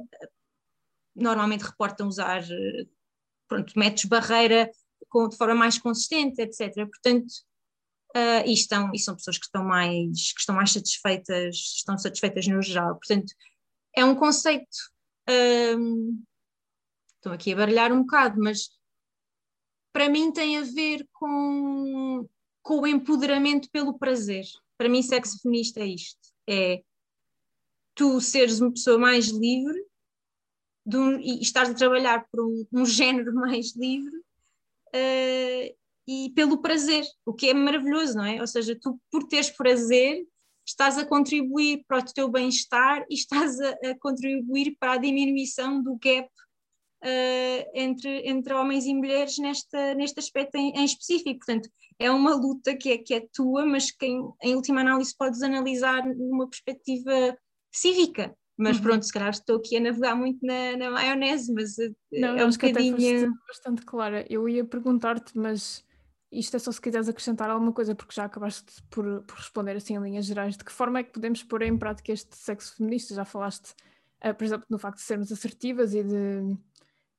normalmente 1.14 1.62
reportam 1.62 2.09
usar 2.09 2.44
pronto, 3.48 3.72
métodos 3.76 4.05
barreira 4.05 4.70
com, 5.09 5.29
de 5.29 5.37
forma 5.37 5.55
mais 5.55 5.79
consistente, 5.79 6.42
etc. 6.42 6.74
Portanto, 6.74 7.33
uh, 8.14 8.46
e, 8.46 8.52
estão, 8.52 8.90
e 8.92 8.98
são 8.98 9.16
pessoas 9.16 9.38
que 9.38 9.46
estão 9.46 9.64
mais 9.64 10.33
que 10.33 10.40
estão 10.40 10.55
mais 10.55 10.72
satisfeitas, 10.72 11.57
estão 11.57 11.96
satisfeitas 11.96 12.46
no 12.46 12.61
geral. 12.61 12.96
Portanto, 12.96 13.33
é 13.94 14.05
um 14.05 14.14
conceito. 14.14 14.94
Um, 15.29 16.23
estou 17.17 17.33
aqui 17.33 17.53
a 17.53 17.57
baralhar 17.57 17.93
um 17.93 18.03
bocado, 18.03 18.41
mas 18.41 18.71
para 19.93 20.09
mim 20.09 20.31
tem 20.33 20.59
a 20.59 20.62
ver 20.62 21.07
com, 21.12 22.29
com 22.62 22.81
o 22.81 22.87
empoderamento 22.87 23.71
pelo 23.71 23.99
prazer. 23.99 24.45
Para 24.77 24.89
mim, 24.89 25.03
sexo 25.03 25.41
feminista 25.41 25.81
é 25.81 25.87
isto: 25.87 26.21
é 26.49 26.83
tu 27.95 28.21
seres 28.21 28.61
uma 28.61 28.73
pessoa 28.73 28.99
mais 28.99 29.29
livre 29.29 29.83
um, 30.87 31.19
e 31.19 31.41
estás 31.41 31.71
a 31.71 31.75
trabalhar 31.75 32.27
por 32.31 32.45
um, 32.45 32.67
um 32.73 32.85
género 32.85 33.35
mais 33.35 33.75
livre 33.75 34.17
uh, 34.95 35.77
e 36.07 36.31
pelo 36.35 36.62
prazer, 36.62 37.05
o 37.25 37.33
que 37.33 37.49
é 37.49 37.55
maravilhoso, 37.55 38.17
não 38.17 38.25
é? 38.25 38.41
Ou 38.41 38.47
seja, 38.47 38.79
tu, 38.81 39.01
por 39.11 39.25
teres 39.25 39.51
prazer, 39.51 40.25
estás 40.66 40.98
a 40.98 41.07
contribuir 41.07 41.85
para 41.87 41.98
o 41.98 42.05
teu 42.05 42.29
bem-estar 42.29 43.07
e 43.09 43.14
estás 43.14 43.59
a, 43.61 43.70
a, 43.70 43.98
contribuir 44.00 44.76
para 44.79 44.92
a 44.92 44.98
diminuição 44.98 45.81
do 45.81 45.96
gap 45.96 46.26
uh, 46.26 47.70
entre, 47.74 48.29
entre 48.29 48.52
homens 48.52 48.85
e 48.85 48.94
mulheres 48.94 49.38
nesta, 49.38 49.94
neste 49.94 50.18
aspecto 50.18 50.57
em, 50.57 50.72
em, 50.76 50.85
específico. 50.85 51.38
Portanto, 51.38 51.68
é 51.98 52.11
uma 52.11 52.35
luta 52.35 52.76
que 52.76 52.90
é, 52.90 52.98
que 52.98 53.14
é 53.14 53.26
tua, 53.33 53.64
mas 53.64 53.90
que 53.90 54.07
em, 54.07 54.20
em 54.42 54.55
última 54.57 54.81
análise 54.81 55.14
podes 55.16 55.42
analisar 55.42 56.05
numa 56.05 56.48
perspectiva 56.48 57.38
cívica. 57.72 58.37
Mas 58.59 58.79
uhum. 58.79 58.83
pronto, 58.85 59.05
se 59.05 59.12
calhar 59.12 59.31
estou 59.31 59.57
aqui 59.57 59.76
a 59.76 59.81
navegar 59.81 60.14
muito 60.16 60.44
na, 60.44 60.76
na 60.79 60.90
maionese, 60.90 61.52
mas 61.52 61.79
eh, 61.79 61.92
não, 62.11 62.37
é 62.38 62.44
um 62.44 62.50
bocadinho... 62.50 62.96
Que 62.96 63.16
até 63.16 63.29
bastante 63.46 63.83
clara. 63.83 64.24
Eu 64.31 64.48
ia 64.48 64.64
perguntar-te, 64.64 65.37
mas 65.37 65.85
isto 66.38 66.57
é 66.57 66.59
só 66.59 66.70
se 66.70 66.81
quiseres 66.81 67.09
acrescentar 67.09 67.51
alguma 67.51 67.72
coisa, 67.72 67.94
porque 67.94 68.14
já 68.14 68.25
acabaste 68.25 68.83
por, 68.90 69.22
por, 69.22 69.37
responder 69.37 69.77
assim 69.77 69.94
em 69.94 70.03
linhas 70.03 70.27
gerais. 70.27 70.57
De 70.57 70.64
que 70.64 70.72
forma 70.72 70.99
é 70.99 71.03
que 71.03 71.12
podemos 71.12 71.42
pôr 71.42 71.62
em 71.62 71.77
prática 71.77 72.12
este 72.12 72.37
sexo 72.37 72.77
feminista? 72.77 73.14
Já 73.14 73.25
falaste, 73.25 73.75
uh, 74.25 74.35
por 74.35 74.44
exemplo, 74.44 74.66
no 74.68 74.79
facto 74.79 74.99
de 74.99 75.05
sermos 75.05 75.33
assertivas 75.33 75.94
e 75.94 76.03
de, 76.03 76.57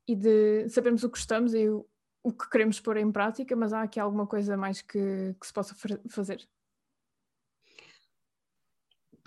e 0.08 0.16
de 0.16 0.70
sabermos 0.70 1.04
o 1.04 1.10
que 1.10 1.18
gostamos 1.18 1.54
e 1.54 1.68
o, 1.68 1.86
o 2.24 2.32
que 2.32 2.50
queremos 2.50 2.80
pôr 2.80 2.98
em 2.98 3.12
prática, 3.12 3.56
mas 3.56 3.74
há 3.74 3.82
aqui 3.84 4.00
alguma 4.00 4.28
coisa 4.28 4.56
mais 4.56 4.82
que, 4.82 5.36
que 5.40 5.48
se 5.48 5.54
possa 5.54 5.76
fazer? 6.10 6.48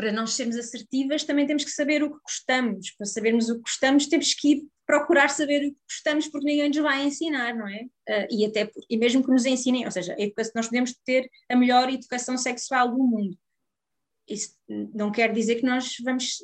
Para 0.00 0.12
nós 0.12 0.32
sermos 0.32 0.56
assertivas, 0.56 1.24
também 1.24 1.46
temos 1.46 1.62
que 1.62 1.70
saber 1.70 2.02
o 2.02 2.10
que 2.10 2.20
gostamos. 2.24 2.90
Para 2.92 3.06
sabermos 3.06 3.50
o 3.50 3.56
que 3.56 3.60
gostamos, 3.60 4.06
temos 4.06 4.32
que 4.32 4.52
ir 4.52 4.66
procurar 4.86 5.28
saber 5.28 5.66
o 5.66 5.72
que 5.72 5.80
gostamos, 5.86 6.26
porque 6.26 6.46
ninguém 6.46 6.68
nos 6.68 6.78
vai 6.78 7.04
ensinar, 7.04 7.54
não 7.54 7.68
é? 7.68 7.82
Uh, 8.08 8.26
e 8.30 8.46
até 8.46 8.70
e 8.88 8.96
mesmo 8.96 9.22
que 9.22 9.30
nos 9.30 9.44
ensinem, 9.44 9.84
ou 9.84 9.90
seja, 9.90 10.16
educação, 10.18 10.52
nós 10.56 10.66
podemos 10.68 10.94
ter 11.04 11.30
a 11.50 11.54
melhor 11.54 11.90
educação 11.90 12.38
sexual 12.38 12.90
do 12.90 12.96
mundo. 12.96 13.36
Isso 14.26 14.56
não 14.66 15.12
quer 15.12 15.34
dizer 15.34 15.56
que 15.56 15.66
nós 15.66 15.96
vamos, 16.02 16.38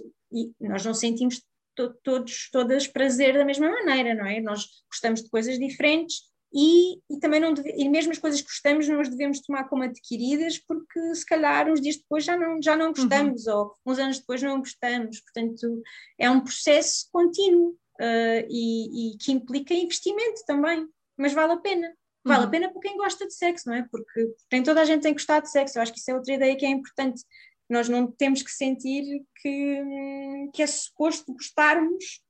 nós 0.60 0.84
não 0.84 0.92
sentimos 0.92 1.42
to, 1.74 1.94
todos, 2.02 2.50
todas 2.52 2.86
prazer 2.86 3.38
da 3.38 3.44
mesma 3.44 3.70
maneira, 3.70 4.14
não 4.14 4.26
é? 4.26 4.38
Nós 4.38 4.66
gostamos 4.90 5.22
de 5.22 5.30
coisas 5.30 5.58
diferentes 5.58 6.24
e, 6.58 7.02
e 7.10 7.20
também 7.20 7.38
não 7.38 7.52
deve, 7.52 7.70
e 7.76 7.86
mesmo 7.86 8.12
as 8.12 8.18
coisas 8.18 8.40
que 8.40 8.48
gostamos 8.48 8.88
não 8.88 8.98
as 8.98 9.10
devemos 9.10 9.42
tomar 9.42 9.68
como 9.68 9.82
adquiridas 9.82 10.56
porque 10.56 11.14
se 11.14 11.26
calhar 11.26 11.70
uns 11.70 11.82
dias 11.82 11.98
depois 11.98 12.24
já 12.24 12.34
não, 12.34 12.62
já 12.62 12.74
não 12.74 12.94
gostamos 12.94 13.46
uhum. 13.46 13.54
ou 13.58 13.74
uns 13.84 13.98
anos 13.98 14.18
depois 14.20 14.42
não 14.42 14.58
gostamos, 14.58 15.20
portanto 15.20 15.82
é 16.18 16.30
um 16.30 16.40
processo 16.40 17.08
contínuo 17.12 17.76
uh, 18.00 18.46
e, 18.48 19.12
e, 19.12 19.18
que 19.18 19.32
implica 19.32 19.74
investimento 19.74 20.46
também, 20.46 20.88
mas 21.18 21.34
vale 21.34 21.52
a 21.52 21.58
pena. 21.58 21.94
Vale 22.24 22.40
uhum. 22.40 22.46
a 22.46 22.50
pena 22.50 22.72
para 22.72 22.80
quem 22.80 22.96
gosta 22.96 23.26
de 23.26 23.34
sexo, 23.34 23.68
não 23.68 23.76
é? 23.76 23.86
Porque 23.90 24.34
tem 24.48 24.62
toda 24.62 24.80
a 24.80 24.84
gente 24.84 25.02
tem 25.02 25.12
gostar 25.12 25.40
de 25.40 25.50
sexo. 25.50 25.78
Eu 25.78 25.82
acho 25.82 25.92
que 25.92 26.00
isso 26.00 26.10
é 26.10 26.14
outra 26.14 26.34
ideia 26.34 26.56
que 26.56 26.66
é 26.66 26.70
importante. 26.70 27.22
Nós 27.68 27.88
não 27.88 28.10
temos 28.10 28.42
que 28.42 28.50
sentir 28.50 29.24
que, 29.40 30.50
que 30.52 30.62
é 30.62 30.66
suposto 30.66 31.32
gostarmos 31.32 32.20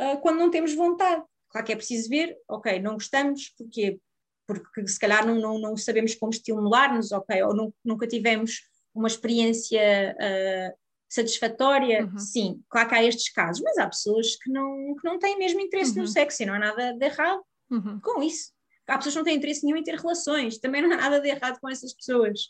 uh, 0.00 0.18
quando 0.22 0.38
não 0.38 0.50
temos 0.50 0.72
vontade. 0.74 1.22
Claro 1.52 1.66
que 1.66 1.72
é 1.72 1.76
preciso 1.76 2.08
ver, 2.08 2.34
ok, 2.48 2.80
não 2.80 2.94
gostamos, 2.94 3.50
porquê? 3.50 4.00
Porque 4.46 4.88
se 4.88 4.98
calhar 4.98 5.26
não, 5.26 5.38
não, 5.38 5.58
não 5.58 5.76
sabemos 5.76 6.14
como 6.14 6.32
estimular-nos, 6.32 7.12
ok, 7.12 7.42
ou 7.42 7.54
não, 7.54 7.74
nunca 7.84 8.06
tivemos 8.06 8.62
uma 8.94 9.06
experiência 9.06 10.16
uh, 10.18 10.78
satisfatória, 11.08 12.06
uhum. 12.06 12.18
sim, 12.18 12.62
claro 12.70 12.88
que 12.88 12.94
há 12.94 13.04
estes 13.04 13.30
casos, 13.30 13.62
mas 13.62 13.76
há 13.76 13.86
pessoas 13.86 14.36
que 14.36 14.50
não, 14.50 14.94
que 14.96 15.04
não 15.04 15.18
têm 15.18 15.38
mesmo 15.38 15.60
interesse 15.60 15.92
uhum. 15.92 16.02
no 16.02 16.08
sexo 16.08 16.42
e 16.42 16.46
não 16.46 16.54
há 16.54 16.58
nada 16.58 16.94
de 16.94 17.04
errado 17.04 17.42
uhum. 17.70 18.00
com 18.00 18.22
isso. 18.22 18.50
Há 18.88 18.96
pessoas 18.96 19.14
que 19.14 19.18
não 19.18 19.24
têm 19.24 19.36
interesse 19.36 19.64
nenhum 19.64 19.76
em 19.76 19.84
ter 19.84 19.98
relações, 19.98 20.58
também 20.58 20.80
não 20.80 20.90
há 20.90 20.96
nada 20.96 21.20
de 21.20 21.28
errado 21.28 21.60
com 21.60 21.68
essas 21.68 21.92
pessoas. 21.92 22.40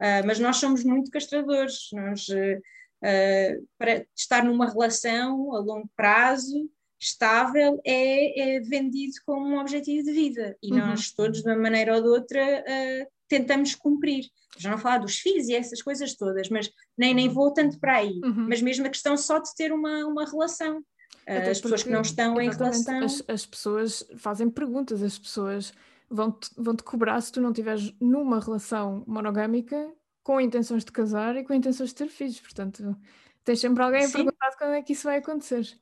Uh, 0.00 0.26
mas 0.26 0.40
nós 0.40 0.56
somos 0.56 0.82
muito 0.82 1.12
castradores, 1.12 1.88
nós, 1.92 2.28
uh, 2.28 3.68
para 3.78 4.04
estar 4.16 4.44
numa 4.44 4.68
relação 4.68 5.54
a 5.54 5.60
longo 5.60 5.88
prazo, 5.96 6.68
estável 7.00 7.80
é, 7.84 8.56
é, 8.56 8.60
vendido 8.60 9.14
como 9.24 9.46
um 9.46 9.60
objetivo 9.60 10.04
de 10.04 10.12
vida 10.12 10.56
e 10.62 10.72
uhum. 10.72 10.78
nós 10.78 11.12
todos, 11.12 11.42
de 11.42 11.48
uma 11.48 11.56
maneira 11.56 11.94
ou 11.94 12.02
de 12.02 12.08
outra, 12.08 12.42
uh, 12.42 13.06
tentamos 13.28 13.74
cumprir. 13.74 14.24
Já 14.56 14.70
não 14.70 14.78
falar 14.78 14.98
dos 14.98 15.18
filhos 15.18 15.48
e 15.48 15.54
essas 15.54 15.80
coisas 15.80 16.16
todas, 16.16 16.48
mas 16.48 16.68
nem, 16.96 17.14
nem 17.14 17.28
vou 17.28 17.52
tanto 17.52 17.78
para 17.78 17.98
aí. 17.98 18.20
Uhum. 18.24 18.48
Mas 18.48 18.60
mesmo 18.60 18.86
a 18.86 18.90
questão 18.90 19.16
só 19.16 19.38
de 19.38 19.54
ter 19.54 19.72
uma, 19.72 20.04
uma 20.04 20.24
relação. 20.24 20.78
Uh, 20.78 21.50
as 21.50 21.60
pessoas 21.60 21.82
que 21.84 21.90
não 21.90 22.00
estão 22.00 22.40
em 22.40 22.50
relação. 22.50 23.04
As, 23.04 23.22
as, 23.28 23.46
pessoas 23.46 24.04
fazem 24.16 24.50
perguntas, 24.50 25.02
as 25.02 25.16
pessoas 25.16 25.72
vão-te 26.10 26.50
vão 26.56 26.74
-te 26.74 26.82
cobrar 26.82 27.20
se 27.20 27.30
tu 27.30 27.40
não 27.40 27.50
estiveres 27.50 27.94
numa 28.00 28.40
relação 28.40 29.04
monogâmica 29.06 29.92
com 30.24 30.40
intenções 30.40 30.84
de 30.84 30.90
casar 30.90 31.36
e 31.36 31.44
com 31.44 31.54
intenções 31.54 31.90
de 31.90 31.94
ter 31.94 32.08
filhos. 32.08 32.40
Portanto, 32.40 32.96
tens 33.44 33.60
sempre 33.60 33.82
alguém 33.82 34.04
a 34.04 34.10
perguntar 34.10 34.56
quando 34.58 34.74
é 34.74 34.82
que 34.82 34.92
isso 34.92 35.04
vai 35.04 35.18
acontecer. 35.18 35.78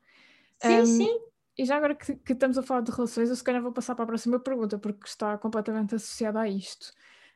Sim, 0.62 0.80
um, 0.80 0.86
sim. 0.86 1.20
E 1.58 1.64
já 1.64 1.76
agora 1.76 1.94
que, 1.94 2.14
que, 2.16 2.32
estamos 2.32 2.58
a 2.58 2.62
falar 2.62 2.82
de 2.82 2.92
relações, 2.92 3.30
eu 3.30 3.36
se 3.36 3.42
calhar 3.42 3.62
vou 3.62 3.72
passar 3.72 3.94
para 3.94 4.04
a 4.04 4.08
próxima 4.08 4.38
pergunta, 4.38 4.78
porque 4.78 5.06
está 5.06 5.38
completamente 5.38 5.94
associada 5.94 6.40
a 6.40 6.48
isto. 6.48 6.92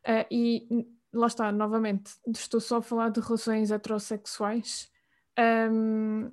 Uh, 0.07 0.27
e 0.31 0.87
lá 1.13 1.27
está, 1.27 1.51
novamente, 1.51 2.13
estou 2.27 2.61
só 2.61 2.79
a 2.79 2.83
falar 2.83 3.11
de 3.11 3.21
relações 3.21 3.71
heterossexuais. 3.71 4.91
Um, 5.39 6.31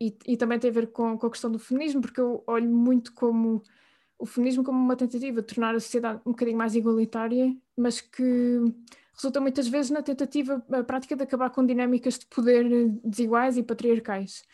e, 0.00 0.16
e, 0.26 0.36
também 0.36 0.58
tem 0.58 0.70
a 0.70 0.72
ver 0.72 0.88
com, 0.88 1.16
com, 1.16 1.26
a 1.26 1.30
questão 1.30 1.50
do 1.50 1.58
feminismo, 1.58 2.00
porque 2.00 2.20
eu 2.20 2.42
olho 2.46 2.68
muito 2.68 3.12
como 3.14 3.62
o 4.18 4.26
feminismo 4.26 4.62
como 4.62 4.78
uma 4.78 4.96
tentativa 4.96 5.40
de 5.40 5.54
tornar 5.54 5.74
a 5.74 5.80
sociedade 5.80 6.20
um 6.26 6.30
bocadinho 6.30 6.58
mais 6.58 6.74
igualitária, 6.74 7.56
mas 7.76 8.00
que 8.00 8.60
resulta 9.14 9.40
muitas 9.40 9.68
vezes 9.68 9.90
na 9.90 10.02
tentativa 10.02 10.64
a 10.70 10.84
prática 10.84 11.16
de 11.16 11.22
acabar 11.22 11.50
com 11.50 11.64
dinâmicas 11.64 12.18
de 12.18 12.26
poder 12.26 12.88
desiguais 13.04 13.56
e 13.56 13.62
patriarcais. 13.62 14.44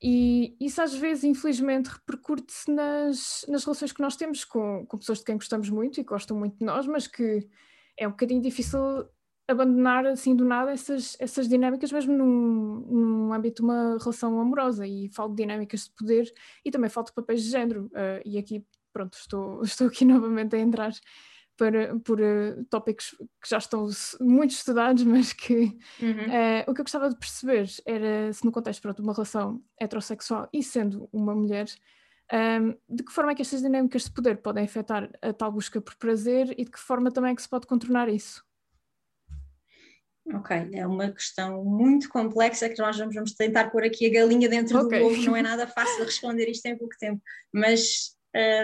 E 0.00 0.56
isso 0.60 0.80
às 0.80 0.94
vezes, 0.94 1.24
infelizmente, 1.24 1.88
repercute-se 1.88 2.70
nas, 2.70 3.44
nas 3.48 3.64
relações 3.64 3.92
que 3.92 4.00
nós 4.00 4.16
temos 4.16 4.44
com, 4.44 4.86
com 4.86 4.98
pessoas 4.98 5.18
de 5.18 5.24
quem 5.24 5.36
gostamos 5.36 5.68
muito 5.70 6.00
e 6.00 6.04
gostam 6.04 6.36
muito 6.36 6.56
de 6.56 6.64
nós, 6.64 6.86
mas 6.86 7.06
que 7.06 7.48
é 7.96 8.06
um 8.06 8.12
bocadinho 8.12 8.40
difícil 8.40 8.80
abandonar 9.48 10.06
assim 10.06 10.36
do 10.36 10.44
nada 10.44 10.70
essas, 10.70 11.16
essas 11.18 11.48
dinâmicas, 11.48 11.90
mesmo 11.90 12.12
num, 12.12 12.80
num 12.88 13.32
âmbito 13.32 13.62
de 13.62 13.68
uma 13.68 13.98
relação 13.98 14.38
amorosa. 14.38 14.86
E 14.86 15.08
falo 15.08 15.30
de 15.30 15.42
dinâmicas 15.42 15.84
de 15.84 15.90
poder 15.90 16.32
e 16.64 16.70
também 16.70 16.90
falo 16.90 17.06
de 17.06 17.14
papéis 17.14 17.42
de 17.42 17.50
género. 17.50 17.86
Uh, 17.86 18.22
e 18.24 18.38
aqui, 18.38 18.64
pronto, 18.92 19.14
estou, 19.14 19.62
estou 19.64 19.88
aqui 19.88 20.04
novamente 20.04 20.54
a 20.54 20.60
entrar 20.60 20.92
para, 21.58 21.98
por 21.98 22.20
uh, 22.20 22.64
tópicos 22.70 23.16
que 23.42 23.50
já 23.50 23.58
estão 23.58 23.86
muito 24.20 24.52
estudados, 24.52 25.02
mas 25.04 25.32
que 25.32 25.76
uhum. 26.00 26.26
uh, 26.28 26.70
o 26.70 26.74
que 26.74 26.80
eu 26.80 26.84
gostava 26.84 27.10
de 27.10 27.18
perceber 27.18 27.68
era 27.84 28.32
se 28.32 28.44
no 28.44 28.52
contexto 28.52 28.80
pronto, 28.80 28.96
de 28.96 29.02
uma 29.02 29.12
relação 29.12 29.60
heterossexual 29.78 30.48
e 30.52 30.62
sendo 30.62 31.08
uma 31.12 31.34
mulher, 31.34 31.66
um, 32.32 32.36
ehm, 32.36 32.74
de 32.88 33.02
que 33.02 33.12
forma 33.12 33.32
é 33.32 33.34
que 33.34 33.42
estas 33.42 33.60
dinâmicas 33.60 34.04
de 34.04 34.12
poder 34.12 34.36
podem 34.38 34.64
afetar 34.64 35.10
a 35.20 35.32
tal 35.32 35.50
busca 35.50 35.80
por 35.80 35.96
prazer 35.96 36.54
e 36.56 36.64
de 36.64 36.70
que 36.70 36.78
forma 36.78 37.10
também 37.10 37.32
é 37.32 37.34
que 37.34 37.42
se 37.42 37.48
pode 37.48 37.66
contornar 37.66 38.08
isso? 38.08 38.46
Ok, 40.32 40.54
é 40.74 40.86
uma 40.86 41.10
questão 41.10 41.64
muito 41.64 42.08
complexa 42.10 42.68
que 42.68 42.78
nós 42.78 42.98
vamos, 42.98 43.14
vamos 43.14 43.32
tentar 43.32 43.70
pôr 43.70 43.82
aqui 43.82 44.06
a 44.06 44.20
galinha 44.20 44.48
dentro 44.48 44.78
okay. 44.78 45.00
do 45.00 45.06
ovo, 45.06 45.22
não 45.22 45.34
é 45.34 45.40
nada 45.42 45.66
fácil 45.66 46.04
responder 46.04 46.48
isto 46.50 46.66
em 46.66 46.76
pouco 46.76 46.94
tempo, 46.98 47.22
mas 47.52 48.14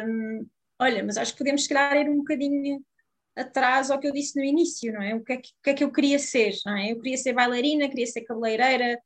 um, 0.07 0.47
olha, 0.85 1.03
mas 1.05 1.17
acho 1.17 1.33
que 1.33 1.39
podemos 1.39 1.63
se 1.63 1.69
calhar 1.69 1.97
ir 1.97 2.09
um 2.09 2.19
bocadinho 2.19 2.85
atrás 3.37 3.91
ao 3.91 3.99
que 3.99 4.07
eu 4.07 4.13
disse 4.13 4.39
no 4.39 4.45
início, 4.45 4.93
não 4.93 5.03
é? 5.03 5.15
O 5.15 5.25
que 5.25 5.33
é 5.33 5.37
que, 5.39 5.51
que, 5.63 5.71
é 5.71 5.75
que 5.75 5.85
eu 5.85 5.93
queria 5.93 6.19
ser, 6.19 6.55
não 6.65 6.77
é? 6.77 6.93
Eu 6.93 7.01
queria 7.01 7.17
ser 7.17 7.33
bailarina, 7.33 7.89
queria 7.89 8.07
ser 8.07 8.23
cabeleireira, 8.23 9.01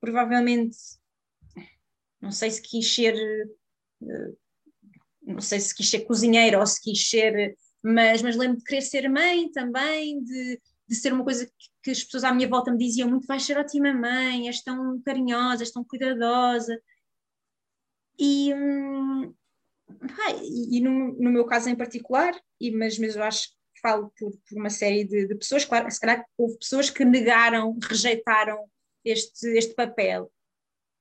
provavelmente, 0.00 0.76
não 2.20 2.32
sei 2.32 2.50
se 2.50 2.62
quis 2.62 2.94
ser, 2.94 3.14
uh, 4.02 4.38
não 5.22 5.40
sei 5.40 5.60
se 5.60 5.74
quis 5.74 5.90
ser 5.90 6.00
cozinheira 6.00 6.58
ou 6.58 6.66
se 6.66 6.80
quis 6.80 7.08
ser, 7.08 7.56
mas, 7.82 8.22
mas 8.22 8.36
lembro 8.36 8.58
de 8.58 8.64
querer 8.64 8.82
ser 8.82 9.08
mãe 9.08 9.50
também, 9.52 10.22
de, 10.22 10.60
de 10.88 10.94
ser 10.94 11.12
uma 11.12 11.24
coisa 11.24 11.46
que, 11.46 11.52
que 11.82 11.90
as 11.90 12.02
pessoas 12.02 12.24
à 12.24 12.32
minha 12.32 12.48
volta 12.48 12.72
me 12.72 12.78
diziam 12.78 13.08
muito, 13.08 13.26
vais 13.26 13.42
ser 13.42 13.58
ótima 13.58 13.92
mãe, 13.92 14.46
és 14.46 14.62
tão 14.62 15.00
carinhosa, 15.02 15.62
és 15.62 15.70
tão 15.70 15.84
cuidadosa. 15.84 16.80
E, 18.18 18.54
hum, 18.54 19.34
e, 20.42 20.78
e 20.78 20.80
no, 20.80 21.14
no, 21.14 21.30
meu 21.30 21.44
caso 21.44 21.68
em 21.68 21.76
particular, 21.76 22.34
e, 22.60 22.70
mas, 22.70 22.98
mas 22.98 23.16
eu 23.16 23.22
acho 23.22 23.48
que 23.48 23.80
falo 23.80 24.12
por, 24.18 24.30
por 24.30 24.58
uma 24.58 24.70
série 24.70 25.04
de, 25.04 25.26
de, 25.26 25.34
pessoas, 25.34 25.64
claro, 25.64 25.90
se 25.90 26.00
calhar 26.00 26.24
houve 26.38 26.58
pessoas 26.58 26.90
que 26.90 27.04
negaram, 27.04 27.78
rejeitaram 27.82 28.58
este, 29.04 29.46
este 29.56 29.74
papel. 29.74 30.30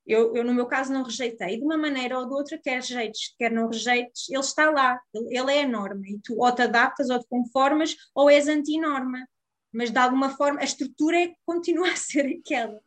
Eu, 0.06 0.36
eu, 0.36 0.44
no 0.44 0.54
meu 0.54 0.66
caso, 0.66 0.92
não 0.92 1.04
rejeitei. 1.04 1.58
De 1.58 1.64
uma 1.64 1.78
maneira 1.78 2.20
ou 2.20 2.28
de 2.28 2.34
outra, 2.34 2.58
quer 2.58 2.76
rejeites, 2.76 3.34
quer 3.38 3.52
não 3.52 3.70
rejeites, 3.70 4.30
ele 4.30 4.40
está 4.40 4.70
lá, 4.70 5.00
ele, 5.14 5.38
ele 5.38 5.54
é 5.54 5.64
a 5.64 5.68
norma. 5.68 6.04
E 6.06 6.20
tu 6.20 6.36
ou 6.38 6.52
te 6.52 6.62
adaptas 6.62 7.10
ou 7.10 7.20
te 7.20 7.28
conformas 7.28 7.96
ou 8.14 8.30
és 8.30 8.48
anti-norma. 8.48 9.26
Mas 9.72 9.90
de 9.90 9.98
alguma 9.98 10.30
forma, 10.30 10.60
a 10.60 10.66
estrutura 10.66 11.24
é, 11.24 11.34
continua 11.46 11.90
a 11.90 11.96
ser 11.96 12.26
aquela. 12.26 12.80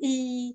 E, 0.00 0.50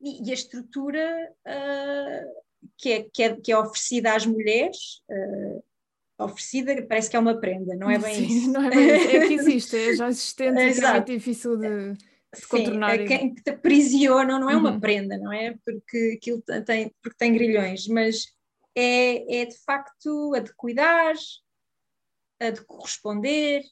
e, 0.00 0.26
e 0.26 0.30
a 0.30 0.34
estrutura 0.34 1.32
uh, 1.46 2.42
que 2.78 2.90
é, 2.90 3.02
que 3.12 3.22
é, 3.22 3.36
que 3.36 3.52
é 3.52 3.58
oferecida 3.58 4.14
às 4.14 4.26
mulheres. 4.26 5.02
Uh, 5.10 5.62
oferecida, 6.18 6.80
parece 6.86 7.10
que 7.10 7.16
é 7.16 7.18
uma 7.18 7.38
prenda, 7.38 7.74
não 7.74 7.90
é 7.90 7.98
bem 7.98 8.14
Sim, 8.14 8.26
isso. 8.26 8.52
Não 8.52 8.62
é 8.64 8.70
bem 8.70 8.96
isso, 8.96 9.16
é 9.16 9.26
que 9.26 9.34
existe, 9.34 9.76
é 9.76 9.96
já 9.96 10.08
existente 10.08 10.58
e 10.58 10.84
é 10.84 10.92
muito 10.92 11.06
difícil 11.06 11.56
de, 11.56 11.94
de 11.94 12.46
contornar. 12.48 13.04
Quem 13.04 13.34
te 13.34 13.50
aprisiona, 13.50 14.38
não 14.38 14.50
é 14.50 14.56
uma 14.56 14.72
uhum. 14.72 14.80
prenda, 14.80 15.18
não 15.18 15.32
é? 15.32 15.56
Porque 15.64 16.16
aquilo 16.16 16.42
tem, 16.64 16.94
porque 17.02 17.18
tem 17.18 17.32
grilhões, 17.32 17.86
mas 17.88 18.26
é, 18.74 19.42
é 19.42 19.44
de 19.46 19.58
facto 19.64 20.34
a 20.34 20.38
de 20.40 20.54
cuidar, 20.54 21.14
a 22.40 22.50
de 22.50 22.64
corresponder, 22.64 23.62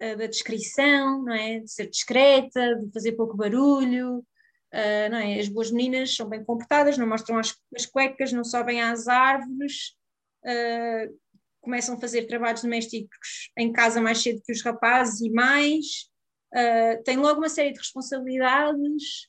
a 0.00 0.14
da 0.14 0.26
descrição, 0.26 1.22
não 1.22 1.34
é? 1.34 1.60
De 1.60 1.70
ser 1.70 1.88
discreta, 1.88 2.76
de 2.76 2.90
fazer 2.92 3.12
pouco 3.12 3.36
barulho, 3.36 4.24
Uh, 4.72 5.10
não 5.10 5.18
é? 5.18 5.40
As 5.40 5.48
boas 5.48 5.70
meninas 5.70 6.14
são 6.14 6.28
bem 6.28 6.44
comportadas, 6.44 6.96
não 6.96 7.06
mostram 7.06 7.38
as, 7.38 7.56
as 7.74 7.86
cuecas, 7.86 8.32
não 8.32 8.44
sobem 8.44 8.80
às 8.80 9.08
árvores, 9.08 9.96
uh, 10.44 11.18
começam 11.60 11.96
a 11.96 12.00
fazer 12.00 12.26
trabalhos 12.26 12.62
domésticos 12.62 13.50
em 13.58 13.72
casa 13.72 14.00
mais 14.00 14.22
cedo 14.22 14.40
que 14.44 14.52
os 14.52 14.62
rapazes 14.62 15.20
e 15.20 15.30
mais, 15.30 16.08
uh, 16.54 17.02
têm 17.02 17.16
logo 17.16 17.40
uma 17.40 17.48
série 17.48 17.72
de 17.72 17.78
responsabilidades. 17.78 19.28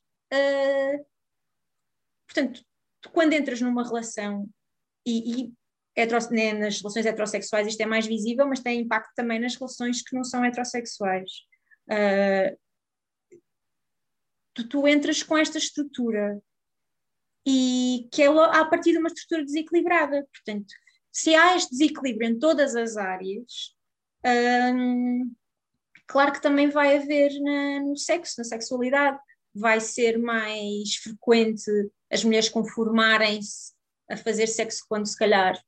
portanto, 2.27 2.63
tu, 3.01 3.09
quando 3.11 3.33
entras 3.33 3.59
numa 3.61 3.83
relação 3.83 4.47
e, 5.05 5.41
e 5.41 5.53
né, 6.31 6.53
nas 6.53 6.79
relações 6.79 7.05
heterossexuais 7.05 7.67
isto 7.67 7.81
é 7.81 7.85
mais 7.85 8.05
visível, 8.05 8.47
mas 8.47 8.61
tem 8.61 8.79
impacto 8.79 9.11
também 9.15 9.39
nas 9.39 9.55
relações 9.55 10.01
que 10.03 10.15
não 10.15 10.23
são 10.23 10.45
heterossexuais. 10.45 11.31
Uh, 11.89 12.57
tu, 14.53 14.67
tu 14.67 14.87
entras 14.87 15.23
com 15.23 15.37
esta 15.37 15.57
estrutura 15.57 16.41
e 17.45 18.07
que 18.11 18.21
é 18.21 18.27
a 18.27 18.65
partir 18.65 18.91
de 18.91 18.97
uma 18.97 19.07
estrutura 19.07 19.43
desequilibrada. 19.43 20.27
Portanto, 20.31 20.73
se 21.11 21.35
há 21.35 21.55
este 21.55 21.71
desequilíbrio 21.71 22.29
em 22.29 22.39
todas 22.39 22.75
as 22.75 22.97
áreas, 22.97 23.75
hum, 24.75 25.33
claro 26.07 26.31
que 26.31 26.41
também 26.41 26.69
vai 26.69 26.97
haver 26.97 27.31
na, 27.41 27.79
no 27.81 27.97
sexo, 27.97 28.35
na 28.37 28.43
sexualidade. 28.43 29.19
Vai 29.53 29.81
ser 29.81 30.17
mais 30.17 30.95
frequente 30.95 31.69
as 32.09 32.23
mulheres 32.23 32.47
conformarem-se 32.49 33.73
a 34.09 34.15
fazer 34.15 34.47
sexo 34.47 34.85
quando 34.87 35.07
se 35.07 35.17
calhar 35.17 35.61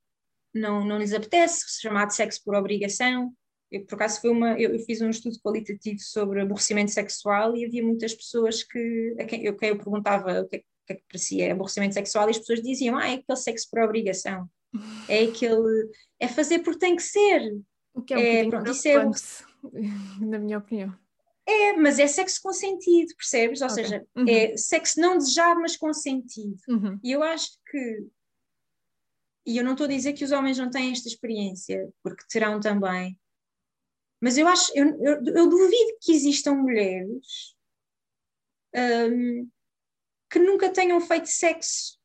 não, 0.53 0.85
não 0.85 0.99
lhes 0.99 1.13
apetece, 1.13 1.65
chamado 1.81 2.11
sexo 2.11 2.41
por 2.43 2.55
obrigação. 2.55 3.33
Eu, 3.73 3.83
por 3.85 3.95
acaso, 3.95 4.21
foi 4.21 4.29
uma, 4.29 4.59
eu, 4.59 4.71
eu, 4.75 4.79
fiz 4.85 5.01
um 5.01 5.09
estudo 5.09 5.39
qualitativo 5.39 5.99
sobre 5.99 6.41
aborrecimento 6.41 6.91
sexual 6.91 7.57
e 7.57 7.65
havia 7.65 7.83
muitas 7.83 8.13
pessoas 8.13 8.61
que, 8.61 9.15
a 9.19 9.25
quem 9.25 9.43
eu, 9.43 9.57
quem 9.57 9.69
eu 9.69 9.77
perguntava 9.77 10.41
o 10.41 10.47
que, 10.47 10.57
é, 10.57 10.59
o 10.59 10.85
que 10.85 10.93
é 10.93 10.95
que 10.95 11.03
parecia 11.07 11.51
aborrecimento 11.51 11.95
sexual 11.95 12.27
e 12.27 12.29
as 12.29 12.37
pessoas 12.37 12.61
diziam, 12.61 12.95
ah, 12.95 13.09
é 13.09 13.15
aquele 13.15 13.35
sexo 13.35 13.67
por 13.71 13.81
obrigação, 13.81 14.47
é 15.09 15.23
aquele, 15.23 15.89
é 16.19 16.27
fazer 16.27 16.59
porque 16.59 16.79
tem 16.79 16.95
que 16.95 17.01
ser. 17.01 17.57
O 17.95 18.03
que 18.03 18.13
é 18.13 18.17
um 18.17 18.21
é, 18.21 18.47
pronto, 18.47 18.69
isso 18.69 18.87
é, 18.87 18.93
na 20.21 20.37
minha 20.37 20.59
opinião. 20.59 20.95
É, 21.43 21.73
mas 21.73 21.97
é 21.97 22.05
sexo 22.05 22.39
consentido, 22.43 23.15
percebes? 23.17 23.61
Ou 23.61 23.67
okay. 23.67 23.83
seja, 23.83 24.05
uhum. 24.15 24.25
é 24.29 24.55
sexo 24.55 25.01
não 25.01 25.17
desejado, 25.17 25.59
mas 25.59 25.75
consentido. 25.75 26.57
Uhum. 26.69 26.99
E 27.03 27.11
eu 27.11 27.23
acho 27.23 27.57
que, 27.71 28.07
e 29.47 29.57
eu 29.57 29.63
não 29.63 29.71
estou 29.71 29.85
a 29.85 29.89
dizer 29.89 30.13
que 30.13 30.23
os 30.23 30.31
homens 30.31 30.59
não 30.59 30.69
têm 30.69 30.91
esta 30.91 31.07
experiência, 31.07 31.91
porque 32.03 32.23
terão 32.29 32.59
também, 32.59 33.17
mas 34.23 34.37
eu 34.37 34.47
acho, 34.47 34.71
eu, 34.73 34.87
eu, 35.03 35.21
eu 35.35 35.49
duvido 35.49 35.97
que 35.99 36.13
existam 36.13 36.53
mulheres 36.53 37.53
um, 38.73 39.49
que 40.31 40.39
nunca 40.39 40.69
tenham 40.69 41.01
feito 41.01 41.27
sexo 41.27 41.99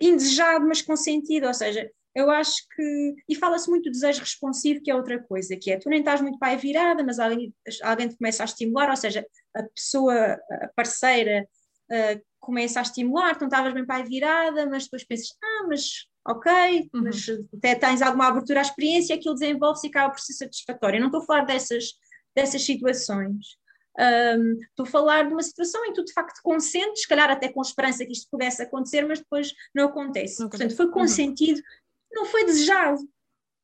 indesejado, 0.00 0.66
mas 0.66 0.82
consentido. 0.82 1.46
Ou 1.46 1.54
seja, 1.54 1.88
eu 2.16 2.32
acho 2.32 2.66
que. 2.74 3.14
E 3.28 3.36
fala-se 3.36 3.70
muito 3.70 3.84
do 3.84 3.92
desejo 3.92 4.18
responsivo, 4.18 4.82
que 4.82 4.90
é 4.90 4.94
outra 4.96 5.22
coisa, 5.22 5.56
que 5.56 5.70
é 5.70 5.78
tu 5.78 5.88
nem 5.88 6.00
estás 6.00 6.20
muito 6.20 6.36
pai 6.36 6.56
virada, 6.56 7.04
mas 7.04 7.20
alguém, 7.20 7.54
alguém 7.84 8.08
te 8.08 8.16
começa 8.16 8.42
a 8.42 8.46
estimular, 8.46 8.90
ou 8.90 8.96
seja, 8.96 9.24
a 9.54 9.62
pessoa, 9.62 10.32
a 10.34 10.68
parceira, 10.74 11.48
uh, 11.92 12.20
começa 12.40 12.80
a 12.80 12.82
estimular, 12.82 13.36
tu 13.36 13.42
não 13.42 13.48
estavas 13.48 13.72
bem 13.74 13.84
pai 13.84 14.02
virada, 14.02 14.66
mas 14.66 14.84
depois 14.84 15.04
pensas, 15.04 15.36
ah, 15.42 15.66
mas 15.68 16.06
ok, 16.26 16.90
uhum. 16.92 17.02
mas 17.04 17.26
até 17.56 17.74
tens 17.74 18.02
alguma 18.02 18.28
abertura 18.28 18.60
à 18.60 18.62
experiência, 18.62 19.14
aquilo 19.14 19.34
desenvolve-se 19.34 19.86
e 19.86 19.90
acaba 19.90 20.12
por 20.12 20.20
ser 20.20 20.32
satisfatório. 20.32 20.96
Eu 20.96 21.00
não 21.00 21.08
estou 21.08 21.22
a 21.22 21.24
falar 21.24 21.44
dessas, 21.44 21.92
dessas 22.34 22.62
situações. 22.62 23.58
Um, 23.98 24.58
estou 24.60 24.86
a 24.86 24.90
falar 24.90 25.26
de 25.26 25.34
uma 25.34 25.42
situação 25.42 25.84
em 25.84 25.88
que 25.88 26.00
tu 26.00 26.04
de 26.04 26.12
facto 26.12 26.40
consentes, 26.42 27.02
se 27.02 27.08
calhar 27.08 27.30
até 27.30 27.48
com 27.48 27.60
esperança 27.60 28.06
que 28.06 28.12
isto 28.12 28.28
pudesse 28.30 28.62
acontecer, 28.62 29.06
mas 29.06 29.18
depois 29.18 29.52
não 29.74 29.86
acontece. 29.86 30.40
Não 30.40 30.48
Portanto, 30.48 30.76
foi 30.76 30.86
uhum. 30.86 30.92
consentido, 30.92 31.58
uhum. 31.58 31.64
não 32.12 32.24
foi 32.24 32.44
desejado. 32.44 33.00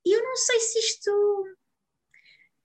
E 0.05 0.17
eu 0.17 0.23
não 0.23 0.37
sei 0.37 0.61
se 0.61 0.79
isto. 0.79 1.45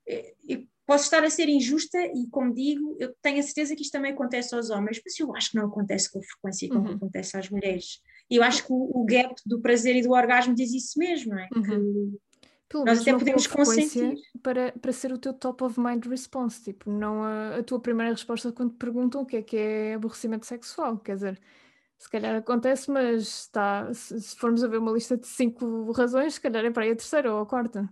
Eh, 0.08 0.34
eu 0.48 0.71
posso 0.92 1.04
estar 1.04 1.24
a 1.24 1.30
ser 1.30 1.48
injusta 1.48 1.98
e, 1.98 2.28
como 2.30 2.52
digo, 2.52 2.94
eu 3.00 3.14
tenho 3.22 3.38
a 3.38 3.42
certeza 3.42 3.74
que 3.74 3.80
isto 3.80 3.92
também 3.92 4.12
acontece 4.12 4.54
aos 4.54 4.68
homens, 4.68 5.00
mas 5.02 5.18
eu 5.18 5.34
acho 5.34 5.50
que 5.50 5.56
não 5.56 5.64
acontece 5.64 6.12
com 6.12 6.22
frequência 6.22 6.68
como 6.68 6.86
uhum. 6.86 6.96
acontece 6.96 7.34
às 7.34 7.48
mulheres. 7.48 8.02
E 8.28 8.36
eu 8.36 8.42
acho 8.42 8.66
que 8.66 8.72
o, 8.74 8.90
o, 9.00 9.02
gap 9.06 9.34
do 9.46 9.58
prazer 9.58 9.96
e 9.96 10.02
do 10.02 10.10
orgasmo 10.10 10.54
diz 10.54 10.70
isso 10.74 10.98
mesmo, 10.98 11.30
não 11.30 11.38
é? 11.38 11.48
Uhum. 11.56 12.18
Que 12.68 12.84
nós 12.84 13.00
até 13.00 13.14
podemos 13.14 13.46
consentir. 13.46 14.18
Para, 14.42 14.72
para 14.72 14.92
ser 14.92 15.14
o 15.14 15.18
teu 15.18 15.32
top 15.32 15.64
of 15.64 15.80
mind 15.80 16.04
response, 16.04 16.62
tipo, 16.62 16.90
não 16.90 17.22
a, 17.22 17.56
a 17.56 17.62
tua 17.62 17.80
primeira 17.80 18.12
resposta 18.12 18.52
quando 18.52 18.72
te 18.72 18.76
perguntam 18.76 19.22
o 19.22 19.26
que 19.26 19.38
é 19.38 19.42
que 19.42 19.56
é 19.56 19.94
aborrecimento 19.94 20.44
sexual. 20.44 20.98
Quer 20.98 21.14
dizer, 21.14 21.40
se 21.96 22.10
calhar 22.10 22.36
acontece, 22.36 22.90
mas 22.90 23.22
está, 23.22 23.94
se, 23.94 24.20
se 24.20 24.36
formos 24.36 24.62
a 24.62 24.68
ver 24.68 24.76
uma 24.76 24.92
lista 24.92 25.16
de 25.16 25.26
cinco 25.26 25.90
razões, 25.92 26.34
se 26.34 26.40
calhar 26.40 26.62
é 26.66 26.70
para 26.70 26.84
aí 26.84 26.90
a 26.90 26.96
terceira 26.96 27.32
ou 27.32 27.40
a 27.40 27.46
quarta. 27.46 27.88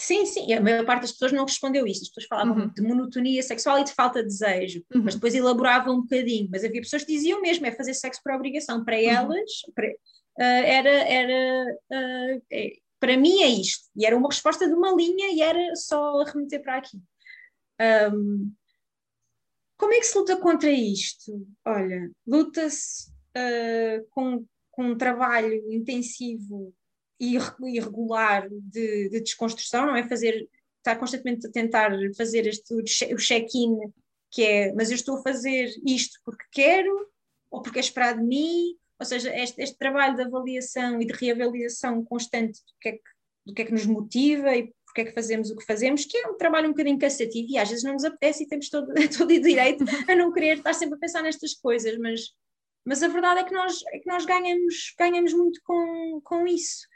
Sim, 0.00 0.24
sim, 0.26 0.52
a 0.52 0.60
maior 0.60 0.86
parte 0.86 1.02
das 1.02 1.12
pessoas 1.12 1.32
não 1.32 1.44
respondeu 1.44 1.84
isso. 1.84 2.02
As 2.02 2.08
pessoas 2.08 2.26
falavam 2.26 2.56
uhum. 2.56 2.68
de 2.68 2.82
monotonia 2.82 3.42
sexual 3.42 3.80
e 3.80 3.84
de 3.84 3.92
falta 3.92 4.22
de 4.22 4.28
desejo, 4.28 4.84
uhum. 4.94 5.02
mas 5.02 5.16
depois 5.16 5.34
elaboravam 5.34 5.96
um 5.96 6.02
bocadinho. 6.02 6.48
Mas 6.50 6.64
havia 6.64 6.80
pessoas 6.80 7.02
que 7.02 7.12
diziam 7.12 7.40
mesmo: 7.42 7.66
é 7.66 7.72
fazer 7.72 7.94
sexo 7.94 8.20
por 8.22 8.32
obrigação. 8.32 8.84
Para 8.84 8.96
uhum. 8.96 9.10
elas, 9.10 9.50
para, 9.74 9.88
uh, 9.88 9.94
era. 10.38 10.90
era 10.90 11.76
uh, 11.92 12.42
é, 12.50 12.72
para 13.00 13.16
mim 13.16 13.42
é 13.42 13.48
isto. 13.48 13.88
E 13.96 14.04
era 14.04 14.16
uma 14.16 14.28
resposta 14.28 14.66
de 14.66 14.74
uma 14.74 14.92
linha 14.92 15.32
e 15.32 15.40
era 15.40 15.74
só 15.76 16.22
remeter 16.24 16.62
para 16.62 16.78
aqui. 16.78 16.98
Um, 18.12 18.52
como 19.76 19.94
é 19.94 20.00
que 20.00 20.06
se 20.06 20.18
luta 20.18 20.36
contra 20.36 20.70
isto? 20.70 21.46
Olha, 21.64 22.10
luta-se 22.26 23.08
uh, 23.08 24.04
com, 24.10 24.44
com 24.72 24.84
um 24.90 24.98
trabalho 24.98 25.72
intensivo 25.72 26.74
irregular 27.20 28.48
de, 28.50 29.08
de, 29.08 29.20
desconstrução, 29.20 29.86
não 29.86 29.96
é? 29.96 30.08
Fazer 30.08 30.48
estar 30.78 30.96
constantemente 30.96 31.46
a 31.46 31.50
tentar 31.50 31.90
fazer 32.16 32.46
este, 32.46 32.74
o 32.74 33.16
check-in, 33.16 33.76
que 34.30 34.42
é, 34.42 34.72
mas 34.74 34.90
eu 34.90 34.94
estou 34.94 35.18
a 35.18 35.22
fazer 35.22 35.70
isto 35.86 36.20
porque 36.24 36.44
quero, 36.52 37.08
ou 37.50 37.62
porque 37.62 37.78
é 37.78 37.80
esperado 37.80 38.20
de 38.20 38.26
mim, 38.26 38.76
ou 38.98 39.06
seja, 39.06 39.34
este, 39.36 39.62
este 39.62 39.76
trabalho 39.76 40.16
de 40.16 40.22
avaliação 40.22 41.00
e 41.00 41.06
de 41.06 41.12
reavaliação 41.12 42.04
constante 42.04 42.60
do 42.60 42.72
que, 42.80 42.88
é 42.88 42.92
que, 42.92 43.02
do 43.46 43.54
que 43.54 43.62
é 43.62 43.64
que 43.64 43.72
nos 43.72 43.86
motiva 43.86 44.56
e 44.56 44.72
porque 44.84 45.02
é 45.02 45.04
que 45.04 45.12
fazemos 45.12 45.50
o 45.50 45.56
que 45.56 45.64
fazemos, 45.64 46.04
que 46.04 46.16
é 46.16 46.26
um 46.28 46.36
trabalho 46.36 46.66
um 46.66 46.70
bocadinho 46.70 46.98
cansativo 46.98 47.46
e 47.50 47.58
às 47.58 47.68
vezes 47.68 47.84
não 47.84 47.92
nos 47.92 48.04
apetece 48.04 48.42
e 48.42 48.48
temos 48.48 48.68
todo, 48.68 48.92
todo 49.16 49.40
direito 49.40 49.84
a 50.08 50.14
não 50.14 50.32
querer 50.32 50.58
estar 50.58 50.72
sempre 50.72 50.96
a 50.96 50.98
pensar 50.98 51.22
nestas 51.22 51.54
coisas, 51.54 51.96
mas, 51.98 52.32
mas 52.84 53.02
a 53.02 53.08
verdade 53.08 53.40
é 53.40 53.44
que 53.44 53.52
nós, 53.52 53.84
é 53.92 53.98
que 53.98 54.06
nós 54.06 54.24
ganhamos, 54.24 54.94
ganhamos 54.98 55.32
muito 55.34 55.60
com, 55.62 56.20
com 56.24 56.46
isso. 56.46 56.86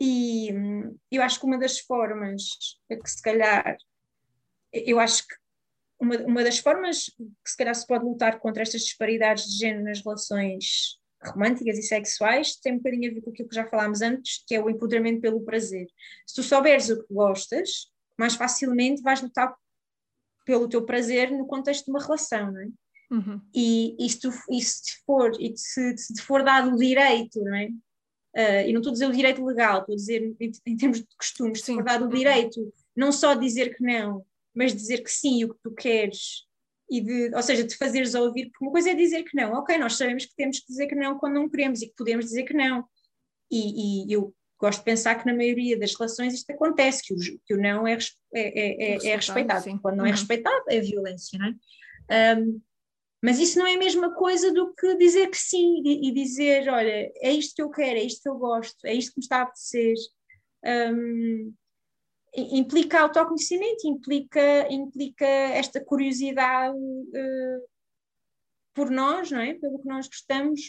E 0.00 0.50
eu 1.10 1.22
acho 1.22 1.38
que 1.38 1.46
uma 1.46 1.58
das 1.58 1.78
formas 1.78 2.42
que 2.88 3.10
se 3.10 3.22
calhar, 3.22 3.76
eu 4.72 4.98
acho 4.98 5.26
que 5.26 5.34
uma, 6.00 6.16
uma 6.18 6.44
das 6.44 6.58
formas 6.58 7.04
que 7.06 7.50
se 7.50 7.56
calhar 7.56 7.74
se 7.74 7.86
pode 7.86 8.04
lutar 8.04 8.38
contra 8.40 8.62
estas 8.62 8.82
disparidades 8.82 9.44
de 9.44 9.58
género 9.58 9.84
nas 9.84 10.02
relações 10.02 10.98
românticas 11.24 11.78
e 11.78 11.82
sexuais 11.82 12.56
tem 12.56 12.74
um 12.74 12.76
bocadinho 12.76 13.10
a 13.10 13.14
ver 13.14 13.20
com 13.22 13.30
aquilo 13.30 13.48
que 13.48 13.54
já 13.54 13.66
falámos 13.66 14.02
antes, 14.02 14.44
que 14.46 14.54
é 14.54 14.62
o 14.62 14.68
empoderamento 14.68 15.20
pelo 15.20 15.44
prazer. 15.44 15.86
Se 16.26 16.34
tu 16.34 16.42
souberes 16.42 16.90
o 16.90 17.02
que 17.02 17.14
gostas, 17.14 17.90
mais 18.18 18.34
facilmente 18.34 19.02
vais 19.02 19.22
lutar 19.22 19.54
pelo 20.44 20.68
teu 20.68 20.84
prazer 20.84 21.30
no 21.30 21.46
contexto 21.46 21.86
de 21.86 21.90
uma 21.90 22.02
relação, 22.02 22.52
não 22.52 22.60
é? 22.60 22.68
Uhum. 23.10 23.40
E, 23.54 23.96
e, 23.98 24.10
se 24.10 24.20
tu, 24.20 24.30
e 24.50 24.60
se 24.60 25.02
for, 25.06 25.30
e 25.40 25.56
se, 25.56 25.96
se 25.96 26.22
for 26.22 26.42
dado 26.42 26.74
o 26.74 26.76
direito, 26.76 27.40
não 27.42 27.54
é? 27.54 27.68
Uh, 28.36 28.66
e 28.66 28.72
não 28.72 28.80
estou 28.80 28.90
a 28.90 28.94
dizer 28.94 29.06
o 29.06 29.12
direito 29.12 29.44
legal, 29.44 29.80
estou 29.80 29.92
a 29.92 29.96
dizer 29.96 30.34
em, 30.40 30.52
em 30.66 30.76
termos 30.76 30.98
de 30.98 31.06
costumes, 31.16 31.62
se 31.62 31.72
for 31.72 31.84
dado 31.84 32.06
o 32.06 32.08
direito, 32.08 32.72
não 32.96 33.12
só 33.12 33.34
dizer 33.34 33.76
que 33.76 33.82
não, 33.82 34.24
mas 34.52 34.74
dizer 34.74 35.02
que 35.04 35.10
sim, 35.10 35.44
o 35.44 35.54
que 35.54 35.60
tu 35.62 35.70
queres, 35.70 36.42
e 36.90 37.00
de, 37.00 37.34
ou 37.34 37.42
seja, 37.42 37.64
de 37.64 37.76
fazeres 37.76 38.14
ouvir, 38.14 38.46
porque 38.46 38.64
uma 38.64 38.72
coisa 38.72 38.90
é 38.90 38.94
dizer 38.94 39.22
que 39.22 39.36
não, 39.36 39.52
ok, 39.54 39.78
nós 39.78 39.96
sabemos 39.96 40.26
que 40.26 40.34
temos 40.36 40.58
que 40.58 40.66
dizer 40.66 40.86
que 40.86 40.94
não 40.94 41.18
quando 41.18 41.34
não 41.34 41.48
queremos 41.48 41.80
e 41.80 41.86
que 41.86 41.94
podemos 41.96 42.26
dizer 42.26 42.42
que 42.42 42.54
não. 42.54 42.84
E, 43.50 44.04
e 44.06 44.12
eu 44.12 44.34
gosto 44.60 44.80
de 44.80 44.84
pensar 44.84 45.14
que 45.14 45.26
na 45.26 45.34
maioria 45.34 45.78
das 45.78 45.94
relações 45.94 46.34
isto 46.34 46.50
acontece, 46.50 47.02
que 47.02 47.14
o, 47.14 47.16
que 47.44 47.54
o 47.54 47.56
não 47.56 47.86
é, 47.86 47.96
é, 48.34 48.96
é, 48.96 49.08
é 49.08 49.16
respeitado. 49.16 49.80
Quando 49.80 49.96
não 49.96 50.04
é 50.04 50.08
uhum. 50.08 50.14
respeitado, 50.14 50.64
é 50.68 50.80
violência, 50.80 51.38
não 51.38 51.46
é? 51.46 52.36
Um, 52.36 52.60
mas 53.24 53.38
isso 53.38 53.58
não 53.58 53.66
é 53.66 53.72
a 53.72 53.78
mesma 53.78 54.12
coisa 54.12 54.52
do 54.52 54.74
que 54.74 54.96
dizer 54.96 55.30
que 55.30 55.38
sim 55.38 55.80
e, 55.82 56.10
e, 56.10 56.12
dizer, 56.12 56.68
olha, 56.68 57.10
é 57.16 57.32
isto 57.32 57.54
que 57.54 57.62
eu 57.62 57.70
quero, 57.70 57.98
é 57.98 58.02
isto 58.02 58.20
que 58.22 58.28
eu 58.28 58.34
gosto, 58.34 58.84
é 58.84 58.92
isto 58.92 59.14
que 59.14 59.18
me 59.18 59.22
está 59.22 59.38
a 59.38 59.42
apetecer. 59.44 59.94
Um, 60.92 61.54
implica 62.36 63.00
autoconhecimento, 63.00 63.88
implica, 63.88 64.70
implica 64.70 65.24
esta 65.24 65.82
curiosidade 65.82 66.76
uh, 66.76 67.66
por 68.74 68.90
nós, 68.90 69.30
não 69.30 69.40
é? 69.40 69.54
Pelo 69.54 69.78
que 69.78 69.88
nós 69.88 70.06
gostamos, 70.06 70.60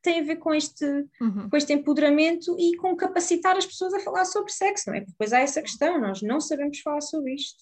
tem 0.00 0.20
a 0.20 0.24
ver 0.24 0.36
com 0.36 0.54
este, 0.54 0.86
uhum. 1.20 1.50
com 1.50 1.56
este 1.58 1.74
empoderamento 1.74 2.58
e 2.58 2.78
com 2.78 2.96
capacitar 2.96 3.58
as 3.58 3.66
pessoas 3.66 3.92
a 3.92 4.00
falar 4.00 4.24
sobre 4.24 4.50
sexo, 4.50 4.88
não 4.88 4.94
é? 4.94 5.00
Porque 5.00 5.12
depois 5.12 5.34
há 5.34 5.40
essa 5.40 5.60
questão, 5.60 6.00
nós 6.00 6.22
não 6.22 6.40
sabemos 6.40 6.80
falar 6.80 7.02
sobre 7.02 7.34
isto. 7.34 7.58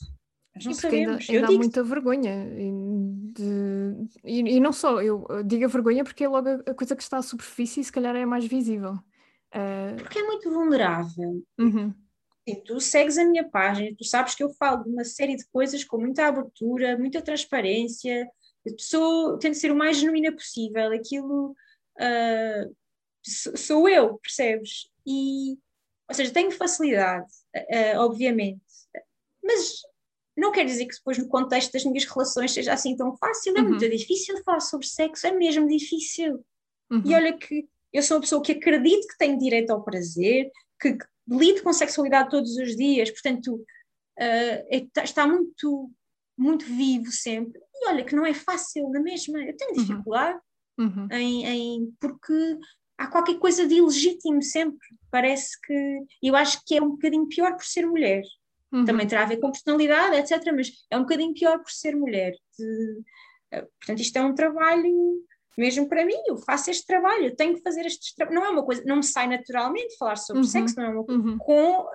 Nós 0.58 0.64
não 0.64 0.74
sabemos. 0.74 1.28
Ainda, 1.28 1.46
ainda 1.46 1.54
há 1.54 1.56
muita 1.56 1.82
vergonha. 1.84 2.46
De, 3.32 4.08
e, 4.24 4.40
e, 4.56 4.60
não 4.60 4.72
só, 4.72 5.00
eu 5.00 5.26
digo 5.44 5.64
a 5.64 5.68
vergonha 5.68 6.02
porque 6.02 6.24
é 6.24 6.28
logo 6.28 6.48
a 6.48 6.74
coisa 6.74 6.96
que 6.96 7.02
está 7.02 7.18
à 7.18 7.22
superfície 7.22 7.80
e 7.80 7.84
se 7.84 7.92
calhar 7.92 8.16
é 8.16 8.26
mais 8.26 8.44
visível. 8.44 8.94
Uh... 9.54 9.96
Porque 9.98 10.18
é 10.18 10.22
muito 10.24 10.50
vulnerável. 10.50 11.42
Uhum. 11.58 11.94
tu 12.66 12.80
segues 12.80 13.16
a 13.18 13.24
minha 13.24 13.48
página, 13.48 13.94
tu 13.96 14.04
sabes 14.04 14.34
que 14.34 14.42
eu 14.42 14.50
falo 14.50 14.82
de 14.82 14.90
uma 14.90 15.04
série 15.04 15.36
de 15.36 15.46
coisas 15.48 15.84
com 15.84 15.98
muita 15.98 16.26
abertura, 16.26 16.98
muita 16.98 17.22
transparência, 17.22 18.28
pessoa 18.76 19.38
tento 19.38 19.54
ser 19.54 19.70
o 19.70 19.76
mais 19.76 19.98
genuína 19.98 20.32
possível, 20.32 20.92
aquilo 20.92 21.54
uh, 22.00 22.76
sou 23.22 23.88
eu, 23.88 24.18
percebes? 24.18 24.88
E, 25.06 25.58
ou 26.08 26.14
seja, 26.14 26.32
tenho 26.32 26.50
facilidade, 26.50 27.30
uh, 27.56 27.98
obviamente, 27.98 28.60
mas 29.42 29.82
não 30.38 30.52
quer 30.52 30.64
dizer 30.64 30.86
que 30.86 30.94
depois, 30.94 31.18
no 31.18 31.28
contexto 31.28 31.72
das 31.72 31.84
minhas 31.84 32.04
relações, 32.04 32.52
seja 32.52 32.72
assim 32.72 32.96
tão 32.96 33.16
fácil. 33.16 33.56
É 33.56 33.60
uhum. 33.60 33.70
muito 33.70 33.88
difícil 33.88 34.40
falar 34.44 34.60
sobre 34.60 34.86
sexo, 34.86 35.26
é 35.26 35.32
mesmo 35.32 35.66
difícil. 35.66 36.44
Uhum. 36.90 37.02
E 37.04 37.14
olha 37.14 37.36
que 37.36 37.68
eu 37.92 38.02
sou 38.02 38.16
uma 38.16 38.20
pessoa 38.20 38.42
que 38.42 38.52
acredito 38.52 39.06
que 39.08 39.18
tenho 39.18 39.38
direito 39.38 39.70
ao 39.70 39.82
prazer, 39.82 40.50
que, 40.80 40.94
que 40.94 41.06
lido 41.28 41.62
com 41.62 41.72
sexualidade 41.72 42.30
todos 42.30 42.56
os 42.56 42.76
dias, 42.76 43.10
portanto, 43.10 43.54
uh, 43.54 45.02
está 45.02 45.26
muito, 45.26 45.90
muito 46.36 46.64
vivo 46.64 47.10
sempre. 47.10 47.60
E 47.74 47.88
olha 47.88 48.04
que 48.04 48.14
não 48.14 48.24
é 48.24 48.32
fácil 48.32 48.88
na 48.90 49.00
mesma. 49.00 49.40
Eu 49.40 49.56
tenho 49.56 49.72
uhum. 49.72 49.76
dificuldade 49.76 50.40
uhum. 50.78 51.08
Em, 51.10 51.46
em, 51.46 51.96
porque 52.00 52.58
há 52.96 53.08
qualquer 53.08 53.38
coisa 53.38 53.66
de 53.66 53.74
ilegítimo 53.74 54.42
sempre. 54.42 54.86
Parece 55.10 55.60
que. 55.60 56.00
Eu 56.22 56.36
acho 56.36 56.60
que 56.64 56.76
é 56.76 56.82
um 56.82 56.90
bocadinho 56.90 57.28
pior 57.28 57.56
por 57.56 57.64
ser 57.64 57.86
mulher. 57.86 58.22
Uhum. 58.72 58.84
Também 58.84 59.06
terá 59.06 59.22
a 59.22 59.26
ver 59.26 59.38
com 59.38 59.50
personalidade, 59.50 60.16
etc. 60.16 60.52
Mas 60.54 60.70
é 60.90 60.96
um 60.96 61.02
bocadinho 61.02 61.34
pior 61.34 61.58
por 61.58 61.70
ser 61.70 61.96
mulher. 61.96 62.32
De, 62.58 63.02
eh, 63.52 63.66
portanto, 63.78 64.00
isto 64.00 64.16
é 64.16 64.22
um 64.22 64.34
trabalho 64.34 65.24
mesmo 65.58 65.88
para 65.88 66.06
mim, 66.06 66.14
eu 66.28 66.36
faço 66.36 66.70
este 66.70 66.86
trabalho, 66.86 67.24
eu 67.24 67.34
tenho 67.34 67.56
que 67.56 67.62
fazer 67.62 67.84
este 67.84 68.14
trabalho. 68.14 68.38
Não 68.38 68.46
é 68.46 68.50
uma 68.50 68.64
coisa, 68.64 68.84
não 68.86 68.96
me 68.96 69.02
sai 69.02 69.26
naturalmente 69.26 69.96
falar 69.98 70.14
sobre 70.14 70.42
uhum. 70.42 70.48
sexo, 70.48 70.76
não 70.76 70.84
é 70.84 70.88
uma 70.90 71.04
coisa. 71.04 71.20
Uhum. 71.20 71.36
Com, 71.36 71.86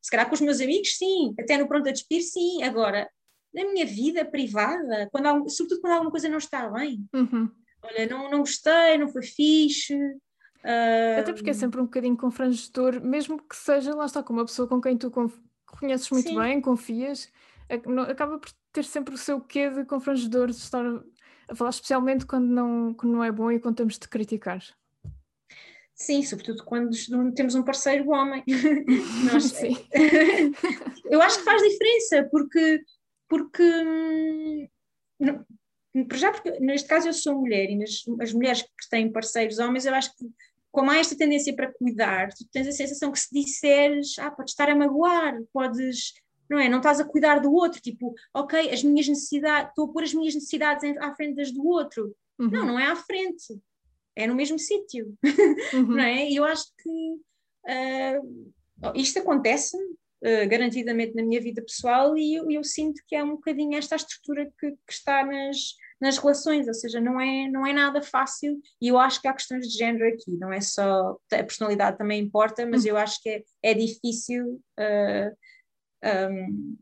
se 0.00 0.10
calhar 0.10 0.26
com 0.26 0.34
os 0.34 0.40
meus 0.40 0.58
amigos, 0.58 0.96
sim, 0.96 1.34
até 1.38 1.58
no 1.58 1.68
pronto 1.68 1.86
a 1.86 1.92
despir, 1.92 2.22
sim. 2.22 2.62
Agora, 2.62 3.06
na 3.52 3.62
minha 3.66 3.84
vida 3.84 4.24
privada, 4.24 5.06
quando 5.12 5.26
há, 5.26 5.48
sobretudo 5.50 5.82
quando 5.82 5.92
alguma 5.92 6.10
coisa 6.10 6.30
não 6.30 6.38
está 6.38 6.66
bem, 6.70 7.06
uhum. 7.14 7.50
olha, 7.82 8.06
não, 8.08 8.30
não 8.30 8.38
gostei, 8.38 8.96
não 8.96 9.08
foi 9.08 9.22
fixe. 9.22 9.94
Uh... 9.94 11.20
Até 11.20 11.34
porque 11.34 11.50
é 11.50 11.54
sempre 11.54 11.82
um 11.82 11.84
bocadinho 11.84 12.16
confrangedor, 12.16 13.04
mesmo 13.04 13.36
que 13.36 13.54
seja, 13.54 13.94
lá 13.94 14.06
está, 14.06 14.22
com 14.22 14.32
uma 14.32 14.46
pessoa 14.46 14.66
com 14.66 14.80
quem 14.80 14.96
tu 14.96 15.10
conheces 15.78 16.10
muito 16.10 16.28
Sim. 16.28 16.38
bem, 16.38 16.60
confias, 16.60 17.30
acaba 18.08 18.38
por 18.38 18.50
ter 18.72 18.84
sempre 18.84 19.14
o 19.14 19.18
seu 19.18 19.40
quê 19.40 19.70
de 19.70 19.84
confrangedor 19.84 20.48
de 20.48 20.56
estar 20.56 20.84
a 21.48 21.54
falar, 21.54 21.70
especialmente 21.70 22.26
quando 22.26 22.46
não, 22.46 22.94
quando 22.94 23.12
não 23.12 23.24
é 23.24 23.30
bom 23.30 23.50
e 23.50 23.60
quando 23.60 23.76
temos 23.76 23.98
de 23.98 24.08
criticar. 24.08 24.62
Sim, 25.94 26.22
sobretudo 26.22 26.64
quando 26.64 26.90
temos 27.34 27.54
um 27.54 27.62
parceiro 27.62 28.10
homem. 28.10 28.42
Nós, 29.32 29.44
Sim. 29.44 29.76
eu 31.08 31.22
acho 31.22 31.38
que 31.38 31.44
faz 31.44 31.62
diferença, 31.62 32.28
porque, 32.30 32.80
porque 33.28 33.62
por 36.08 36.16
já 36.16 36.32
porque 36.32 36.50
neste 36.58 36.88
caso 36.88 37.08
eu 37.08 37.12
sou 37.12 37.40
mulher 37.40 37.70
e 37.70 37.76
nas, 37.76 38.02
as 38.20 38.32
mulheres 38.32 38.62
que 38.62 38.88
têm 38.90 39.12
parceiros 39.12 39.60
homens, 39.60 39.86
eu 39.86 39.94
acho 39.94 40.10
que 40.16 40.26
como 40.74 40.90
há 40.90 40.98
esta 40.98 41.16
tendência 41.16 41.54
para 41.54 41.72
cuidar, 41.72 42.34
tu 42.34 42.44
tens 42.50 42.66
a 42.66 42.72
sensação 42.72 43.12
que 43.12 43.20
se 43.20 43.32
disseres, 43.32 44.18
ah, 44.18 44.28
podes 44.28 44.52
estar 44.52 44.68
a 44.68 44.74
magoar, 44.74 45.40
podes, 45.52 46.14
não 46.50 46.58
é? 46.58 46.68
Não 46.68 46.78
estás 46.78 46.98
a 46.98 47.04
cuidar 47.04 47.38
do 47.38 47.52
outro, 47.52 47.80
tipo, 47.80 48.12
ok, 48.34 48.70
as 48.70 48.82
minhas 48.82 49.06
necessidades, 49.06 49.68
estou 49.68 49.88
a 49.88 49.92
pôr 49.92 50.02
as 50.02 50.12
minhas 50.12 50.34
necessidades 50.34 50.82
à 50.98 51.14
frente 51.14 51.36
das 51.36 51.52
do 51.52 51.64
outro. 51.64 52.12
Uhum. 52.40 52.50
Não, 52.50 52.66
não 52.66 52.80
é 52.80 52.88
à 52.88 52.96
frente, 52.96 53.56
é 54.16 54.26
no 54.26 54.34
mesmo 54.34 54.58
sítio, 54.58 55.16
uhum. 55.72 55.82
não 55.94 56.00
é? 56.00 56.28
E 56.28 56.34
eu 56.34 56.44
acho 56.44 56.66
que 56.82 56.90
uh, 56.90 58.92
isto 58.96 59.20
acontece 59.20 59.76
uh, 59.76 60.48
garantidamente 60.48 61.14
na 61.14 61.22
minha 61.22 61.40
vida 61.40 61.62
pessoal 61.62 62.18
e 62.18 62.34
eu, 62.34 62.50
eu, 62.50 62.64
sinto 62.64 63.00
que 63.06 63.14
é 63.14 63.22
um 63.22 63.36
bocadinho 63.36 63.78
esta 63.78 63.94
estrutura 63.94 64.52
que, 64.58 64.72
que 64.72 64.92
está 64.92 65.24
nas 65.24 65.76
nas 66.00 66.18
relações, 66.18 66.66
ou 66.66 66.74
seja, 66.74 67.00
não 67.00 67.20
é, 67.20 67.48
não 67.48 67.66
é 67.66 67.72
nada 67.72 68.02
fácil 68.02 68.60
e 68.80 68.88
eu 68.88 68.98
acho 68.98 69.20
que 69.20 69.28
há 69.28 69.32
questões 69.32 69.68
de 69.68 69.78
género 69.78 70.06
aqui, 70.08 70.32
não 70.32 70.52
é 70.52 70.60
só, 70.60 71.16
a 71.32 71.42
personalidade 71.42 71.98
também 71.98 72.20
importa, 72.20 72.66
mas 72.66 72.84
eu 72.84 72.96
acho 72.96 73.22
que 73.22 73.28
é, 73.28 73.42
é 73.62 73.74
difícil, 73.74 74.60
uh, 74.78 75.36
ah, 76.02 76.28
um, 76.30 76.76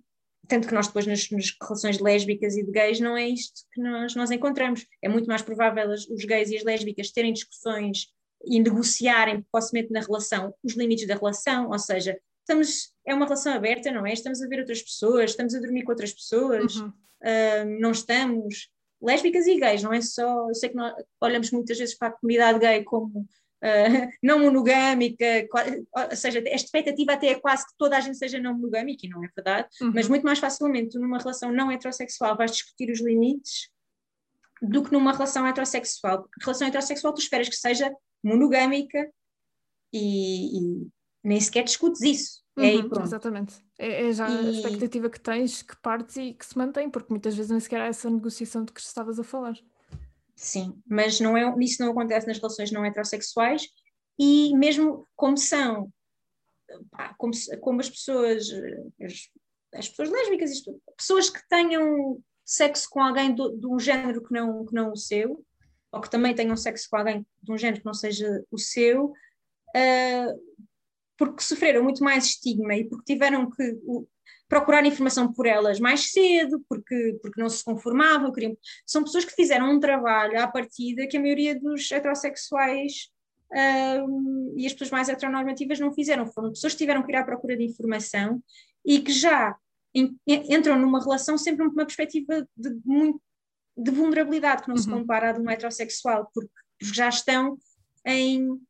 tanto 0.49 0.67
que 0.67 0.75
nós 0.75 0.89
depois 0.89 1.07
nas, 1.07 1.31
nas, 1.31 1.57
relações 1.63 1.99
lésbicas 1.99 2.57
e 2.57 2.65
de 2.65 2.73
gays 2.73 3.01
não 3.01 3.17
é 3.17 3.29
isto 3.29 3.63
que 3.73 3.81
nós, 3.81 4.15
nós 4.15 4.31
encontramos, 4.31 4.85
é 5.01 5.09
muito 5.09 5.27
mais 5.27 5.43
provável 5.43 5.89
os, 5.91 6.09
os 6.09 6.25
gays 6.25 6.51
e 6.51 6.57
as 6.57 6.65
lésbicas 6.65 7.13
terem 7.13 7.33
discussões 7.33 8.09
e 8.45 8.59
negociarem 8.59 9.47
possivelmente 9.53 9.93
na 9.93 10.01
relação 10.01 10.53
os 10.63 10.75
limites 10.75 11.07
da 11.07 11.15
relação, 11.15 11.71
ou 11.71 11.79
seja, 11.79 12.19
estamos, 12.41 12.93
é 13.07 13.15
uma 13.15 13.25
relação 13.25 13.53
aberta, 13.53 13.91
não 13.93 14.05
é? 14.05 14.13
Estamos 14.13 14.43
a 14.43 14.49
ver 14.49 14.61
outras 14.61 14.83
pessoas, 14.83 15.31
estamos 15.31 15.55
a 15.55 15.61
dormir 15.61 15.85
com 15.85 15.93
outras 15.93 16.13
pessoas, 16.13 16.77
uhum. 16.77 16.89
uh, 16.89 17.81
não 17.81 17.93
estamos, 17.93 18.69
lésbicas 19.03 19.47
e 19.47 19.59
gays, 19.59 19.83
não 19.83 19.93
é 19.93 20.01
só. 20.01 20.49
Eu 20.49 20.55
sei 20.55 20.69
que 20.69 20.77
nós 20.77 20.95
olhamos 21.21 21.51
muitas 21.51 21.79
vezes 21.79 21.97
para 21.97 22.09
a 22.09 22.13
comunidade 22.13 22.59
gay 22.59 22.85
como 22.85 23.21
uh, 23.21 23.27
não 24.23 24.41
monogâmica, 24.41 25.25
ou 26.11 26.17
seja, 26.17 26.41
a 26.41 26.55
expectativa 26.55 27.13
até 27.13 27.29
é 27.29 27.41
quase 27.41 27.67
que 27.67 27.73
toda 27.77 27.97
a 27.97 28.01
gente 28.01 28.19
seja 28.19 28.39
não 28.39 28.55
monogâmica, 28.55 29.07
e 29.07 29.09
não 29.09 29.25
é 29.25 29.29
verdade, 29.35 29.69
uhum. 29.81 29.93
mas 29.95 30.09
muito 30.09 30.25
mais 30.25 30.39
facilmente 30.39 30.99
numa 30.99 31.19
relação 31.19 31.53
não 31.53 31.71
heterossexual 31.71 32.37
vais 32.37 32.53
discutir 32.53 32.91
os 32.91 33.01
limites 33.01 33.71
do 34.61 34.83
que 34.83 34.93
numa 34.93 35.13
relação 35.13 35.47
heterossexual. 35.47 36.23
Porque 36.23 36.45
relação 36.45 36.69
heterossexual 36.69 37.13
tu 37.13 37.21
esperas 37.21 37.49
que 37.49 37.57
seja 37.57 37.93
monogâmica 38.23 39.11
e, 39.93 40.59
e 40.59 40.89
nem 41.25 41.41
sequer 41.41 41.65
discutes 41.65 42.01
isso. 42.03 42.43
É 42.57 42.77
uhum, 42.77 42.91
é 43.01 43.03
Exatamente. 43.03 43.55
É, 43.83 44.07
é 44.09 44.13
já 44.13 44.31
e... 44.31 44.47
a 44.47 44.51
expectativa 44.51 45.11
que 45.11 45.19
tens, 45.19 45.61
que 45.61 45.77
partes 45.77 46.17
e 46.17 46.33
que 46.33 46.47
se 46.47 46.57
mantém, 46.57 46.89
porque 46.89 47.13
muitas 47.13 47.35
vezes 47.35 47.51
nem 47.51 47.59
sequer 47.59 47.81
há 47.81 47.87
essa 47.87 48.09
negociação 48.09 48.65
de 48.65 48.73
que 48.73 48.81
estavas 48.81 49.19
a 49.19 49.25
falar. 49.25 49.59
Sim, 50.37 50.81
mas 50.87 51.19
não 51.19 51.37
é, 51.37 51.53
isso 51.59 51.83
não 51.83 51.91
acontece 51.91 52.29
nas 52.29 52.39
relações 52.39 52.71
não 52.71 52.85
heterossexuais 52.85 53.67
e 54.17 54.57
mesmo 54.57 55.09
como 55.17 55.37
são, 55.37 55.93
como, 57.19 57.33
como, 57.61 57.81
as 57.81 57.91
pessoas, 57.91 58.49
as, 59.03 59.31
as 59.75 59.89
pessoas 59.89 60.11
lésbicas, 60.11 60.63
pessoas 60.97 61.29
que 61.29 61.41
tenham 61.49 62.23
sexo 62.45 62.89
com 62.89 63.01
alguém 63.01 63.35
do, 63.35 63.57
de 63.57 63.67
um 63.67 63.81
género 63.81 64.23
que 64.23 64.33
não, 64.33 64.65
que 64.65 64.75
não 64.75 64.93
o 64.93 64.97
seu, 64.97 65.45
ou 65.91 66.01
que 66.01 66.11
também 66.11 66.35
tenham 66.35 66.57
sexo 66.57 66.89
com 66.89 66.99
alguém 66.99 67.27
de 67.43 67.53
um 67.53 67.59
género 67.59 67.81
que 67.81 67.87
não 67.87 67.95
seja 67.95 68.45
o 68.49 68.59
seu, 68.59 69.07
uh, 69.07 70.63
porque 71.23 71.45
sofreram 71.45 71.85
muito 71.85 72.03
mais 72.03 72.25
estigma 72.25 72.75
e 72.75 72.83
porque 72.83 73.13
tiveram 73.13 73.49
que 73.49 73.79
procurar 74.49 74.85
informação 74.85 75.33
por 75.33 75.47
elas 75.47 75.79
mais 75.79 76.11
cedo, 76.11 76.61
porque, 76.69 77.17
porque 77.23 77.41
não 77.41 77.49
se 77.49 77.63
conformavam, 77.63 78.33
queriam... 78.33 78.57
são 78.85 79.05
pessoas 79.05 79.25
que 79.25 79.33
fizeram 79.33 79.71
um 79.71 79.79
trabalho 79.79 80.41
à 80.41 80.49
partida 80.49 81.07
que 81.07 81.17
a 81.17 81.21
maioria 81.21 81.59
dos 81.59 81.93
heterossexuais 81.93 83.09
uh, 83.53 84.55
e 84.57 84.67
as 84.67 84.73
pessoas 84.73 84.91
mais 84.91 85.09
heteronormativas 85.09 85.79
não 85.79 85.95
fizeram, 85.95 86.27
foram 86.27 86.51
pessoas 86.51 86.73
que 86.73 86.79
tiveram 86.81 87.05
que 87.05 87.13
ir 87.13 87.17
à 87.17 87.25
procura 87.25 87.57
de 87.57 87.63
informação 87.63 88.43
e 88.85 88.99
que 88.99 89.13
já 89.13 89.57
entram 90.27 90.77
numa 90.77 91.01
relação 91.01 91.39
sempre 91.39 91.65
numa 91.65 91.87
perspectiva 91.87 92.45
de, 92.57 92.81
muito, 92.85 93.21
de 93.77 93.93
vulnerabilidade 93.93 94.63
que 94.63 94.69
não 94.69 94.75
uhum. 94.75 94.83
se 94.83 94.91
compara 94.91 95.31
a 95.31 95.33
de 95.33 95.41
um 95.41 95.49
heterossexual, 95.49 96.29
porque 96.35 96.51
já 96.81 97.09
estão 97.09 97.57
em 98.05 98.61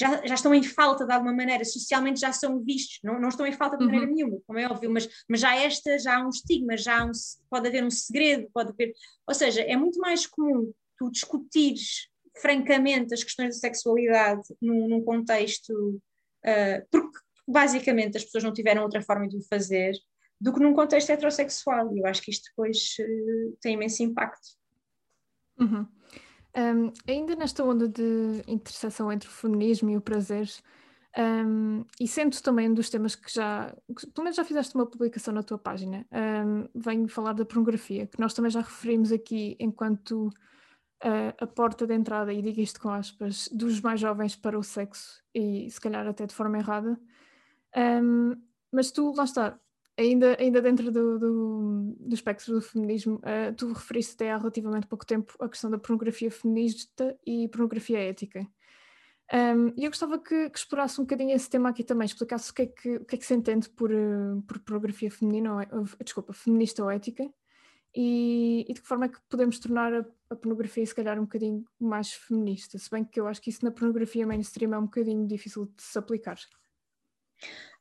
já, 0.00 0.26
já 0.26 0.34
estão 0.34 0.54
em 0.54 0.62
falta 0.62 1.04
de 1.04 1.12
alguma 1.12 1.34
maneira, 1.34 1.62
socialmente 1.62 2.20
já 2.20 2.32
são 2.32 2.58
vistos, 2.64 2.98
não, 3.04 3.20
não 3.20 3.28
estão 3.28 3.46
em 3.46 3.52
falta 3.52 3.76
de 3.76 3.84
maneira 3.84 4.06
uhum. 4.06 4.14
nenhuma, 4.14 4.38
como 4.46 4.58
é 4.58 4.66
óbvio, 4.66 4.90
mas, 4.90 5.06
mas 5.28 5.40
já 5.40 5.54
esta, 5.54 5.98
já 5.98 6.16
há 6.16 6.24
um 6.24 6.30
estigma, 6.30 6.74
já 6.74 7.04
um, 7.04 7.10
pode 7.50 7.68
haver 7.68 7.84
um 7.84 7.90
segredo, 7.90 8.48
pode 8.54 8.70
haver, 8.70 8.94
ou 9.26 9.34
seja, 9.34 9.60
é 9.60 9.76
muito 9.76 10.00
mais 10.00 10.26
comum 10.26 10.72
tu 10.98 11.10
discutires 11.10 12.08
francamente 12.40 13.12
as 13.12 13.22
questões 13.22 13.56
da 13.56 13.60
sexualidade 13.60 14.42
num, 14.60 14.88
num 14.88 15.04
contexto, 15.04 15.70
uh, 15.74 16.86
porque 16.90 17.18
basicamente 17.46 18.16
as 18.16 18.24
pessoas 18.24 18.44
não 18.44 18.54
tiveram 18.54 18.82
outra 18.82 19.02
forma 19.02 19.28
de 19.28 19.36
o 19.36 19.42
fazer, 19.42 19.92
do 20.40 20.52
que 20.52 20.60
num 20.60 20.72
contexto 20.72 21.10
heterossexual. 21.10 21.94
E 21.94 22.00
eu 22.00 22.06
acho 22.06 22.22
que 22.22 22.30
isto 22.30 22.48
depois 22.50 22.96
uh, 23.00 23.56
tem 23.60 23.74
imenso 23.74 24.02
impacto. 24.02 24.48
Uhum. 25.58 25.86
Um, 26.56 26.92
ainda 27.06 27.36
nesta 27.36 27.62
onda 27.62 27.88
de 27.88 28.42
interseção 28.46 29.12
entre 29.12 29.28
o 29.28 29.32
feminismo 29.32 29.90
e 29.90 29.96
o 29.96 30.00
prazer, 30.00 30.48
um, 31.18 31.84
e 31.98 32.06
sendo 32.06 32.40
também 32.40 32.68
um 32.68 32.74
dos 32.74 32.88
temas 32.88 33.14
que 33.14 33.32
já, 33.32 33.74
que, 33.96 34.06
pelo 34.08 34.24
menos 34.24 34.36
já 34.36 34.44
fizeste 34.44 34.74
uma 34.74 34.86
publicação 34.86 35.34
na 35.34 35.42
tua 35.42 35.58
página, 35.58 36.06
um, 36.12 36.68
venho 36.74 37.08
falar 37.08 37.32
da 37.32 37.44
pornografia, 37.44 38.06
que 38.06 38.20
nós 38.20 38.34
também 38.34 38.50
já 38.50 38.60
referimos 38.60 39.12
aqui 39.12 39.56
enquanto 39.58 40.28
uh, 41.04 41.34
a 41.38 41.46
porta 41.46 41.86
de 41.86 41.94
entrada, 41.94 42.32
e 42.32 42.42
digo 42.42 42.60
isto 42.60 42.80
com 42.80 42.90
aspas, 42.90 43.48
dos 43.52 43.80
mais 43.80 44.00
jovens 44.00 44.36
para 44.36 44.58
o 44.58 44.62
sexo, 44.62 45.22
e 45.34 45.70
se 45.70 45.80
calhar 45.80 46.06
até 46.06 46.26
de 46.26 46.34
forma 46.34 46.58
errada. 46.58 46.98
mas 48.72 48.90
tu, 48.90 49.12
lá 49.16 49.24
está, 49.24 49.58
Ainda, 50.00 50.34
ainda 50.40 50.62
dentro 50.62 50.90
do, 50.90 51.18
do, 51.18 51.94
do 52.00 52.14
espectro 52.14 52.54
do 52.54 52.62
feminismo, 52.62 53.16
uh, 53.16 53.54
tu 53.54 53.70
referiste 53.70 54.14
até 54.14 54.30
há 54.30 54.38
relativamente 54.38 54.86
pouco 54.86 55.04
tempo 55.04 55.34
a 55.38 55.46
questão 55.46 55.70
da 55.70 55.78
pornografia 55.78 56.30
feminista 56.30 57.18
e 57.26 57.46
pornografia 57.48 57.98
ética. 57.98 58.48
Um, 59.30 59.74
e 59.76 59.84
eu 59.84 59.90
gostava 59.90 60.18
que, 60.18 60.48
que, 60.48 60.58
explorasse 60.58 60.98
um 60.98 61.04
bocadinho 61.04 61.36
esse 61.36 61.50
tema 61.50 61.68
aqui 61.68 61.84
também, 61.84 62.06
explicasse 62.06 62.50
o 62.50 62.54
que 62.54 62.62
é 62.62 62.66
que, 62.66 62.96
o 62.96 63.04
que, 63.04 63.14
é 63.14 63.18
que 63.18 63.26
se 63.26 63.34
entende 63.34 63.68
por, 63.68 63.92
uh, 63.92 64.40
por 64.48 64.58
pornografia 64.60 65.10
feminina, 65.10 65.52
ou, 65.70 65.82
uh, 65.82 65.88
desculpa, 66.02 66.32
feminista 66.32 66.82
ou 66.82 66.90
ética, 66.90 67.30
e, 67.94 68.64
e, 68.70 68.72
de 68.72 68.80
que 68.80 68.88
forma 68.88 69.04
é 69.04 69.08
que 69.10 69.18
podemos 69.28 69.58
tornar 69.58 69.92
a, 69.92 70.06
a, 70.30 70.34
pornografia 70.34 70.86
se 70.86 70.94
calhar 70.94 71.18
um 71.18 71.24
bocadinho 71.24 71.62
mais 71.78 72.10
feminista, 72.10 72.78
se 72.78 72.88
bem 72.88 73.04
que 73.04 73.20
eu 73.20 73.26
acho 73.26 73.42
que 73.42 73.50
isso 73.50 73.66
na 73.66 73.70
pornografia 73.70 74.26
mainstream 74.26 74.72
é 74.72 74.78
um 74.78 74.84
bocadinho 74.84 75.26
difícil 75.26 75.66
de 75.66 75.82
se 75.82 75.98
aplicar. 75.98 76.38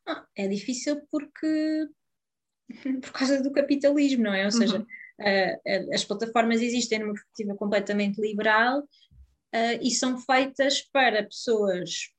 Ah, 0.05 0.25
é 0.35 0.47
difícil 0.47 1.01
porque 1.09 1.87
por 3.01 3.11
causa 3.11 3.41
do 3.41 3.51
capitalismo, 3.51 4.23
não 4.23 4.33
é? 4.33 4.45
Ou 4.45 4.51
seja, 4.51 4.77
uhum. 4.77 4.83
uh, 4.83 5.93
as 5.93 6.03
plataformas 6.03 6.61
existem 6.61 6.99
numa 6.99 7.13
perspectiva 7.13 7.55
completamente 7.55 8.21
liberal 8.21 8.79
uh, 8.79 9.79
e 9.81 9.91
são 9.91 10.17
feitas 10.17 10.81
para 10.81 11.23
pessoas 11.23 12.09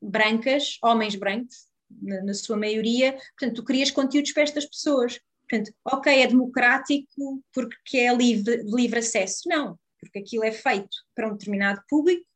brancas, 0.00 0.78
homens 0.82 1.14
brancos, 1.14 1.66
na, 1.88 2.22
na, 2.22 2.34
sua 2.34 2.56
maioria, 2.56 3.12
portanto, 3.12 3.54
tu 3.54 3.64
crias 3.64 3.90
conteúdos 3.90 4.32
para 4.32 4.42
estas 4.42 4.66
pessoas. 4.66 5.20
Portanto, 5.48 5.72
ok, 5.84 6.22
é 6.22 6.26
democrático 6.26 7.42
porque 7.52 7.98
é 7.98 8.12
livre, 8.12 8.62
livre 8.64 8.98
acesso. 8.98 9.48
Não, 9.48 9.78
porque 10.00 10.18
aquilo 10.18 10.44
é 10.44 10.50
feito 10.50 10.96
para 11.14 11.28
um 11.28 11.32
determinado 11.32 11.80
público 11.88 12.26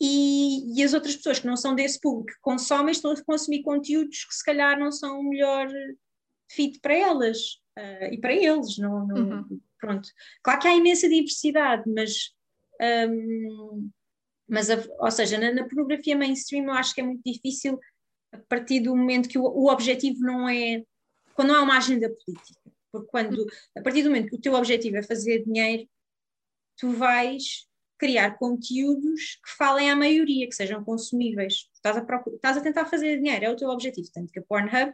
e, 0.00 0.78
e, 0.78 0.82
as 0.82 0.92
outras 0.92 1.16
pessoas 1.16 1.38
que 1.38 1.46
não 1.46 1.56
são 1.56 1.74
desse 1.74 2.00
público 2.00 2.32
que 2.32 2.40
consomem 2.40 2.92
estão 2.92 3.12
a 3.12 3.24
consumir 3.24 3.62
conteúdos 3.62 4.24
que 4.24 4.34
se 4.34 4.44
calhar 4.44 4.78
não 4.78 4.90
são 4.90 5.20
o 5.20 5.28
melhor 5.28 5.68
fit 6.50 6.80
para 6.80 6.94
elas 6.94 7.38
uh, 7.78 8.12
e 8.12 8.18
para 8.20 8.34
eles. 8.34 8.76
Não, 8.78 9.06
não 9.06 9.16
uhum. 9.16 9.60
Pronto. 9.78 10.08
Claro 10.42 10.60
que 10.60 10.68
há 10.68 10.74
imensa 10.74 11.08
diversidade, 11.08 11.84
mas, 11.86 12.32
um, 13.08 13.90
mas 14.48 14.70
a, 14.70 14.82
ou 14.98 15.10
seja, 15.10 15.38
na, 15.38 15.52
na, 15.52 15.64
pornografia 15.64 16.16
mainstream 16.16 16.64
eu 16.64 16.72
acho 16.72 16.94
que 16.94 17.00
é 17.00 17.04
muito 17.04 17.22
difícil 17.24 17.78
a 18.32 18.38
partir 18.48 18.80
do 18.80 18.96
momento 18.96 19.28
que 19.28 19.38
o, 19.38 19.44
o 19.44 19.70
objetivo 19.70 20.20
não 20.20 20.48
é 20.48 20.82
quando 21.34 21.48
não 21.48 21.56
há 21.56 21.62
uma 21.62 21.76
agenda 21.76 22.08
política. 22.08 22.72
Porque 22.90 23.08
quando, 23.08 23.46
a 23.76 23.82
partir 23.82 24.02
do 24.02 24.08
momento 24.08 24.30
que 24.30 24.36
o 24.36 24.40
teu 24.40 24.54
objetivo 24.54 24.96
é 24.96 25.02
fazer 25.02 25.44
dinheiro, 25.44 25.88
tu 26.76 26.92
vais 26.92 27.66
criar 27.98 28.38
conteúdos 28.38 29.36
que 29.44 29.56
falem 29.56 29.90
à 29.90 29.96
maioria, 29.96 30.48
que 30.48 30.54
sejam 30.54 30.84
consumíveis. 30.84 31.68
Estás 31.74 31.96
a, 31.96 32.06
estás 32.34 32.56
a 32.56 32.60
tentar 32.60 32.86
fazer 32.86 33.16
dinheiro, 33.18 33.44
é 33.44 33.50
o 33.50 33.56
teu 33.56 33.68
objetivo. 33.68 34.08
Tanto 34.12 34.32
que 34.32 34.38
a 34.38 34.42
Pornhub, 34.42 34.92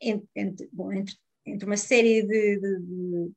entre, 0.00 0.28
entre, 0.36 0.68
bom, 0.72 0.92
entre, 0.92 1.14
entre 1.46 1.66
uma 1.66 1.76
série 1.76 2.22
de, 2.22 2.58
de, 2.58 2.78
de, 2.80 3.32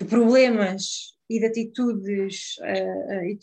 de, 0.00 0.06
problemas 0.06 1.16
e 1.28 1.38
de 1.38 1.46
atitudes 1.46 2.56
uh, 2.58 3.32
uh, 3.32 3.38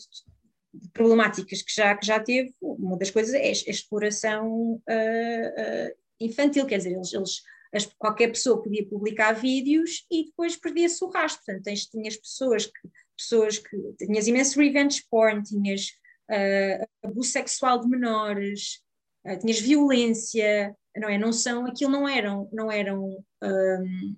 de 0.74 0.88
problemáticas 0.90 1.62
que 1.62 1.74
já, 1.74 1.96
que 1.96 2.06
já 2.06 2.20
teve, 2.20 2.54
uma 2.60 2.96
das 2.96 3.10
coisas 3.10 3.34
é 3.34 3.48
a 3.48 3.70
exploração 3.70 4.74
uh, 4.74 5.96
infantil, 6.20 6.66
quer 6.66 6.78
dizer, 6.78 6.92
eles, 6.92 7.12
eles 7.12 7.42
as, 7.72 7.86
qualquer 7.98 8.28
pessoa 8.28 8.62
podia 8.62 8.86
publicar 8.86 9.32
vídeos 9.32 10.06
e 10.10 10.26
depois 10.26 10.56
perdia-se 10.56 11.04
o 11.04 11.08
rastro. 11.08 11.44
Portanto, 11.44 11.64
tens, 11.64 11.86
tinhas 11.86 12.16
pessoas 12.16 12.66
que 12.66 12.88
pessoas 13.18 13.58
que 13.58 13.76
tinhas 13.98 14.26
imenso 14.26 14.58
revenge 14.58 15.04
porn, 15.10 15.42
tinhas 15.42 15.88
uh, 16.30 16.86
abuso 17.02 17.30
sexual 17.30 17.80
de 17.80 17.88
menores, 17.88 18.80
uh, 19.26 19.38
tinhas 19.38 19.60
violência, 19.60 20.74
não 20.96 21.08
é? 21.08 21.18
Não 21.18 21.32
são, 21.32 21.66
aquilo 21.66 21.90
não 21.90 22.08
eram, 22.08 22.48
não 22.52 22.70
eram, 22.70 23.04
um, 23.42 24.16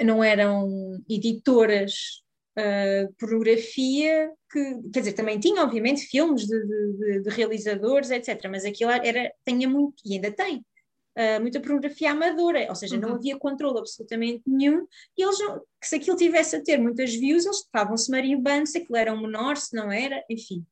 não 0.00 0.22
eram 0.22 1.02
editoras 1.08 2.22
uh, 2.58 3.12
pornografia 3.18 4.30
que, 4.50 4.90
quer 4.92 5.00
dizer, 5.00 5.12
também 5.12 5.38
tinha 5.38 5.62
obviamente 5.62 6.06
filmes 6.06 6.46
de, 6.46 6.66
de, 6.66 7.22
de 7.22 7.30
realizadores, 7.30 8.10
etc. 8.10 8.40
Mas 8.50 8.64
aquilo 8.64 8.90
era, 8.90 9.32
tinha 9.46 9.68
muito, 9.68 9.96
e 10.04 10.14
ainda 10.14 10.30
tem, 10.30 10.64
uh, 11.18 11.40
muita 11.40 11.60
pornografia 11.60 12.12
amadora, 12.12 12.66
ou 12.68 12.74
seja, 12.74 12.94
uhum. 12.94 13.00
não 13.00 13.14
havia 13.14 13.36
controle 13.36 13.78
absolutamente 13.78 14.42
nenhum, 14.46 14.86
e 15.16 15.22
eles 15.22 15.38
não, 15.40 15.60
se 15.82 15.96
aquilo 15.96 16.16
tivesse 16.16 16.56
a 16.56 16.62
ter 16.62 16.78
muitas 16.78 17.12
views, 17.14 17.44
eles 17.44 17.58
estavam-se 17.58 18.10
marimbando 18.10 18.66
se 18.66 18.78
aquilo 18.78 18.96
era 18.96 19.12
um 19.12 19.20
menor, 19.20 19.56
se 19.56 19.74
não 19.74 19.90
era, 19.90 20.24
enfim. 20.30 20.64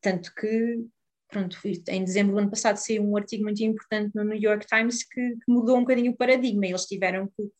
Tanto 0.00 0.32
que, 0.34 0.84
pronto, 1.28 1.58
em 1.88 2.04
dezembro 2.04 2.34
do 2.34 2.38
ano 2.38 2.50
passado 2.50 2.76
saiu 2.76 3.02
um 3.02 3.16
artigo 3.16 3.44
muito 3.44 3.62
importante 3.64 4.14
no 4.14 4.24
New 4.24 4.40
York 4.40 4.66
Times 4.66 5.02
que, 5.02 5.20
que 5.20 5.52
mudou 5.52 5.76
um 5.76 5.80
bocadinho 5.80 6.12
o 6.12 6.16
paradigma, 6.16 6.66
eles 6.66 6.84
tiveram 6.84 7.26
que 7.26 7.50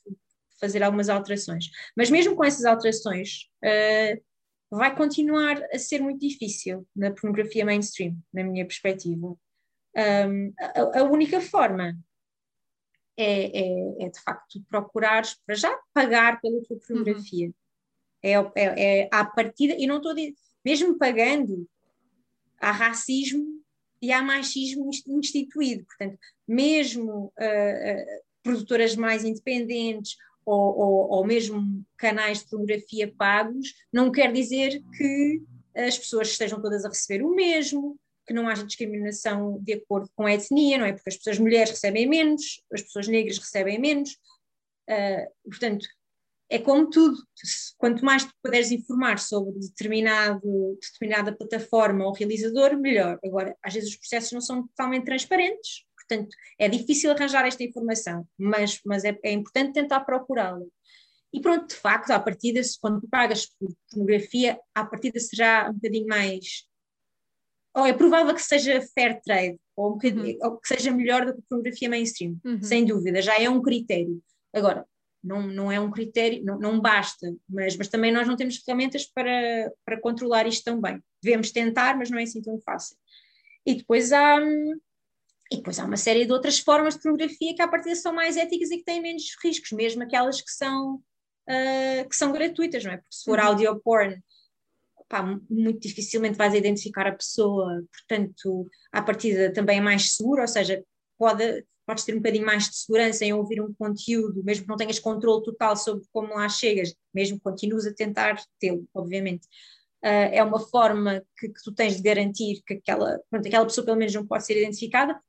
fazer 0.61 0.83
algumas 0.83 1.09
alterações. 1.09 1.67
Mas 1.97 2.11
mesmo 2.11 2.37
com 2.37 2.45
essas 2.45 2.65
alterações, 2.65 3.49
uh, 3.65 4.21
vai 4.71 4.95
continuar 4.95 5.61
a 5.73 5.79
ser 5.79 6.01
muito 6.01 6.21
difícil 6.21 6.87
na 6.95 7.11
pornografia 7.11 7.65
mainstream, 7.65 8.17
na 8.33 8.45
minha 8.45 8.67
perspectiva. 8.67 9.37
Um, 9.97 10.53
a, 10.59 11.01
a, 11.01 11.03
única 11.05 11.41
forma 11.41 11.99
é, 13.19 13.61
é, 13.61 14.05
é 14.07 14.09
de 14.09 14.21
facto 14.21 14.63
procurar 14.71 15.25
para 15.45 15.57
já 15.57 15.77
pagar 15.93 16.41
pela 16.41 16.63
tua 16.63 16.79
pornografia. 16.87 17.49
Uhum. 17.49 17.55
É, 18.23 18.33
é, 18.33 19.01
é 19.01 19.09
à 19.13 19.25
partida, 19.25 19.75
e 19.77 19.87
não 19.87 19.97
estou 19.97 20.13
a 20.13 20.15
dizer, 20.15 20.35
mesmo 20.65 20.97
pagando, 20.97 21.69
há 22.61 22.71
racismo 22.71 23.45
e 24.01 24.13
há 24.13 24.23
machismo 24.23 24.89
instituído. 25.09 25.85
Portanto, 25.85 26.19
mesmo 26.47 27.27
uh, 27.27 27.33
uh, 27.37 28.23
produtoras 28.43 28.95
mais 28.95 29.25
independentes 29.25 30.17
ou, 30.45 30.79
ou, 30.79 31.11
ou, 31.11 31.27
mesmo 31.27 31.85
canais 31.97 32.41
de 32.41 32.49
pornografia 32.49 33.13
pagos, 33.17 33.75
não 33.93 34.11
quer 34.11 34.33
dizer 34.33 34.83
que 34.97 35.43
as 35.75 35.99
pessoas 35.99 36.29
estejam 36.29 36.61
todas 36.61 36.85
a 36.85 36.89
receber 36.89 37.23
o 37.23 37.35
mesmo, 37.35 37.99
que 38.29 38.35
não 38.35 38.47
haja 38.47 38.65
discriminação 38.65 39.59
de 39.63 39.73
acordo 39.73 40.11
com 40.15 40.27
a 40.27 40.35
etnia, 40.35 40.77
não 40.77 40.85
é? 40.85 40.93
Porque 40.93 41.09
as 41.09 41.17
pessoas 41.17 41.39
mulheres 41.39 41.71
recebem 41.71 42.07
menos, 42.07 42.63
as 42.71 42.83
pessoas 42.83 43.09
negras 43.09 43.39
recebem 43.39 43.81
menos. 43.81 44.13
Uh, 44.89 45.51
portanto, 45.51 45.89
é 46.51 46.59
como 46.59 46.89
tudo, 46.89 47.17
quanto 47.79 48.05
mais 48.05 48.25
tu 48.25 48.33
puderes 48.43 48.71
informar 48.71 49.19
sobre 49.19 49.59
determinado, 49.59 50.79
determinada 50.81 51.35
plataforma 51.35 52.05
ou 52.05 52.13
realizador, 52.13 52.79
melhor. 52.79 53.19
Agora, 53.25 53.57
às 53.63 53.75
vezes 53.75 53.91
os 53.91 53.97
processos 53.97 54.33
não 54.33 54.41
são 54.41 54.67
totalmente 54.69 55.05
transparentes, 55.05 55.85
portanto, 55.97 56.35
é 56.59 56.69
difícil 56.69 57.11
arranjar 57.11 57.47
esta 57.47 57.63
informação, 57.63 58.27
mas, 58.39 58.81
mas 58.85 59.05
é, 59.05 59.19
é 59.23 59.33
importante 59.33 59.75
tentar 59.75 60.01
procurá-la. 60.01 60.65
E 61.33 61.41
pronto, 61.41 61.69
de 61.69 61.75
facto, 61.75 62.11
à 62.11 62.19
partida, 62.19 62.61
quando 62.81 63.07
pagas 63.09 63.47
por 63.47 63.69
pornografia, 63.91 64.59
à 64.75 64.85
partida 64.85 65.21
será 65.21 65.69
um 65.71 65.75
bocadinho 65.75 66.07
mais. 66.07 66.68
Ou 67.75 67.87
é 67.87 67.93
provável 67.93 68.35
que 68.35 68.43
seja 68.43 68.81
fair 68.95 69.21
trade, 69.23 69.59
ou, 69.77 69.93
um 69.93 69.99
uhum. 70.03 70.39
ou 70.43 70.59
que 70.59 70.69
seja 70.69 70.91
melhor 70.91 71.25
do 71.25 71.35
que 71.35 71.41
a 71.41 71.43
pornografia 71.49 71.89
mainstream, 71.89 72.37
uhum. 72.45 72.63
sem 72.63 72.85
dúvida, 72.85 73.23
já 73.23 73.39
é 73.39 73.49
um 73.49 73.63
critério. 73.63 74.21
Agora, 74.53 74.85
não, 75.23 75.47
não 75.47 75.71
é 75.71 75.79
um 75.79 75.91
critério, 75.91 76.45
não, 76.45 76.59
não 76.59 76.81
basta, 76.81 77.35
mas, 77.49 77.77
mas 77.77 77.89
também 77.89 78.13
nós 78.13 78.27
não 78.27 78.37
temos 78.37 78.57
ferramentas 78.57 79.05
para, 79.07 79.73
para 79.85 80.01
controlar 80.01 80.47
isto 80.47 80.65
tão 80.65 80.81
bem. 80.81 81.03
Devemos 81.23 81.51
tentar, 81.51 81.97
mas 81.97 82.11
não 82.11 82.19
é 82.19 82.23
assim 82.23 82.41
tão 82.41 82.59
fácil. 82.61 82.97
E 83.67 83.75
depois 83.75 84.13
há, 84.13 84.41
e 85.51 85.57
depois 85.57 85.79
há 85.79 85.85
uma 85.85 85.97
série 85.97 86.25
de 86.25 86.33
outras 86.33 86.59
formas 86.59 86.95
de 86.95 87.03
pornografia 87.03 87.55
que 87.55 87.63
à 87.63 87.69
partida 87.69 87.95
são 87.97 88.13
mais 88.13 88.37
éticas 88.37 88.71
e 88.71 88.79
que 88.79 88.85
têm 88.85 89.01
menos 89.01 89.25
riscos, 89.43 89.73
mesmo 89.73 90.03
aquelas 90.03 90.41
que 90.41 90.51
são, 90.51 90.97
uh, 90.97 92.09
que 92.09 92.17
são 92.17 92.33
gratuitas, 92.33 92.85
não 92.85 92.93
é? 92.93 92.97
Porque 92.99 93.15
se 93.15 93.25
for 93.25 93.39
uhum. 93.39 93.45
audio 93.45 93.81
porn, 93.81 94.23
pá, 95.09 95.23
muito 95.49 95.81
dificilmente 95.81 96.37
vais 96.37 96.55
identificar 96.55 97.07
a 97.07 97.15
pessoa, 97.15 97.85
portanto, 97.93 98.69
à 98.93 99.03
partida 99.03 99.53
também 99.53 99.79
é 99.79 99.81
mais 99.81 100.17
seguro, 100.17 100.43
ou 100.43 100.49
seja, 100.49 100.85
pode, 101.19 101.65
podes 101.87 102.05
ter 102.05 102.13
um 102.13 102.19
bocadinho 102.19 102.47
mais 102.47 102.69
de 102.69 102.77
segurança 102.77 103.25
em 103.25 103.33
ouvir 103.33 103.61
um 103.61 103.73
conteúdo, 103.75 104.45
mesmo 104.45 104.65
que 104.65 104.69
não 104.69 104.77
tenhas 104.77 104.99
controle 104.99 105.43
total 105.45 105.77
sobre 105.77 106.05
como 106.13 106.35
lá 106.35 106.49
chegas, 106.49 106.95
mesmo 107.15 107.39
que 107.39 107.45
continues 107.45 107.87
a 107.87 107.95
tentar 107.95 108.37
tê-lo, 108.61 108.87
obviamente. 108.95 109.47
Uh, 110.05 110.31
é 110.33 110.45
uma 110.45 110.61
forma 110.61 111.25
que, 111.37 111.49
que, 111.49 111.63
tu 111.65 111.73
tens 111.73 111.97
de 111.97 112.03
garantir 112.03 112.63
que 112.65 112.75
aquela, 112.75 113.21
pronto, 113.29 113.49
aquela 113.49 113.67
pessoa 113.67 113.85
pelo 113.85 113.97
menos 113.97 114.15
não 114.15 114.27
pode 114.27 114.47
ser 114.47 114.57
identificada, 114.57 115.21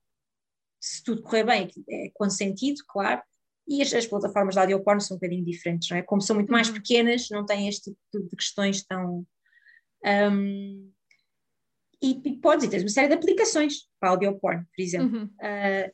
se 0.80 1.04
tudo 1.04 1.22
correr 1.22 1.44
bem, 1.44 1.70
é 1.90 2.10
consentido, 2.14 2.82
claro, 2.88 3.22
e 3.70 3.82
as, 3.84 3.94
as 3.94 4.08
plataformas 4.08 4.56
de 4.56 4.62
audio 4.62 4.84
porno 4.84 5.00
são 5.00 5.16
um 5.16 5.20
bocadinho 5.20 5.46
diferentes, 5.46 5.90
não 5.90 5.98
é? 5.98 6.02
Como 6.02 6.22
são 6.22 6.36
muito 6.36 6.52
mais 6.52 6.70
uhum. 6.70 6.74
pequenas, 6.74 7.30
não 7.30 7.46
têm 7.46 7.68
este 7.68 7.92
tipo 8.12 8.30
de 8.30 8.36
questões 8.36 8.84
tão... 8.84 9.26
Um, 10.06 10.92
e, 12.02 12.22
e 12.24 12.38
podes, 12.38 12.66
e 12.66 12.70
tens 12.70 12.84
uma 12.84 12.90
série 12.90 13.10
de 13.10 13.14
aplicações 13.14 13.88
para 14.00 14.10
audio 14.10 14.38
porn, 14.40 14.64
por 14.64 14.82
exemplo. 14.82 15.20
Uhum. 15.20 15.26
Uh, 15.26 15.92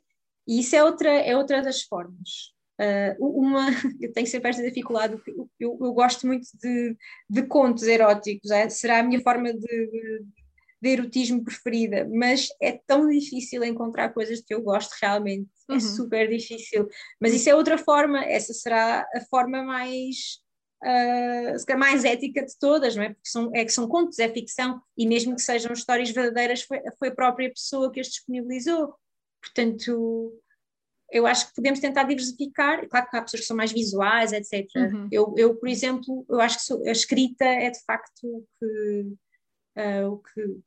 e 0.47 0.59
isso 0.59 0.75
é 0.75 0.83
outra, 0.83 1.09
é 1.09 1.35
outra 1.35 1.61
das 1.61 1.81
formas. 1.81 2.53
Uh, 2.79 3.39
uma, 3.39 3.67
eu 4.01 4.11
tenho 4.13 4.27
sempre 4.27 4.49
esta 4.49 4.61
dificuldade, 4.61 5.19
eu, 5.27 5.49
eu, 5.59 5.77
eu 5.81 5.93
gosto 5.93 6.27
muito 6.27 6.45
de, 6.61 6.95
de 7.29 7.43
contos 7.43 7.83
eróticos, 7.83 8.51
é? 8.51 8.69
será 8.69 8.99
a 8.99 9.03
minha 9.03 9.21
forma 9.21 9.53
de, 9.53 9.59
de, 9.59 10.25
de, 10.81 10.89
erotismo 10.89 11.43
preferida, 11.43 12.07
mas 12.13 12.49
é 12.61 12.77
tão 12.85 13.07
difícil 13.07 13.63
encontrar 13.63 14.13
coisas 14.13 14.41
que 14.41 14.53
eu 14.53 14.61
gosto 14.61 14.93
realmente, 15.01 15.49
é 15.69 15.71
uhum. 15.71 15.77
é 15.77 15.81
super 15.81 16.29
difícil. 16.29 16.87
Mas 17.19 17.33
isso 17.33 17.49
é 17.49 17.55
outra 17.55 17.77
forma, 17.77 18.23
essa 18.25 18.53
será 18.53 19.07
a 19.15 19.21
forma 19.21 19.63
mais. 19.63 20.43
Uh, 20.86 21.79
mais 21.79 22.05
ética 22.05 22.45
de 22.45 22.55
todas, 22.59 22.95
não 22.95 23.03
é? 23.03 23.09
Porque 23.09 23.27
são, 23.27 23.49
é 23.55 23.65
que 23.65 23.71
são 23.71 23.88
contos, 23.88 24.19
é 24.19 24.29
ficção, 24.29 24.79
e 24.95 25.07
mesmo 25.07 25.36
que 25.36 25.41
sejam 25.41 25.73
histórias 25.73 26.11
verdadeiras, 26.11 26.61
foi, 26.61 26.79
foi 26.99 27.07
a 27.07 27.15
própria 27.15 27.49
pessoa 27.49 27.91
que 27.91 27.99
as 27.99 28.07
disponibilizou. 28.07 28.93
Portanto, 29.41 30.31
eu 31.11 31.25
acho 31.25 31.47
que 31.47 31.55
podemos 31.55 31.79
tentar 31.79 32.03
diversificar. 32.03 32.88
Claro 32.88 33.09
que 33.09 33.17
há 33.17 33.21
pessoas 33.21 33.41
que 33.41 33.47
são 33.47 33.57
mais 33.57 33.71
visuais, 33.71 34.31
etc. 34.31 34.67
Uhum. 34.75 35.07
Eu, 35.11 35.33
eu, 35.38 35.55
por 35.55 35.69
exemplo, 35.69 36.25
eu 36.29 36.39
acho 36.39 36.57
que 36.57 36.63
sou, 36.65 36.86
a 36.86 36.91
escrita 36.91 37.45
é 37.45 37.69
de 37.69 37.83
facto 37.83 38.23
o 38.23 38.47
que, 38.59 39.01
uh, 39.77 40.11
o 40.11 40.17
que 40.17 40.59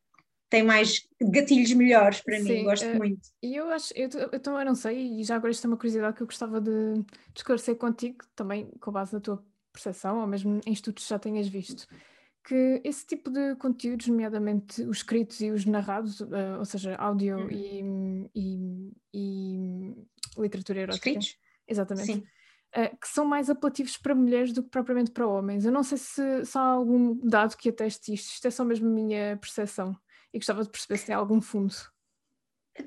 tem 0.49 0.62
mais 0.62 1.07
gatilhos 1.21 1.73
melhores 1.75 2.21
para 2.21 2.39
Sim, 2.39 2.45
mim, 2.45 2.64
gosto 2.64 2.87
uh, 2.87 2.97
muito. 2.97 3.29
E 3.43 3.55
eu 3.55 3.69
acho, 3.71 3.93
eu, 3.95 4.09
eu 4.33 4.41
também 4.41 4.64
não 4.64 4.75
sei, 4.75 5.21
e 5.21 5.25
já 5.25 5.37
agora 5.37 5.51
isto 5.51 5.64
é 5.64 5.69
uma 5.69 5.77
curiosidade 5.77 6.16
que 6.16 6.23
eu 6.23 6.27
gostava 6.27 6.61
de, 6.61 6.95
de 7.03 7.07
esclarecer 7.37 7.77
contigo, 7.77 8.25
também 8.35 8.71
com 8.81 8.91
base 8.91 9.12
na 9.12 9.21
tua 9.21 9.45
percepção, 9.79 10.20
ou 10.20 10.26
mesmo 10.26 10.61
em 10.66 10.72
estudos 10.72 11.07
já 11.07 11.18
tenhas 11.18 11.49
visto 11.49 11.87
que 12.49 12.81
esse 12.83 13.07
tipo 13.07 13.31
de 13.31 13.57
conteúdos, 13.57 14.09
nomeadamente 14.09 14.83
os 14.85 14.99
escritos 14.99 15.39
e 15.43 15.51
os 15.51 15.66
narrados, 15.66 16.20
uh, 16.20 16.59
ou 16.59 16.64
seja, 16.64 16.97
áudio 16.97 17.37
uhum. 17.37 17.51
e, 17.51 18.31
e, 18.35 18.93
e, 19.12 19.95
literatura 20.39 20.81
erótica. 20.81 21.11
Escritos? 21.11 21.37
Exatamente. 21.68 22.26
Uh, 22.74 22.97
que 22.99 23.07
são 23.07 23.26
mais 23.26 23.51
apelativos 23.51 23.99
para 23.99 24.14
mulheres 24.14 24.55
do 24.55 24.62
que 24.62 24.70
propriamente 24.70 25.11
para 25.11 25.26
homens. 25.26 25.66
Eu 25.66 25.72
não 25.72 25.83
sei 25.83 25.99
se, 25.99 26.45
se 26.47 26.57
há 26.57 26.62
algum 26.62 27.18
dado 27.22 27.55
que 27.55 27.68
ateste 27.68 28.14
isto, 28.14 28.33
isto 28.33 28.47
é 28.47 28.51
só 28.51 28.64
mesmo 28.64 28.89
a 28.89 28.93
minha 28.93 29.37
percepção 29.37 29.95
e 30.33 30.39
gostava 30.39 30.62
de 30.62 30.70
perceber 30.70 30.97
se 30.97 31.07
tem 31.07 31.14
algum 31.14 31.43
fundo. 31.43 31.74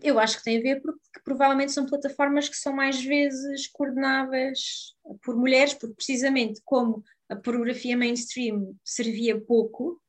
Eu 0.01 0.19
acho 0.19 0.37
que 0.37 0.43
tem 0.43 0.57
a 0.57 0.61
ver 0.61 0.81
porque 0.81 0.99
provavelmente 1.23 1.71
são 1.71 1.85
plataformas 1.85 2.47
que 2.47 2.55
são 2.55 2.73
mais 2.73 3.03
vezes 3.03 3.67
coordenadas 3.67 4.95
por 5.23 5.35
mulheres, 5.35 5.73
porque 5.73 5.95
precisamente 5.95 6.61
como 6.63 7.03
a 7.29 7.35
pornografia 7.35 7.97
mainstream 7.97 8.75
servia 8.83 9.39
pouco, 9.39 10.01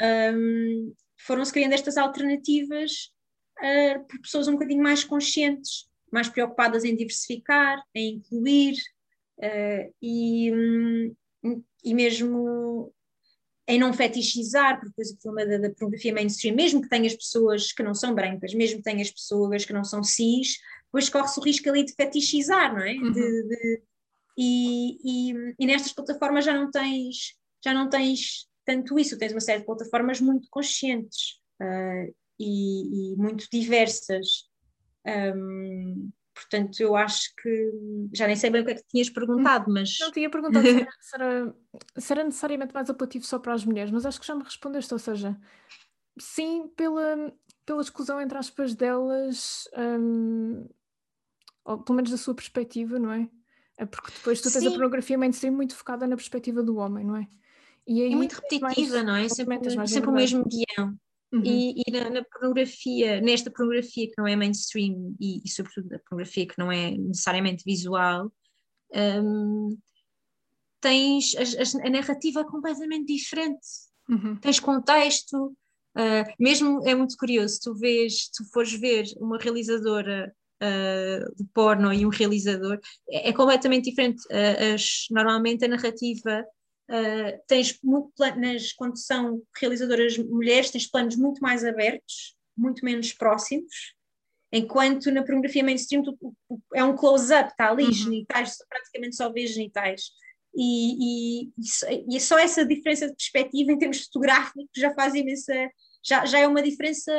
um, 0.00 0.94
foram-se 1.18 1.52
criando 1.52 1.72
estas 1.72 1.96
alternativas 1.96 3.12
uh, 3.58 4.04
por 4.06 4.20
pessoas 4.20 4.48
um 4.48 4.52
bocadinho 4.52 4.82
mais 4.82 5.04
conscientes, 5.04 5.88
mais 6.10 6.28
preocupadas 6.28 6.84
em 6.84 6.96
diversificar, 6.96 7.82
em 7.94 8.16
incluir 8.16 8.74
uh, 9.38 9.94
e, 10.00 10.52
um, 10.52 11.64
e 11.84 11.94
mesmo 11.94 12.92
em 13.66 13.78
não 13.78 13.92
fetichizar, 13.92 14.74
porque 14.74 14.90
depois 14.90 15.10
o 15.10 15.18
problema 15.18 15.50
da, 15.50 15.68
da, 15.68 15.74
pornografia 15.74 16.12
mainstream, 16.12 16.54
mesmo 16.54 16.82
que 16.82 16.88
tenhas 16.88 17.14
pessoas 17.14 17.72
que 17.72 17.82
não 17.82 17.94
são 17.94 18.14
brancas, 18.14 18.52
mesmo 18.52 18.78
que 18.78 18.84
tenhas 18.84 19.10
pessoas 19.10 19.64
que 19.64 19.72
não 19.72 19.84
são 19.84 20.02
cis, 20.02 20.58
depois 20.84 21.08
corre-se 21.08 21.40
o 21.40 21.42
risco 21.42 21.68
ali 21.70 21.84
de 21.84 21.94
fetichizar, 21.94 22.72
não 22.74 22.82
é? 22.82 22.92
Uhum. 22.92 23.12
De, 23.12 23.42
de, 23.48 23.82
e, 24.36 24.98
e, 25.02 25.54
e, 25.58 25.66
nestas 25.66 25.92
plataformas 25.92 26.44
já 26.44 26.52
não 26.52 26.70
tens 26.70 27.36
já 27.64 27.72
não 27.72 27.88
tens 27.88 28.46
tanto 28.64 28.98
isso, 28.98 29.16
tens 29.16 29.32
uma 29.32 29.40
série 29.40 29.60
de 29.60 29.66
plataformas 29.66 30.20
muito 30.20 30.48
conscientes 30.50 31.40
uh, 31.60 32.14
e, 32.38 33.12
e, 33.12 33.16
muito 33.16 33.46
diversas. 33.50 34.48
Um, 35.06 36.10
portanto, 36.48 36.80
eu 36.80 36.94
acho 36.94 37.34
que 37.42 38.08
já 38.12 38.26
nem 38.26 38.36
sei 38.36 38.50
bem 38.50 38.62
o 38.62 38.64
que 38.64 38.70
é 38.72 38.74
que 38.74 38.86
tinhas 38.88 39.10
perguntado, 39.10 39.72
mas. 39.72 39.96
Não 40.00 40.12
tinha 40.12 40.30
perguntado 40.30 40.64
se 40.64 40.74
era, 40.74 40.88
se, 41.00 41.14
era, 41.14 41.54
se 41.96 42.12
era 42.12 42.24
necessariamente 42.24 42.74
mais 42.74 42.88
apelativo 42.90 43.24
só 43.24 43.38
para 43.38 43.54
as 43.54 43.64
mulheres, 43.64 43.90
mas 43.90 44.06
acho 44.06 44.20
que 44.20 44.26
já 44.26 44.34
me 44.34 44.44
respondeste, 44.44 44.92
ou 44.92 44.98
seja, 44.98 45.36
sim, 46.18 46.68
pela, 46.76 47.32
pela 47.64 47.82
exclusão, 47.82 48.20
entre 48.20 48.38
aspas, 48.38 48.74
delas, 48.74 49.68
um, 49.76 50.68
ou 51.64 51.78
pelo 51.78 51.96
menos 51.96 52.10
da 52.10 52.16
sua 52.16 52.34
perspectiva, 52.34 52.98
não 52.98 53.12
é? 53.12 53.28
É 53.76 53.84
porque 53.86 54.12
depois 54.12 54.40
tu 54.40 54.52
tens 54.52 54.62
Sim. 54.62 54.68
a 54.68 54.70
pornografia 54.70 55.18
mainstream 55.18 55.52
muito 55.52 55.74
focada 55.74 56.06
na 56.06 56.16
perspectiva 56.16 56.62
do 56.62 56.76
homem, 56.76 57.04
não 57.04 57.16
é? 57.16 57.26
E 57.86 58.02
aí, 58.02 58.12
é 58.12 58.16
muito 58.16 58.34
repetitiva, 58.34 59.02
mais, 59.02 59.04
não 59.04 59.16
é? 59.16 59.28
Sempre, 59.28 59.88
sempre 59.88 60.10
o 60.10 60.12
mesmo 60.12 60.44
guião. 60.44 60.96
Uhum. 61.32 61.42
E, 61.44 61.82
e 61.86 61.90
na, 61.90 62.10
na, 62.10 62.24
pornografia, 62.24 63.20
nesta 63.20 63.50
pornografia 63.50 64.06
que 64.06 64.14
não 64.16 64.26
é 64.26 64.36
mainstream 64.36 65.16
e, 65.20 65.40
e 65.44 65.48
sobretudo 65.48 65.88
na 65.88 65.98
pornografia 65.98 66.46
que 66.46 66.58
não 66.58 66.70
é 66.70 66.92
necessariamente 66.92 67.64
visual, 67.64 68.30
um, 68.94 69.76
tens 70.80 71.34
a, 71.34 71.86
a, 71.86 71.90
narrativa 71.90 72.40
é 72.40 72.44
completamente 72.44 73.12
diferente. 73.12 73.66
Uhum. 74.08 74.36
Tens 74.36 74.60
contexto, 74.60 75.46
uh, 75.46 76.34
mesmo 76.38 76.86
é 76.86 76.94
muito 76.94 77.16
curioso, 77.16 77.58
tu 77.62 77.74
vês, 77.74 78.28
tu 78.28 78.44
fores 78.52 78.72
ver 78.72 79.06
uma 79.16 79.38
realizadora 79.38 80.32
uh, 80.62 81.34
de 81.34 81.44
porno 81.54 81.92
e 81.92 82.04
um 82.04 82.10
realizador, 82.10 82.78
é, 83.08 83.30
é 83.30 83.32
completamente 83.32 83.90
diferente. 83.90 84.22
Uh, 84.26 84.74
as, 84.74 85.06
normalmente 85.10 85.64
a 85.64 85.68
narrativa 85.68 86.44
uh, 86.90 87.40
tens 87.46 87.78
muito 87.82 88.12
nas, 88.36 88.72
quando 88.72 88.98
são 88.98 89.42
realizadoras 89.58 90.16
mulheres, 90.18 90.70
tens 90.70 90.90
planos 90.90 91.16
muito 91.16 91.40
mais 91.40 91.64
abertos, 91.64 92.36
muito 92.56 92.84
menos 92.84 93.12
próximos, 93.12 93.94
enquanto 94.52 95.10
na 95.10 95.22
pornografia 95.22 95.64
mainstream 95.64 96.02
tu, 96.02 96.16
é 96.74 96.84
um 96.84 96.94
close-up, 96.94 97.50
está 97.50 97.70
ali, 97.70 97.84
uhum. 97.84 97.92
genitais, 97.92 98.56
praticamente 98.68 99.16
só 99.16 99.32
vês 99.32 99.52
genitais. 99.52 100.10
E, 100.56 101.48
e, 101.48 101.52
e, 102.16 102.20
só 102.20 102.38
essa 102.38 102.64
diferença 102.64 103.08
de 103.08 103.14
perspectiva 103.16 103.72
em 103.72 103.78
termos 103.78 104.04
fotográficos 104.04 104.68
já 104.76 104.94
faz 104.94 105.12
imensa, 105.14 105.52
já, 106.00 106.24
já 106.24 106.38
é 106.38 106.46
uma 106.46 106.62
diferença 106.62 107.12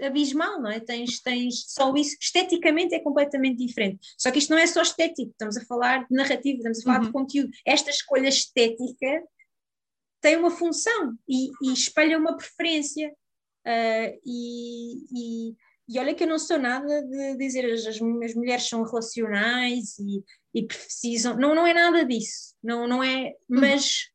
abismal, 0.00 0.60
não 0.60 0.70
é? 0.70 0.80
Tens, 0.80 1.20
tens 1.20 1.64
só 1.68 1.94
isso, 1.94 2.16
esteticamente 2.20 2.94
é 2.94 3.00
completamente 3.00 3.64
diferente. 3.64 4.00
Só 4.16 4.30
que 4.30 4.38
isto 4.38 4.50
não 4.50 4.58
é 4.58 4.66
só 4.66 4.82
estético, 4.82 5.30
estamos 5.30 5.56
a 5.56 5.64
falar 5.64 6.06
de 6.06 6.14
narrativa, 6.14 6.58
estamos 6.58 6.80
a 6.80 6.82
falar 6.82 7.00
uhum. 7.00 7.06
de 7.06 7.12
conteúdo. 7.12 7.50
Esta 7.66 7.90
escolha 7.90 8.28
estética 8.28 9.22
tem 10.20 10.36
uma 10.36 10.50
função 10.50 11.16
e, 11.28 11.50
e 11.62 11.72
espelha 11.72 12.18
uma 12.18 12.36
preferência. 12.36 13.10
Uh, 13.66 14.18
e, 14.24 15.04
e, 15.12 15.56
e, 15.88 15.98
olha 15.98 16.14
que 16.14 16.24
eu 16.24 16.28
não 16.28 16.38
sou 16.38 16.58
nada 16.58 17.02
de 17.02 17.36
dizer 17.36 17.70
as, 17.70 17.86
as, 17.86 17.96
as 17.96 18.34
mulheres 18.34 18.68
são 18.68 18.82
relacionais 18.82 19.98
e, 19.98 20.22
e, 20.54 20.66
precisam. 20.66 21.36
Não, 21.36 21.54
não 21.54 21.66
é 21.66 21.74
nada 21.74 22.04
disso. 22.04 22.54
Não, 22.62 22.86
não 22.86 23.02
é. 23.02 23.34
Uhum. 23.48 23.60
Mas 23.60 24.10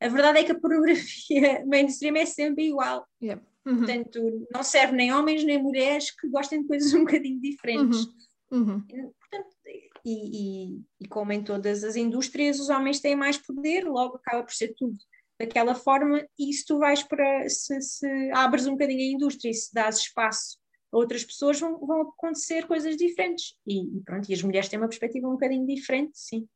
a 0.00 0.08
verdade 0.08 0.38
é 0.38 0.44
que 0.44 0.52
a 0.52 0.58
pornografia 0.58 1.64
mainstream 1.66 2.16
é 2.16 2.26
sempre 2.26 2.68
igual. 2.68 3.06
Yeah. 3.22 3.42
Uhum. 3.66 3.78
Portanto, 3.78 4.46
não 4.52 4.62
serve 4.62 4.94
nem 4.94 5.12
homens 5.12 5.44
nem 5.44 5.60
mulheres 5.60 6.12
que 6.12 6.28
gostem 6.28 6.62
de 6.62 6.68
coisas 6.68 6.92
um 6.94 7.00
bocadinho 7.00 7.40
diferentes. 7.40 8.04
Uhum. 8.04 8.16
Uhum. 8.52 8.80
Portanto, 8.80 9.56
e, 10.04 10.70
e, 10.74 10.84
e, 11.00 11.08
como 11.08 11.32
em 11.32 11.42
todas 11.42 11.82
as 11.82 11.96
indústrias, 11.96 12.60
os 12.60 12.68
homens 12.68 13.00
têm 13.00 13.16
mais 13.16 13.36
poder, 13.36 13.84
logo 13.84 14.16
acaba 14.16 14.44
por 14.44 14.52
ser 14.54 14.72
tudo 14.76 14.96
daquela 15.38 15.74
forma, 15.74 16.24
e 16.38 16.52
se 16.52 16.64
tu 16.64 16.78
vais 16.78 17.02
para, 17.02 17.48
se, 17.48 17.80
se 17.82 18.30
abres 18.32 18.66
um 18.66 18.72
bocadinho 18.72 19.00
a 19.00 19.14
indústria 19.16 19.50
e 19.50 19.54
se 19.54 19.74
dás 19.74 19.98
espaço 19.98 20.58
a 20.92 20.96
outras 20.96 21.24
pessoas, 21.24 21.60
vão, 21.60 21.78
vão 21.78 22.02
acontecer 22.02 22.66
coisas 22.66 22.96
diferentes. 22.96 23.54
E, 23.66 23.98
e, 23.98 24.00
pronto, 24.02 24.30
e 24.30 24.32
as 24.32 24.42
mulheres 24.42 24.68
têm 24.68 24.78
uma 24.78 24.88
perspectiva 24.88 25.28
um 25.28 25.32
bocadinho 25.32 25.66
diferente, 25.66 26.12
sim. 26.14 26.48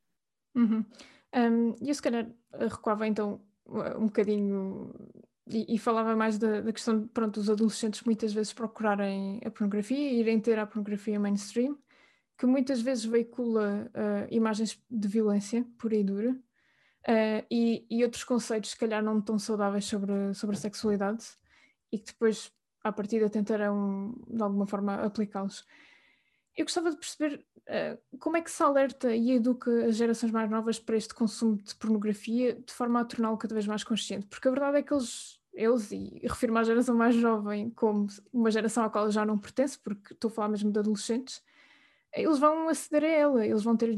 Uhum. 0.55 0.85
Um, 1.35 1.75
e 1.81 1.89
eu 1.89 1.93
se 1.93 2.01
calhar 2.01 2.31
recuava 2.53 3.05
então 3.05 3.41
um 3.97 4.05
bocadinho 4.05 4.93
e, 5.51 5.75
e, 5.75 5.77
falava 5.77 6.15
mais 6.15 6.37
da, 6.37 6.61
da, 6.61 6.71
questão 6.71 7.01
de 7.01 7.07
pronto, 7.09 7.39
adolescentes 7.51 8.01
muitas 8.03 8.33
vezes 8.33 8.53
procurarem 8.53 9.41
a 9.45 9.51
pornografia 9.51 10.11
irem 10.13 10.39
ter 10.39 10.57
a 10.57 10.65
pornografia 10.65 11.19
mainstream, 11.19 11.77
que 12.37 12.45
muitas 12.45 12.81
vezes 12.81 13.05
veicula 13.05 13.89
uh, 13.89 14.33
imagens 14.33 14.81
de 14.89 15.07
violência 15.07 15.65
pura 15.77 15.95
e 15.95 16.03
dura 16.03 16.31
uh, 16.31 17.45
e, 17.49 17.85
e, 17.89 18.03
outros 18.03 18.23
conceitos, 18.23 18.71
se 18.71 18.77
calhar, 18.77 19.03
não 19.03 19.21
tão 19.21 19.37
saudáveis 19.37 19.85
sobre, 19.85 20.33
sobre 20.33 20.55
a 20.55 20.59
sexualidade 20.59 21.25
e 21.91 21.99
que 21.99 22.07
depois, 22.07 22.51
à 22.83 22.91
partida, 22.91 23.29
tentarão 23.29 24.15
de 24.27 24.41
alguma 24.41 24.65
forma 24.65 24.95
aplicá-los. 24.95 25.65
Eu 26.55 26.65
gostava 26.65 26.91
de 26.91 26.97
perceber 26.97 27.45
uh, 27.61 28.17
como 28.19 28.37
é 28.37 28.41
que 28.41 28.51
se 28.51 28.61
alerta 28.61 29.15
e 29.15 29.31
educa 29.31 29.85
as 29.85 29.95
gerações 29.95 30.31
mais 30.31 30.49
novas 30.49 30.79
para 30.79 30.97
este 30.97 31.13
consumo 31.13 31.57
de 31.57 31.75
pornografia 31.75 32.55
de 32.55 32.73
forma 32.73 32.99
a 32.99 33.05
torná-lo 33.05 33.37
cada 33.37 33.53
vez 33.53 33.67
mais 33.67 33.83
consciente, 33.83 34.27
porque 34.27 34.47
a 34.47 34.51
verdade 34.51 34.77
é 34.77 34.81
que 34.81 34.93
eles, 34.93 35.39
eles 35.53 35.91
e 35.91 36.21
refiro-me 36.23 36.59
à 36.59 36.63
geração 36.63 36.95
mais 36.95 37.15
jovem 37.15 37.69
como 37.71 38.07
uma 38.31 38.51
geração 38.51 38.83
à 38.83 38.89
qual 38.89 39.05
eu 39.05 39.11
já 39.11 39.25
não 39.25 39.37
pertenço, 39.37 39.79
porque 39.81 40.13
estou 40.13 40.29
a 40.29 40.31
falar 40.33 40.49
mesmo 40.49 40.71
de 40.71 40.79
adolescentes, 40.79 41.43
eles 42.13 42.39
vão 42.39 42.69
aceder 42.69 43.03
a 43.03 43.07
ela, 43.07 43.45
eles 43.45 43.63
vão 43.63 43.75
ter, 43.77 43.95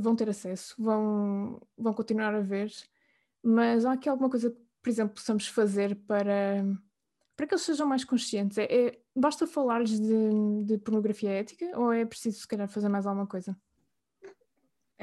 vão 0.00 0.16
ter 0.16 0.28
acesso, 0.28 0.74
vão, 0.78 1.60
vão 1.76 1.94
continuar 1.94 2.34
a 2.34 2.40
ver, 2.40 2.70
mas 3.42 3.84
há 3.84 3.92
aqui 3.92 4.08
alguma 4.08 4.30
coisa 4.30 4.50
que, 4.50 4.58
por 4.82 4.90
exemplo, 4.90 5.14
possamos 5.14 5.46
fazer 5.48 5.96
para, 6.06 6.64
para 7.36 7.46
que 7.46 7.54
eles 7.54 7.62
sejam 7.62 7.86
mais 7.86 8.04
conscientes? 8.04 8.58
É, 8.58 8.64
é 8.64 9.00
basta 9.14 9.46
falar-lhes 9.46 10.00
de, 10.00 10.64
de 10.64 10.78
pornografia 10.78 11.30
ética 11.30 11.78
ou 11.78 11.92
é 11.92 12.04
preciso, 12.04 12.40
se 12.40 12.48
calhar, 12.48 12.68
fazer 12.68 12.88
mais 12.88 13.06
alguma 13.06 13.26
coisa? 13.26 13.56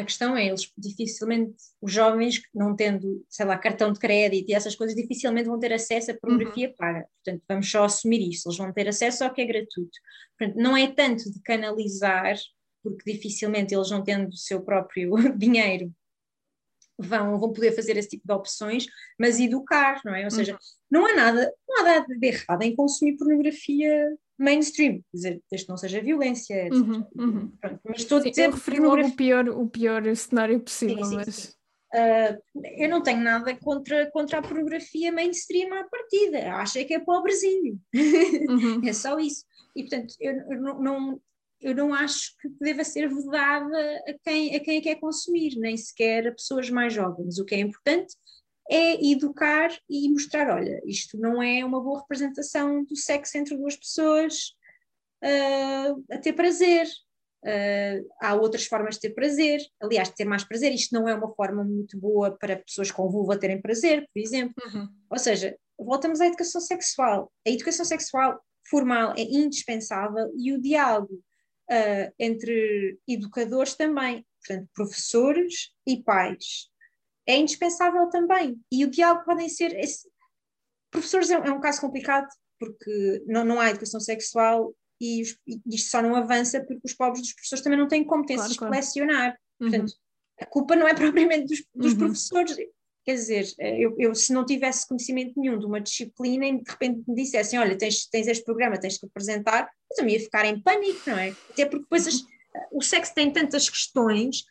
A 0.01 0.05
questão 0.05 0.35
é, 0.35 0.47
eles 0.47 0.71
dificilmente, 0.75 1.53
os 1.79 1.91
jovens, 1.91 2.41
não 2.53 2.75
tendo, 2.75 3.23
sei 3.29 3.45
lá, 3.45 3.55
cartão 3.55 3.93
de 3.93 3.99
crédito 3.99 4.49
e 4.49 4.53
essas 4.53 4.75
coisas, 4.75 4.95
dificilmente 4.95 5.47
vão 5.47 5.59
ter 5.59 5.71
acesso 5.71 6.11
a 6.11 6.15
pornografia 6.15 6.69
uhum. 6.69 6.75
paga. 6.75 7.07
Portanto, 7.23 7.43
vamos 7.47 7.69
só 7.69 7.83
assumir 7.83 8.27
isso, 8.27 8.49
eles 8.49 8.57
vão 8.57 8.73
ter 8.73 8.87
acesso 8.87 9.23
ao 9.23 9.31
que 9.31 9.41
é 9.41 9.45
gratuito. 9.45 9.99
Portanto, 10.37 10.57
não 10.57 10.75
é 10.75 10.87
tanto 10.87 11.31
de 11.31 11.39
canalizar, 11.43 12.35
porque 12.83 13.13
dificilmente 13.13 13.75
eles 13.75 13.91
não 13.91 14.03
tendo 14.03 14.29
o 14.29 14.37
seu 14.37 14.61
próprio 14.63 15.11
dinheiro 15.37 15.93
vão, 17.01 17.39
vão 17.39 17.53
poder 17.53 17.75
fazer 17.75 17.97
esse 17.97 18.09
tipo 18.09 18.27
de 18.27 18.33
opções, 18.33 18.85
mas 19.19 19.39
educar, 19.39 20.01
não 20.05 20.15
é? 20.15 20.23
Ou 20.25 20.31
seja, 20.31 20.53
uhum. 20.53 20.59
não 20.89 21.05
há 21.05 21.13
nada, 21.15 21.53
não 21.67 21.79
há 21.79 21.83
nada 21.83 22.05
de 22.07 22.27
errado 22.27 22.61
em 22.61 22.75
consumir 22.75 23.17
pornografia 23.17 24.17
mainstream, 24.37 25.01
dizer, 25.13 25.41
desde 25.49 25.65
que 25.65 25.69
não 25.69 25.77
seja 25.77 26.01
violência, 26.01 26.65
etc. 26.65 26.73
Uhum, 26.73 27.05
uhum. 27.15 27.51
Pronto, 27.61 27.79
mas 27.85 27.97
estou 27.97 28.17
a 28.17 28.21
dizer. 28.21 28.45
Eu 28.45 28.51
referi 28.51 28.79
logo 28.79 29.07
o 29.07 29.15
pior, 29.15 29.49
o 29.49 29.69
pior 29.69 30.15
cenário 30.15 30.59
possível, 30.59 31.03
sim, 31.03 31.09
sim, 31.09 31.15
mas. 31.15 31.35
Sim. 31.35 31.61
Uh, 31.93 32.41
eu 32.77 32.87
não 32.87 33.03
tenho 33.03 33.19
nada 33.19 33.53
contra, 33.57 34.09
contra 34.11 34.39
a 34.39 34.41
pornografia 34.41 35.11
mainstream 35.11 35.73
à 35.73 35.83
partida, 35.83 36.53
acho 36.53 36.77
é 36.79 36.85
que 36.85 36.93
é 36.93 36.99
pobrezinho, 36.99 37.77
uhum. 37.93 38.81
é 38.87 38.93
só 38.93 39.19
isso. 39.19 39.43
E 39.75 39.83
portanto, 39.83 40.15
eu, 40.19 40.33
eu 40.33 40.61
não, 40.61 40.81
não, 40.81 41.21
eu 41.61 41.75
não 41.75 41.93
acho 41.93 42.35
que 42.39 42.49
deva 42.59 42.83
ser 42.83 43.07
vedada 43.07 44.03
a 44.07 44.13
quem, 44.23 44.55
a 44.55 44.59
quem 44.59 44.79
a 44.79 44.81
quer 44.81 44.95
consumir, 44.95 45.55
nem 45.57 45.77
sequer 45.77 46.27
a 46.27 46.31
pessoas 46.31 46.69
mais 46.69 46.93
jovens. 46.93 47.37
O 47.37 47.45
que 47.45 47.55
é 47.55 47.59
importante 47.59 48.15
é 48.69 49.05
educar 49.05 49.69
e 49.89 50.09
mostrar: 50.09 50.49
olha, 50.55 50.81
isto 50.85 51.17
não 51.17 51.41
é 51.41 51.63
uma 51.63 51.81
boa 51.81 51.99
representação 51.99 52.83
do 52.83 52.95
sexo 52.95 53.37
entre 53.37 53.55
duas 53.55 53.75
pessoas 53.75 54.55
uh, 55.23 56.03
a 56.11 56.17
ter 56.17 56.33
prazer. 56.33 56.87
Uh, 57.43 58.07
há 58.21 58.35
outras 58.35 58.65
formas 58.65 58.95
de 58.95 59.01
ter 59.01 59.15
prazer, 59.15 59.59
aliás, 59.81 60.09
de 60.09 60.15
ter 60.15 60.25
mais 60.25 60.43
prazer. 60.43 60.73
Isto 60.73 60.93
não 60.93 61.07
é 61.07 61.15
uma 61.15 61.33
forma 61.33 61.63
muito 61.63 61.99
boa 61.99 62.37
para 62.37 62.57
pessoas 62.57 62.91
com 62.91 63.09
vulva 63.09 63.37
terem 63.37 63.61
prazer, 63.61 64.07
por 64.13 64.19
exemplo. 64.19 64.53
Uhum. 64.65 64.87
Ou 65.09 65.17
seja, 65.19 65.55
voltamos 65.77 66.21
à 66.21 66.27
educação 66.27 66.61
sexual. 66.61 67.31
A 67.45 67.49
educação 67.49 67.85
sexual 67.85 68.39
formal 68.69 69.13
é 69.17 69.23
indispensável 69.23 70.31
e 70.37 70.53
o 70.53 70.61
diálogo 70.61 71.21
uh, 71.71 72.13
entre 72.19 72.99
educadores 73.07 73.75
também, 73.75 74.25
portanto, 74.45 74.69
professores 74.73 75.73
e 75.87 76.03
pais 76.03 76.69
é 77.27 77.37
indispensável 77.37 78.09
também. 78.09 78.59
E 78.71 78.83
o 78.83 78.89
diálogo 78.89 79.25
podem 79.25 79.47
ser. 79.47 79.73
Esse... 79.77 80.09
Professores 80.91 81.29
é, 81.31 81.35
é, 81.35 81.51
um 81.51 81.61
caso 81.61 81.79
complicado 81.79 82.27
porque 82.59 83.23
não, 83.25 83.45
não 83.45 83.59
há 83.59 83.69
educação 83.69 83.99
sexual 83.99 84.73
e, 84.99 85.21
os, 85.21 85.37
e, 85.47 85.59
isto 85.67 85.89
só 85.89 86.01
não 86.01 86.15
avança 86.15 86.59
porque 86.59 86.81
os 86.83 86.93
pobres 86.93 87.21
dos 87.21 87.33
professores 87.33 87.63
também 87.63 87.79
não 87.79 87.87
têm 87.87 88.03
competências 88.03 88.57
claro, 88.57 88.71
claro. 88.71 88.73
de 88.73 88.93
colecionar. 88.93 89.39
Uhum. 89.59 89.69
Portanto, 89.69 89.93
a 90.39 90.45
culpa 90.45 90.75
não 90.75 90.87
é 90.87 90.93
propriamente 90.93 91.45
dos, 91.45 91.65
dos 91.73 91.93
uhum. 91.93 91.99
professores. 91.99 92.57
Quer 93.03 93.15
dizer, 93.15 93.45
eu, 93.57 93.95
eu, 93.97 94.13
se 94.13 94.31
não 94.31 94.45
tivesse 94.45 94.87
conhecimento 94.87 95.39
nenhum 95.39 95.57
de 95.57 95.65
uma 95.65 95.81
disciplina 95.81 96.45
e 96.45 96.61
de 96.61 96.69
repente 96.69 97.03
me 97.07 97.15
dissessem, 97.15 97.57
olha, 97.59 97.77
tens, 97.77 98.05
tens 98.05 98.27
este 98.27 98.43
programa, 98.43 98.79
tens 98.79 98.97
que 98.97 99.07
apresentar, 99.07 99.69
eu 99.89 99.95
também 99.95 100.13
ia 100.13 100.19
ficar 100.19 100.45
em 100.45 100.61
pânico, 100.61 101.01
não 101.07 101.17
é? 101.17 101.35
Até 101.49 101.65
porque 101.65 101.83
depois 101.83 102.07
as, 102.07 102.23
o 102.71 102.81
sexo 102.81 103.13
tem 103.15 103.31
tantas 103.31 103.67
questões 103.67 104.43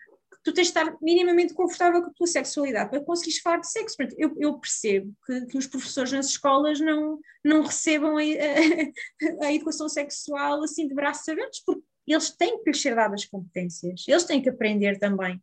tu 0.42 0.52
tens 0.52 0.68
de 0.68 0.78
estar 0.78 0.96
minimamente 1.00 1.54
confortável 1.54 2.02
com 2.02 2.10
a 2.10 2.14
tua 2.14 2.26
sexualidade 2.26 2.90
para 2.90 3.04
conseguires 3.04 3.40
falar 3.40 3.58
de 3.58 3.70
sexo. 3.70 3.96
Eu, 4.16 4.34
eu 4.38 4.58
percebo 4.58 5.14
que, 5.26 5.46
que, 5.46 5.58
os 5.58 5.66
professores 5.66 6.12
nas 6.12 6.26
escolas 6.26 6.80
não, 6.80 7.18
não 7.44 7.62
recebam 7.62 8.16
a, 8.16 8.20
a, 8.20 8.24
a, 9.46 9.52
educação 9.52 9.88
sexual 9.88 10.62
assim 10.62 10.88
de 10.88 10.94
braços 10.94 11.28
abertos, 11.28 11.60
porque 11.60 11.82
eles 12.06 12.30
têm 12.30 12.62
que 12.62 12.70
lhes 12.70 12.80
ser 12.80 12.94
dadas 12.94 13.24
competências, 13.26 14.04
eles 14.08 14.24
têm 14.24 14.42
que 14.42 14.48
aprender 14.48 14.98
também 14.98 15.40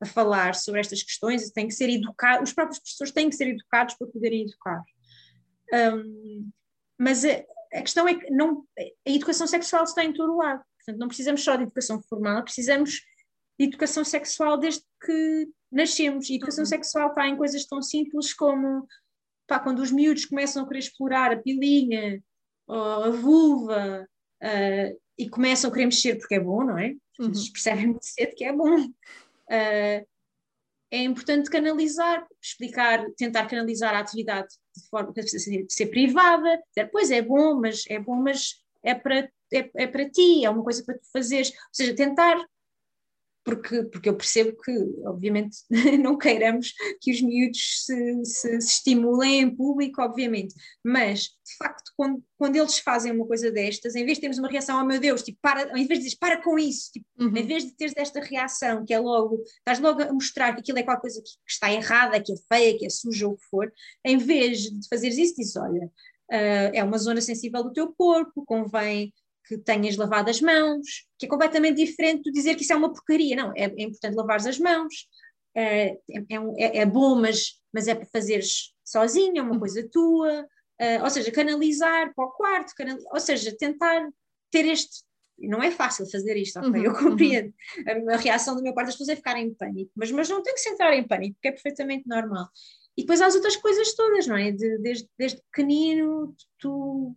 a 0.00 0.06
falar 0.06 0.54
sobre 0.54 0.80
estas 0.80 1.02
questões, 1.02 1.50
têm 1.50 1.68
que 1.68 1.74
ser 1.74 1.90
educados, 1.90 2.50
os 2.50 2.54
próprios 2.54 2.78
professores 2.78 3.12
têm 3.12 3.28
que 3.28 3.36
ser 3.36 3.48
educados 3.48 3.94
para 3.94 4.06
poderem 4.06 4.42
educar. 4.42 4.82
Um, 5.72 6.50
mas 6.98 7.24
a, 7.24 7.44
a, 7.74 7.82
questão 7.82 8.06
é 8.08 8.14
que 8.14 8.30
não, 8.30 8.64
a 8.78 9.10
educação 9.10 9.46
sexual 9.46 9.84
está 9.84 10.04
em 10.04 10.12
todo 10.12 10.32
o 10.32 10.38
lado, 10.38 10.62
portanto 10.78 11.00
não 11.00 11.08
precisamos 11.08 11.42
só 11.42 11.56
de 11.56 11.64
educação 11.64 12.00
formal, 12.02 12.42
precisamos 12.42 13.00
de 13.58 13.66
educação 13.66 14.04
sexual 14.04 14.56
desde 14.56 14.82
que 15.04 15.48
nascemos. 15.70 16.30
E 16.30 16.36
educação 16.36 16.62
uhum. 16.62 16.68
sexual 16.68 17.08
está 17.08 17.26
em 17.26 17.36
coisas 17.36 17.66
tão 17.66 17.82
simples 17.82 18.32
como 18.32 18.86
pá, 19.46 19.58
quando 19.58 19.80
os 19.80 19.90
miúdos 19.90 20.26
começam 20.26 20.62
a 20.62 20.66
querer 20.66 20.80
explorar 20.80 21.32
a 21.32 21.36
pilinha, 21.36 22.22
ou 22.66 23.04
a 23.04 23.10
vulva, 23.10 24.06
uh, 24.42 25.00
e 25.18 25.28
começam 25.28 25.70
a 25.70 25.72
querer 25.72 25.86
mexer 25.86 26.16
porque 26.16 26.34
é 26.34 26.40
bom, 26.40 26.62
não 26.64 26.78
é? 26.78 26.94
Uhum. 27.18 27.26
Eles 27.26 27.48
percebem 27.50 27.88
muito 27.88 28.04
cedo 28.04 28.34
que 28.36 28.44
é 28.44 28.52
bom. 28.52 28.76
Uh, 29.50 30.06
é 30.90 31.02
importante 31.02 31.50
canalizar, 31.50 32.26
explicar, 32.42 33.04
tentar 33.16 33.46
canalizar 33.46 33.94
a 33.94 33.98
atividade 33.98 34.48
de 34.74 34.88
forma 34.88 35.12
que 35.12 35.22
ser, 35.22 35.66
ser 35.68 35.86
privada, 35.86 36.62
dizer, 36.68 36.90
pois 36.90 37.10
é 37.10 37.20
bom, 37.20 37.60
mas 37.60 37.84
é 37.88 37.98
bom, 37.98 38.16
mas 38.16 38.54
é 38.82 38.94
para, 38.94 39.30
é, 39.52 39.70
é 39.74 39.86
para 39.86 40.08
ti, 40.08 40.44
é 40.44 40.50
uma 40.50 40.64
coisa 40.64 40.82
para 40.84 40.94
tu 40.96 41.06
fazeres, 41.12 41.50
ou 41.50 41.54
seja, 41.72 41.94
tentar 41.94 42.42
porque, 43.48 43.82
porque 43.84 44.10
eu 44.10 44.14
percebo 44.14 44.54
que, 44.62 44.70
obviamente, 45.06 45.56
não 45.98 46.18
queiramos 46.18 46.74
que 47.00 47.10
os 47.10 47.22
miúdos 47.22 47.86
se, 47.86 48.24
se, 48.24 48.60
se, 48.60 48.68
estimulem 48.74 49.40
em 49.40 49.56
público, 49.56 50.02
obviamente, 50.02 50.54
mas, 50.84 51.22
de 51.22 51.56
facto, 51.58 51.90
quando, 51.96 52.22
quando 52.36 52.56
eles 52.56 52.78
fazem 52.78 53.10
uma 53.10 53.26
coisa 53.26 53.50
destas, 53.50 53.94
em 53.94 54.04
vez 54.04 54.18
de 54.18 54.20
termos 54.20 54.38
uma 54.38 54.50
reação, 54.50 54.78
oh 54.78 54.84
meu 54.84 55.00
Deus, 55.00 55.22
tipo, 55.22 55.38
para, 55.40 55.62
em 55.78 55.86
vez 55.86 56.00
de 56.00 56.04
dizer 56.04 56.18
para 56.20 56.42
com 56.42 56.58
isso, 56.58 56.90
tipo, 56.92 57.06
uhum. 57.18 57.34
em 57.34 57.46
vez 57.46 57.64
de 57.64 57.74
teres 57.74 57.94
esta 57.96 58.20
reação, 58.20 58.84
que 58.84 58.92
é 58.92 58.98
logo, 58.98 59.42
estás 59.60 59.78
logo 59.78 60.02
a 60.02 60.12
mostrar 60.12 60.52
que 60.52 60.60
aquilo 60.60 60.78
é 60.78 60.82
qualquer 60.82 61.00
coisa 61.00 61.22
que, 61.22 61.30
que 61.30 61.52
está 61.52 61.72
errada, 61.72 62.22
que 62.22 62.34
é 62.34 62.36
feia, 62.52 62.78
que 62.78 62.84
é 62.84 62.90
suja 62.90 63.26
ou 63.26 63.32
o 63.32 63.36
que 63.36 63.44
for, 63.46 63.72
em 64.04 64.18
vez 64.18 64.60
de 64.60 64.88
fazeres 64.90 65.16
isso, 65.16 65.36
diz, 65.36 65.56
olha, 65.56 65.86
uh, 65.86 66.70
é 66.74 66.84
uma 66.84 66.98
zona 66.98 67.22
sensível 67.22 67.62
do 67.62 67.72
teu 67.72 67.94
corpo, 67.94 68.44
convém 68.44 69.10
que 69.48 69.56
tenhas 69.56 69.96
lavado 69.96 70.28
as 70.28 70.42
mãos, 70.42 71.06
que 71.18 71.24
é 71.24 71.28
completamente 71.28 71.76
diferente 71.76 72.24
de 72.24 72.32
dizer 72.32 72.54
que 72.54 72.62
isso 72.62 72.72
é 72.72 72.76
uma 72.76 72.92
porcaria. 72.92 73.34
Não, 73.34 73.50
é, 73.56 73.64
é 73.64 73.82
importante 73.82 74.14
lavar 74.14 74.36
as 74.36 74.58
mãos, 74.58 75.08
é, 75.54 75.88
é, 75.88 75.98
é, 76.58 76.78
é, 76.78 76.86
bom, 76.86 77.14
mas, 77.14 77.54
mas 77.72 77.88
é 77.88 77.94
para 77.94 78.06
fazeres 78.06 78.74
sozinho, 78.84 79.38
é 79.38 79.42
uma 79.42 79.52
uhum. 79.52 79.58
coisa 79.58 79.88
tua. 79.90 80.42
uh, 80.42 81.02
ou 81.02 81.10
seja, 81.10 81.32
canalizar 81.32 82.12
para 82.14 82.24
o 82.26 82.30
quarto, 82.30 82.74
canal... 82.74 82.98
ou 83.10 83.20
seja, 83.20 83.56
tentar 83.56 84.06
ter 84.50 84.66
este. 84.66 85.02
Não 85.38 85.62
é 85.62 85.70
fácil 85.70 86.04
fazer 86.10 86.36
isto, 86.36 86.58
ok? 86.58 86.70
Uhum, 86.70 86.84
eu 86.84 86.92
compreendo. 86.94 87.54
Uhum. 87.78 88.10
A, 88.10 88.14
a, 88.14 88.16
reação 88.18 88.54
do 88.54 88.62
meu 88.62 88.74
parte 88.74 88.88
das 88.88 88.94
pessoas 88.94 89.10
é 89.10 89.16
ficar 89.16 89.38
em 89.38 89.54
pânico, 89.54 89.90
mas, 89.96 90.10
mas 90.10 90.28
não 90.28 90.42
tem 90.42 90.52
que 90.52 90.60
se 90.60 90.68
entrar 90.68 90.94
em 90.94 91.06
pânico, 91.06 91.34
porque 91.34 91.48
é 91.48 91.52
perfeitamente 91.52 92.06
normal. 92.06 92.48
E 92.96 93.02
depois 93.02 93.20
há 93.20 93.26
as 93.26 93.36
outras 93.36 93.56
coisas 93.56 93.94
todas, 93.94 94.26
não 94.26 94.36
é? 94.36 94.50
De, 94.50 94.78
desde, 94.78 95.08
desde 95.16 95.40
pequenino, 95.50 96.34
tu 96.58 97.16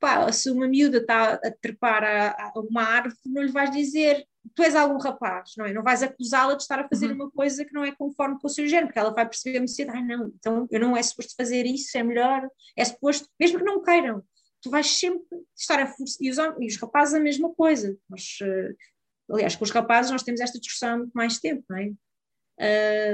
pá, 0.00 0.32
se 0.32 0.50
uma 0.50 0.66
miúda 0.66 0.98
está 0.98 1.34
a 1.34 1.50
trepar 1.60 2.02
a, 2.02 2.30
a, 2.30 2.52
uma 2.60 2.82
árvore, 2.82 3.14
não 3.26 3.42
lhe 3.42 3.52
vais 3.52 3.70
dizer 3.70 4.26
tu 4.54 4.62
és 4.62 4.74
algum 4.74 4.98
rapaz, 4.98 5.52
não 5.56 5.66
é? 5.66 5.72
Não 5.72 5.82
vais 5.82 6.02
acusá-la 6.02 6.54
de 6.54 6.62
estar 6.62 6.80
a 6.80 6.88
fazer 6.88 7.08
uhum. 7.08 7.14
uma 7.14 7.30
coisa 7.30 7.64
que 7.64 7.74
não 7.74 7.84
é 7.84 7.92
conforme 7.92 8.38
com 8.40 8.46
o 8.46 8.50
seu 8.50 8.66
género, 8.66 8.86
porque 8.86 8.98
ela 8.98 9.12
vai 9.12 9.26
perceber 9.26 9.58
muito 9.58 9.72
cedo, 9.72 9.90
ai 9.90 10.02
não, 10.02 10.32
então 10.34 10.66
eu 10.70 10.80
não 10.80 10.96
é 10.96 11.02
suposto 11.02 11.34
fazer 11.36 11.66
isso, 11.66 11.96
é 11.96 12.02
melhor, 12.02 12.48
é 12.76 12.84
suposto, 12.84 13.28
mesmo 13.38 13.58
que 13.58 13.64
não 13.64 13.82
queiram, 13.82 14.22
tu 14.62 14.70
vais 14.70 14.86
sempre 14.86 15.22
estar 15.56 15.78
a 15.78 15.86
forçar, 15.86 16.18
e 16.20 16.30
os, 16.30 16.38
e 16.38 16.66
os 16.66 16.76
rapazes 16.76 17.14
a 17.14 17.20
mesma 17.20 17.54
coisa, 17.54 17.96
mas, 18.08 18.38
uh, 18.42 19.34
aliás, 19.34 19.56
com 19.56 19.64
os 19.64 19.70
rapazes 19.70 20.10
nós 20.10 20.22
temos 20.22 20.40
esta 20.40 20.58
discussão 20.58 20.94
há 20.94 20.96
muito 20.98 21.12
mais 21.12 21.38
tempo, 21.38 21.62
não 21.68 21.76
é? 21.78 21.92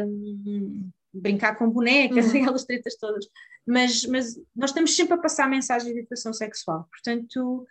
Uh, 0.05 0.91
brincar 1.13 1.57
com 1.57 1.71
bonecas, 1.71 2.27
uhum. 2.27 2.39
aquelas 2.43 2.65
tretas 2.65 2.97
todas 2.97 3.27
mas, 3.67 4.05
mas 4.05 4.37
nós 4.55 4.71
estamos 4.71 4.95
sempre 4.95 5.15
a 5.15 5.19
passar 5.19 5.49
mensagem 5.49 5.93
de 5.93 6.01
educação 6.01 6.33
sexual. 6.33 6.89
Portanto, 6.91 7.67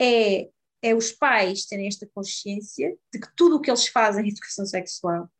é, 0.00 0.48
é 0.82 0.94
os 0.94 1.12
pais 1.12 1.64
terem 1.64 1.86
esta 1.86 2.08
consciência 2.12 2.96
de 3.12 3.20
que 3.20 3.28
tudo 3.36 3.56
o 3.56 3.60
que 3.60 3.70
eles 3.70 3.86
fazem 3.86 4.24
é 4.24 4.28
educação 4.28 4.66
sexual 4.66 5.30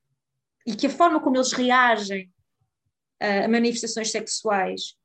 e 0.66 0.76
que 0.76 0.86
a 0.86 0.90
forma 0.90 1.20
como 1.20 1.36
eles 1.36 1.52
reagem 1.52 2.32
a 3.20 3.48
manifestações 3.48 4.10
sexuais 4.10 4.96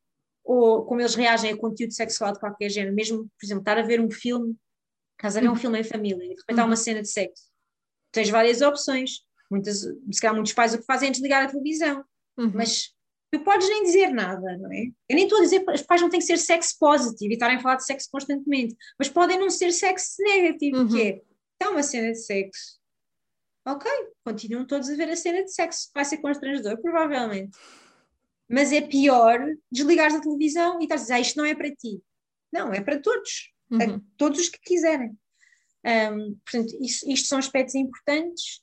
ou 0.43 0.85
como 0.85 1.01
eles 1.01 1.15
reagem 1.15 1.51
a 1.51 1.57
conteúdo 1.57 1.93
sexual 1.93 2.31
de 2.31 2.39
qualquer 2.39 2.69
género, 2.69 2.95
mesmo, 2.95 3.29
por 3.37 3.45
exemplo, 3.45 3.61
estar 3.61 3.77
a 3.77 3.83
ver 3.83 3.99
um 3.99 4.09
filme, 4.09 4.55
caso 5.17 5.37
a 5.37 5.41
ver 5.41 5.47
um 5.47 5.51
uhum. 5.51 5.57
filme 5.57 5.79
em 5.79 5.83
família 5.83 6.23
e 6.23 6.29
de 6.29 6.41
repente 6.41 6.59
há 6.59 6.63
uma 6.63 6.69
uhum. 6.69 6.75
cena 6.75 7.01
de 7.01 7.09
sexo, 7.09 7.43
tens 8.11 8.29
várias 8.29 8.61
opções. 8.61 9.25
Muitas, 9.49 9.79
se 9.79 10.21
calhar 10.21 10.35
muitos 10.35 10.53
pais 10.53 10.73
o 10.73 10.79
que 10.79 10.85
fazem 10.85 11.09
é 11.09 11.11
desligar 11.11 11.43
a 11.43 11.47
televisão, 11.47 12.03
uhum. 12.37 12.51
mas 12.53 12.93
tu 13.31 13.39
podes 13.43 13.67
nem 13.67 13.83
dizer 13.83 14.09
nada, 14.09 14.57
não 14.57 14.71
é? 14.71 14.85
Eu 15.09 15.15
nem 15.15 15.23
estou 15.23 15.39
a 15.39 15.41
dizer 15.41 15.63
que 15.63 15.71
os 15.71 15.81
pais 15.81 16.01
não 16.01 16.09
têm 16.09 16.19
que 16.19 16.25
ser 16.25 16.37
sex 16.37 16.77
positive 16.77 17.33
e 17.33 17.35
estarem 17.35 17.57
a 17.57 17.59
falar 17.59 17.75
de 17.75 17.85
sexo 17.85 18.09
constantemente, 18.11 18.75
mas 18.97 19.09
podem 19.09 19.39
não 19.39 19.49
ser 19.49 19.71
sex 19.71 20.15
negative, 20.19 20.77
uhum. 20.77 20.87
que 20.87 21.01
é, 21.01 21.21
é 21.59 21.67
uma 21.67 21.83
cena 21.83 22.11
de 22.11 22.23
sexo. 22.23 22.77
Ok, 23.65 23.91
continuam 24.23 24.65
todos 24.65 24.89
a 24.89 24.95
ver 24.95 25.09
a 25.09 25.15
cena 25.15 25.43
de 25.43 25.51
sexo, 25.51 25.89
vai 25.93 26.05
ser 26.05 26.17
constrangedor, 26.19 26.81
provavelmente. 26.81 27.57
Mas 28.49 28.71
é 28.71 28.79
pior 28.79 29.45
desligares 29.69 30.15
a 30.15 30.21
televisão 30.21 30.79
e 30.79 30.83
estás 30.83 31.01
a 31.01 31.03
dizer, 31.03 31.13
ah, 31.13 31.19
isto 31.19 31.35
não 31.35 31.45
é 31.45 31.53
para 31.53 31.69
ti. 31.75 32.01
Não, 32.51 32.73
é 32.73 32.79
para 32.79 33.01
todos, 33.01 33.53
uhum. 33.69 34.01
todos 34.15 34.39
os 34.39 34.47
que 34.47 34.59
quiserem. 34.59 35.17
Um, 35.85 36.37
portanto, 36.45 36.77
isso, 36.81 37.09
isto 37.09 37.27
são 37.27 37.37
aspectos 37.37 37.75
importantes 37.75 38.61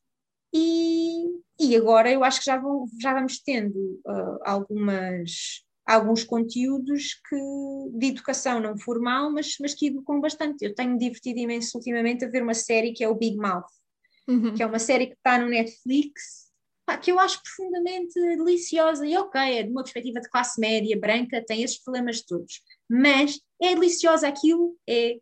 e, 0.55 1.25
e 1.59 1.75
agora 1.75 2.11
eu 2.11 2.23
acho 2.23 2.39
que 2.39 2.47
já, 2.47 2.57
vão, 2.57 2.87
já 3.01 3.13
vamos 3.13 3.41
tendo 3.41 4.01
uh, 4.07 4.39
algumas, 4.45 5.65
alguns 5.85 6.23
conteúdos 6.23 7.21
que, 7.29 7.99
de 7.99 8.07
educação 8.07 8.61
não 8.61 8.79
formal, 8.79 9.33
mas, 9.33 9.57
mas 9.61 9.75
que 9.75 9.89
educam 9.89 10.21
bastante. 10.21 10.65
Eu 10.65 10.73
tenho 10.73 10.97
divertido 10.97 11.41
imenso 11.41 11.77
ultimamente 11.77 12.25
a 12.25 12.29
ver 12.29 12.43
uma 12.43 12.55
série 12.55 12.93
que 12.93 13.03
é 13.03 13.09
o 13.09 13.17
Big 13.17 13.37
Mouth, 13.37 13.67
uhum. 14.29 14.55
que 14.55 14.63
é 14.63 14.67
uma 14.67 14.79
série 14.79 15.09
que 15.09 15.15
está 15.15 15.39
no 15.39 15.49
Netflix, 15.49 16.45
que 17.03 17.11
eu 17.11 17.19
acho 17.19 17.43
profundamente 17.43 18.15
deliciosa 18.15 19.07
e 19.07 19.17
ok, 19.17 19.41
é 19.41 19.63
de 19.63 19.71
uma 19.71 19.83
perspectiva 19.83 20.21
de 20.21 20.29
classe 20.29 20.61
média, 20.61 20.99
branca, 20.99 21.45
tem 21.45 21.63
esses 21.63 21.83
problemas 21.83 22.23
todos, 22.23 22.63
mas 22.89 23.41
é 23.61 23.75
deliciosa 23.75 24.29
aquilo, 24.29 24.77
é 24.87 25.19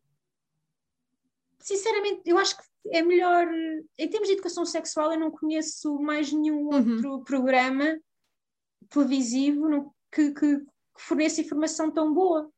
sinceramente, 1.61 2.23
eu 2.27 2.37
acho 2.37 2.57
que 2.57 2.65
é 2.87 3.03
melhor. 3.03 3.49
Em 3.99 4.09
termos 4.09 4.29
de 4.29 4.35
educação 4.35 4.65
sexual, 4.65 5.13
eu 5.13 5.21
não 5.21 5.31
conheço 5.31 5.99
mais 6.01 6.33
nenhum 6.33 6.69
uhum. 6.69 6.95
outro 6.97 7.25
programa 7.25 7.99
televisivo 8.89 9.95
que, 10.11 10.33
que, 10.33 10.59
que, 10.59 10.67
forneça 10.99 11.41
informação 11.41 11.91
tão 11.91 12.13
boa. 12.13 12.51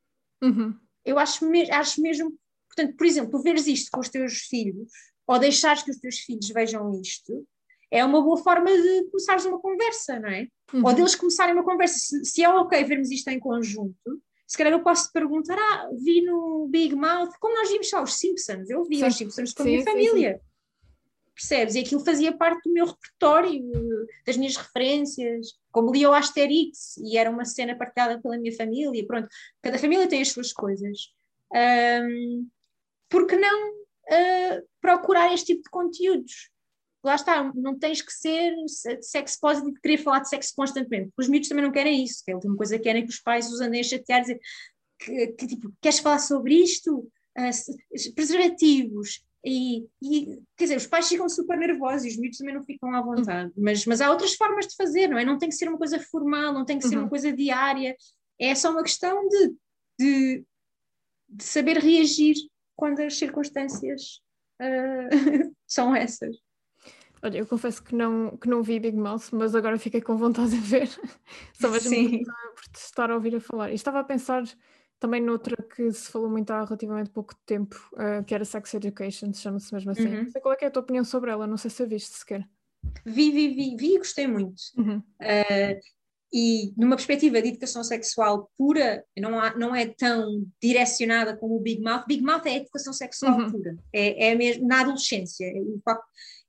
Uhum. 0.43 0.75
Eu 1.05 1.19
acho, 1.19 1.49
me, 1.49 1.71
acho 1.71 2.01
mesmo. 2.01 2.37
Portanto, 2.69 2.97
por 2.97 3.07
exemplo, 3.07 3.31
tu 3.31 3.43
veres 3.43 3.67
isto 3.67 3.91
com 3.93 4.01
os 4.01 4.09
teus 4.09 4.39
filhos, 4.41 4.91
ou 5.27 5.39
deixares 5.39 5.83
que 5.83 5.91
os 5.91 5.99
teus 5.99 6.19
filhos 6.19 6.49
vejam 6.49 6.91
isto, 7.01 7.47
é 7.91 8.05
uma 8.05 8.21
boa 8.21 8.37
forma 8.37 8.71
de 8.71 9.05
começares 9.11 9.45
uma 9.45 9.61
conversa, 9.61 10.19
não 10.19 10.29
é? 10.29 10.49
Uhum. 10.73 10.85
Ou 10.85 10.93
deles 10.95 11.15
começarem 11.15 11.55
uma 11.55 11.65
conversa. 11.65 11.99
Se, 11.99 12.25
se 12.25 12.43
é 12.43 12.49
ok 12.49 12.83
vermos 12.85 13.11
isto 13.11 13.29
em 13.29 13.39
conjunto, 13.39 14.23
se 14.47 14.59
calhar 14.59 14.73
eu 14.73 14.83
posso 14.83 15.07
te 15.07 15.13
perguntar, 15.13 15.59
ah, 15.59 15.89
vi 15.93 16.23
no 16.23 16.69
Big 16.71 16.95
Mouth, 16.95 17.33
como 17.41 17.55
nós 17.55 17.71
vimos 17.71 17.89
só 17.89 18.03
os 18.03 18.15
Simpsons, 18.15 18.69
eu 18.69 18.85
vi 18.85 18.99
sim. 18.99 19.07
os 19.07 19.17
Simpsons 19.17 19.53
com 19.53 19.63
a 19.63 19.67
minha 19.67 19.83
família. 19.83 20.35
Sim, 20.35 20.55
Percebes? 21.35 21.75
E 21.75 21.81
aquilo 21.81 22.05
fazia 22.05 22.37
parte 22.37 22.69
do 22.69 22.73
meu 22.73 22.87
repertório, 22.87 24.07
das 24.25 24.37
minhas 24.37 24.57
referências, 24.57 25.59
como 25.73 25.91
lia 25.91 26.09
o 26.09 26.15
Asterix, 26.15 26.97
e 26.99 27.19
era 27.19 27.29
uma 27.29 27.45
cena 27.45 27.77
partilhada 27.77 28.21
pela 28.21 28.39
minha 28.39 28.55
família, 28.57 29.05
pronto, 29.05 29.29
cada 29.61 29.79
família 29.79 30.07
tem 30.07 30.23
as 30.23 30.29
suas 30.29 30.53
coisas. 30.53 31.13
Um, 31.53 32.49
por 33.09 33.27
que 33.27 33.37
não 33.37 33.71
uh, 33.71 34.69
procurar 34.81 35.35
este 35.35 35.55
tipo 35.55 35.63
de 35.65 35.71
conteúdos? 35.71 36.51
Lá 37.07 37.15
está, 37.15 37.53
não 37.55 37.79
tens 37.79 38.01
que 38.01 38.13
ser 38.13 38.55
sexo 39.01 39.39
positive, 39.41 39.81
querer 39.81 39.99
falar 39.99 40.21
de 40.21 40.29
sexo 40.29 40.53
constantemente, 40.57 41.07
porque 41.09 41.23
os 41.23 41.29
miúdos 41.29 41.49
também 41.49 41.65
não 41.65 41.73
querem 41.73 42.03
isso, 42.03 42.23
que 42.25 42.31
é 42.31 42.35
a 42.35 42.37
última 42.37 42.57
coisa 42.57 42.77
que 42.77 42.85
querem 42.85 43.05
que 43.05 43.13
os 43.13 43.21
pais 43.21 43.51
os 43.51 43.61
andem 43.61 43.81
a 43.81 43.85
chatear, 43.85 44.21
dizer 44.21 44.41
que, 44.99 45.27
que 45.29 45.47
tipo, 45.47 45.73
queres 45.81 45.99
falar 45.99 46.19
sobre 46.19 46.55
isto? 46.55 47.11
Uh, 47.37 48.15
preservativos, 48.15 49.25
e, 49.45 49.87
e, 50.03 50.43
quer 50.57 50.65
dizer, 50.65 50.77
os 50.77 50.87
pais 50.87 51.07
ficam 51.07 51.29
super 51.29 51.59
nervosos 51.59 52.07
e 52.07 52.09
os 52.09 52.17
miúdos 52.17 52.39
também 52.39 52.55
não 52.55 52.65
ficam 52.65 52.95
à 52.95 53.03
vontade, 53.03 53.53
uhum. 53.57 53.63
mas, 53.63 53.85
mas 53.85 54.01
há 54.01 54.11
outras 54.11 54.35
formas 54.35 54.67
de 54.67 54.75
fazer, 54.75 55.07
não 55.09 55.19
é? 55.19 55.25
Não 55.25 55.37
tem 55.37 55.51
que 55.51 55.55
ser 55.55 55.69
uma 55.69 55.77
coisa 55.77 56.01
formal, 56.01 56.55
não 56.55 56.65
tem 56.65 56.79
que 56.79 56.89
ser 56.89 56.97
uhum. 56.97 57.03
uma 57.03 57.11
coisa 57.11 57.31
diária, 57.31 57.95
é 58.39 58.55
só 58.55 58.71
uma 58.71 58.83
questão 58.83 59.29
de, 59.29 59.55
de, 59.99 60.45
de 61.29 61.45
saber 61.45 61.77
reagir 61.77 62.37
quando 62.75 63.01
as 63.01 63.19
circunstâncias 63.19 64.23
uh, 64.63 65.55
são 65.69 65.95
essas. 65.95 66.35
Olha, 67.25 67.39
eu 67.39 67.47
confesso 67.47 67.83
que 67.83 67.95
não, 67.95 68.37
que 68.37 68.47
não 68.47 68.63
vi 68.63 68.79
Big 68.79 68.95
Mouth, 68.95 69.31
mas 69.33 69.55
agora 69.55 69.79
fiquei 69.79 70.03
com 70.03 70.15
vontade 70.15 70.51
de 70.51 70.59
ver. 70.59 70.89
Só 71.59 71.71
vejo 71.71 71.89
por 71.89 72.65
te 72.71 72.77
estar 72.77 73.11
a 73.11 73.15
ouvir 73.15 73.35
a 73.35 73.41
falar. 73.41 73.71
E 73.71 73.75
estava 73.75 74.01
a 74.01 74.05
pensar 74.05 74.45
também 75.01 75.23
noutra 75.23 75.57
que 75.57 75.91
se 75.91 76.11
falou 76.11 76.29
muito 76.29 76.51
há 76.51 76.63
relativamente 76.63 77.09
pouco 77.09 77.35
tempo, 77.47 77.77
uh, 77.95 78.23
que 78.25 78.35
era 78.35 78.45
Sex 78.45 78.75
Education, 78.75 79.33
chama-se 79.33 79.73
mesmo 79.73 79.93
assim. 79.93 80.07
Uhum. 80.07 80.25
Não 80.25 80.31
sei 80.31 80.41
qual 80.43 80.53
é, 80.53 80.65
é, 80.65 80.67
a 80.67 80.71
tua 80.71 80.83
opinião 80.83 81.03
sobre 81.03 81.31
ela, 81.31 81.47
não 81.47 81.57
sei 81.57 81.71
se 81.71 81.83
a 81.83 81.87
viste 81.87 82.15
sequer. 82.15 82.47
Vi, 83.07 83.31
vi, 83.31 83.49
vi, 83.55 83.75
vi 83.75 83.95
e 83.95 83.99
gostei 83.99 84.27
muito. 84.27 84.61
Uhum. 84.77 84.99
Uh, 84.99 85.81
e 86.31 86.75
numa 86.77 86.97
perspectiva 86.97 87.41
de 87.41 87.49
educação 87.49 87.83
sexual 87.83 88.51
pura, 88.59 89.03
não, 89.19 89.41
há, 89.41 89.57
não 89.57 89.75
é 89.75 89.87
tão 89.87 90.45
direcionada 90.61 91.35
como 91.35 91.57
o 91.57 91.61
Big 91.61 91.81
Mouth. 91.81 92.05
Big 92.07 92.23
Mouth 92.23 92.45
é 92.45 92.57
educação 92.57 92.93
sexual 92.93 93.39
uhum. 93.39 93.51
pura, 93.51 93.79
é, 93.95 94.29
é 94.29 94.35
mesmo 94.35 94.67
na 94.67 94.83
adolescência. 94.83 95.51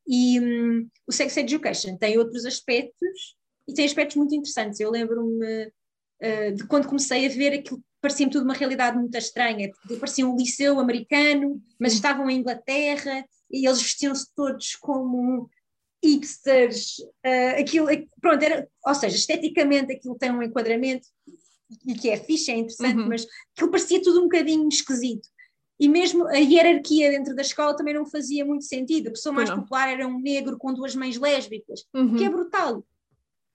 E 0.08 0.40
um, 0.40 0.88
o 1.08 1.12
Sex 1.12 1.36
Education 1.38 1.98
tem 1.98 2.18
outros 2.18 2.46
aspectos 2.46 3.36
e 3.68 3.74
tem 3.74 3.86
aspectos 3.86 4.16
muito 4.16 4.36
interessantes. 4.36 4.80
Eu 4.80 4.92
lembro-me 4.92 5.66
uh, 5.66 6.54
de 6.54 6.68
quando 6.68 6.88
comecei 6.88 7.26
a 7.26 7.30
ver 7.30 7.54
aquilo 7.54 7.84
parecia-me 8.06 8.32
tudo 8.32 8.44
uma 8.44 8.54
realidade 8.54 8.98
muito 8.98 9.18
estranha. 9.18 9.72
Parecia 10.00 10.28
um 10.28 10.38
liceu 10.38 10.80
americano, 10.80 11.60
mas 11.80 11.94
estavam 11.94 12.30
em 12.30 12.38
Inglaterra 12.38 13.26
e 13.50 13.66
eles 13.66 13.82
vestiam-se 13.82 14.28
todos 14.36 14.76
como 14.76 15.50
hipsters. 16.04 17.00
Uh, 17.26 17.60
aquilo, 17.60 17.88
pronto, 18.22 18.44
era, 18.44 18.68
ou 18.86 18.94
seja, 18.94 19.16
esteticamente 19.16 19.92
aquilo 19.92 20.16
tem 20.20 20.32
um 20.32 20.44
enquadramento 20.44 21.08
e 21.88 21.96
que 21.96 22.12
é 22.12 22.18
fixe, 22.18 22.52
é 22.52 22.58
interessante, 22.58 23.00
uhum. 23.00 23.08
mas 23.08 23.26
aquilo 23.56 23.72
parecia 23.72 24.00
tudo 24.00 24.20
um 24.20 24.24
bocadinho 24.24 24.68
esquisito 24.68 25.28
e 25.80 25.90
mesmo 25.90 26.26
a 26.28 26.38
hierarquia 26.38 27.12
dentro 27.12 27.36
da 27.36 27.42
escola 27.42 27.76
também 27.76 27.94
não 27.94 28.06
fazia 28.06 28.46
muito 28.46 28.64
sentido. 28.64 29.08
A 29.08 29.12
pessoa 29.12 29.34
mais 29.34 29.50
não. 29.50 29.58
popular 29.58 29.90
era 29.90 30.08
um 30.08 30.20
negro 30.20 30.58
com 30.58 30.74
duas 30.74 30.96
mães 30.96 31.18
lésbicas, 31.18 31.86
uhum. 31.94 32.16
que 32.16 32.24
é 32.24 32.30
brutal, 32.30 32.86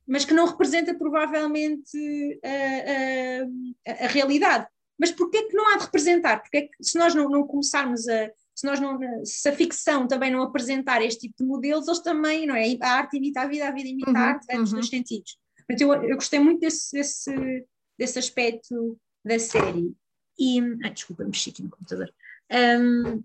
mas 0.07 0.25
que 0.25 0.35
não 0.35 0.47
representa 0.47 0.95
provavelmente 0.95 2.41
a, 2.45 3.91
a, 3.91 4.05
a 4.05 4.09
realidade. 4.09 4.67
Mas 4.99 5.11
porquê 5.11 5.45
que 5.45 5.57
não 5.57 5.67
há 5.69 5.79
de 5.79 5.85
representar? 5.85 6.41
Porque 6.43 6.63
que, 6.63 6.85
se 6.85 6.99
nós 6.99 7.15
não, 7.15 7.27
não, 7.29 7.47
começarmos 7.47 8.07
a. 8.07 8.31
Se, 8.55 8.67
nós 8.67 8.79
não, 8.79 8.99
se 9.25 9.49
a 9.49 9.53
ficção 9.53 10.07
também 10.07 10.31
não 10.31 10.43
apresentar 10.43 11.01
este 11.01 11.21
tipo 11.21 11.37
de 11.39 11.45
modelos, 11.45 11.89
eles 11.89 12.01
também, 12.01 12.47
não 12.47 12.55
é? 12.55 12.77
A 12.83 12.93
arte 12.99 13.17
imita 13.17 13.41
a 13.41 13.47
vida, 13.47 13.67
a 13.67 13.71
vida 13.71 13.89
imita 13.89 14.11
a 14.11 14.13
uhum, 14.13 14.19
arte, 14.19 14.47
ambos 14.55 14.73
uhum. 14.75 14.83
sentidos. 14.83 15.39
Portanto, 15.57 15.81
eu, 15.81 16.11
eu 16.11 16.17
gostei 16.17 16.39
muito 16.39 16.61
desse, 16.61 16.95
desse, 16.95 17.67
desse 17.97 18.19
aspecto 18.19 18.99
da 19.25 19.39
série. 19.39 19.95
E, 20.41 20.59
ai, 20.83 20.91
desculpa, 20.91 21.25
mexi 21.25 21.51
aqui 21.51 21.63
no 21.63 21.71
computador. 21.71 22.11
Um, 22.51 23.23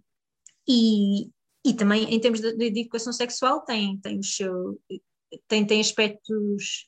e, 0.67 1.29
e 1.65 1.73
também, 1.73 2.13
em 2.13 2.19
termos 2.19 2.41
de, 2.41 2.53
de, 2.55 2.81
educação 2.81 3.13
sexual, 3.13 3.61
tem, 3.61 3.97
tem, 3.99 4.19
o 4.19 4.23
seu, 4.23 4.79
tem, 5.47 5.65
tem 5.65 5.79
aspectos 5.79 6.87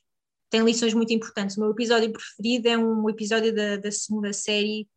tem 0.50 0.62
lições 0.62 0.94
muito 0.94 1.12
importantes. 1.12 1.56
O 1.56 1.60
meu 1.60 1.70
episódio 1.70 2.12
preferido 2.12 2.68
é 2.68 2.78
um 2.78 3.08
episódio 3.08 3.54
da, 3.54 3.76
da 3.76 3.92
segunda 3.92 4.32
série 4.32 4.88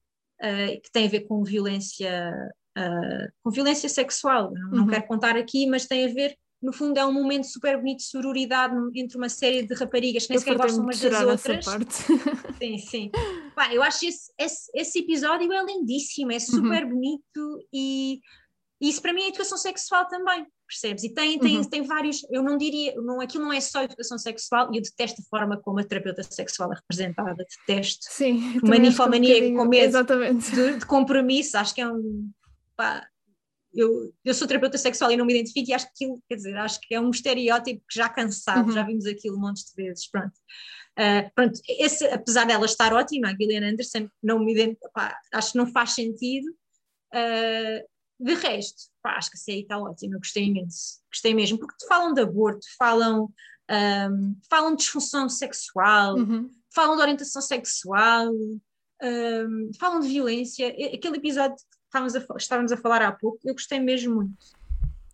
uh, 0.41 0.81
que 0.81 0.91
tem 0.91 1.07
a 1.07 1.09
ver 1.09 1.21
com 1.21 1.43
violência, 1.43 2.33
uh, 2.77 3.31
com 3.43 3.51
violência 3.51 3.89
sexual. 3.89 4.51
Não, 4.53 4.69
uhum. 4.69 4.77
não 4.77 4.87
quero 4.87 5.07
contar 5.07 5.35
aqui, 5.35 5.67
mas 5.67 5.87
tem 5.87 6.05
a 6.05 6.13
ver, 6.13 6.37
no 6.61 6.71
fundo, 6.71 6.97
é 6.97 7.05
um 7.05 7.13
momento 7.13 7.47
super 7.47 7.77
bonito 7.77 7.97
de 7.97 8.05
sororidade 8.05 8.75
entre 8.95 9.17
uma 9.17 9.29
série 9.29 9.63
de 9.63 9.73
raparigas 9.73 10.25
que 10.25 10.31
nem 10.31 10.39
sequer 10.39 10.57
gostam 10.57 10.83
umas 10.83 10.99
das 10.99 11.21
outras. 11.21 11.65
Sim, 12.57 12.77
sim. 12.77 13.11
Eu 13.71 13.83
acho 13.83 14.05
esse, 14.05 14.31
esse, 14.37 14.71
esse, 14.73 14.99
episódio 14.99 15.51
é 15.51 15.63
lindíssimo, 15.63 16.31
é 16.31 16.39
super 16.39 16.83
uhum. 16.83 16.89
bonito 16.91 17.67
e 17.73 18.19
isso 18.79 19.01
para 19.01 19.13
mim 19.13 19.23
é 19.23 19.27
educação 19.27 19.57
sexual 19.57 20.07
também 20.07 20.45
percebes? 20.71 21.03
E 21.03 21.09
tem, 21.09 21.37
tem, 21.37 21.57
uhum. 21.57 21.63
tem 21.65 21.83
vários, 21.83 22.25
eu 22.31 22.41
não 22.41 22.57
diria, 22.57 22.95
não, 22.95 23.19
aquilo 23.19 23.43
não 23.43 23.53
é 23.53 23.59
só 23.59 23.83
educação 23.83 24.17
sexual, 24.17 24.73
e 24.73 24.77
eu 24.77 24.81
detesto 24.81 25.21
a 25.21 25.25
forma 25.25 25.57
como 25.57 25.79
a 25.79 25.83
terapeuta 25.83 26.23
sexual 26.23 26.71
é 26.71 26.75
representada, 26.75 27.45
detesto. 27.67 28.05
Sim, 28.09 28.59
manifomania 28.63 29.49
um 29.49 29.57
com 29.57 29.65
medo 29.65 29.85
exatamente. 29.85 30.49
De, 30.51 30.77
de, 30.77 30.85
compromisso, 30.85 31.57
acho 31.57 31.75
que 31.75 31.81
é 31.81 31.87
um. 31.87 32.31
Pá, 32.75 33.05
eu, 33.73 34.13
eu 34.23 34.33
sou 34.33 34.47
terapeuta 34.47 34.77
sexual 34.77 35.11
e 35.11 35.17
não 35.17 35.25
me 35.25 35.33
identifico 35.33 35.69
e 35.69 35.73
acho 35.73 35.85
que 35.87 35.91
aquilo, 35.91 36.21
quer 36.27 36.35
dizer, 36.35 36.57
acho 36.57 36.79
que 36.81 36.95
é 36.95 36.99
um 36.99 37.09
estereótipo 37.09 37.81
que 37.87 37.99
já 37.99 38.07
cansado, 38.07 38.67
uhum. 38.67 38.71
já 38.71 38.83
vimos 38.83 39.05
aquilo 39.05 39.37
um 39.37 39.41
monte 39.41 39.63
de 39.65 39.73
vezes, 39.75 40.09
pronto. 40.09 40.33
Uh, 40.99 41.31
pronto, 41.33 41.59
esse, 41.67 42.05
apesar 42.07 42.45
dela 42.45 42.65
estar 42.65 42.93
ótima, 42.93 43.29
a 43.29 43.35
Gillian 43.35 43.71
Anderson, 43.71 44.09
não 44.21 44.39
me 44.39 44.53
identifico, 44.53 44.91
acho 45.33 45.51
que 45.53 45.57
não 45.57 45.67
faz 45.67 45.91
sentido. 45.91 46.49
Uh, 47.13 47.91
de 48.21 48.35
resto, 48.35 48.83
pá, 49.01 49.15
acho 49.15 49.31
que 49.31 49.37
a 49.37 49.39
série 49.39 49.61
está 49.61 49.79
ótima, 49.79 50.17
gostei 50.17 50.43
imenso, 50.43 51.01
gostei 51.11 51.33
mesmo, 51.33 51.57
porque 51.57 51.73
falam 51.87 52.13
de 52.13 52.21
aborto, 52.21 52.65
falam, 52.77 53.33
um, 54.11 54.35
falam 54.47 54.75
de 54.75 54.83
disfunção 54.83 55.27
sexual, 55.27 56.15
uhum. 56.15 56.47
falam 56.73 56.95
de 56.95 57.01
orientação 57.01 57.41
sexual, 57.41 58.31
um, 58.31 59.71
falam 59.79 59.99
de 60.01 60.07
violência. 60.07 60.67
Aquele 60.67 61.17
episódio 61.17 61.55
que 61.55 61.63
estávamos 61.85 62.15
a, 62.15 62.25
estávamos 62.37 62.71
a 62.71 62.77
falar 62.77 63.01
há 63.01 63.11
pouco, 63.11 63.39
eu 63.43 63.53
gostei 63.53 63.79
mesmo 63.79 64.15
muito. 64.15 64.45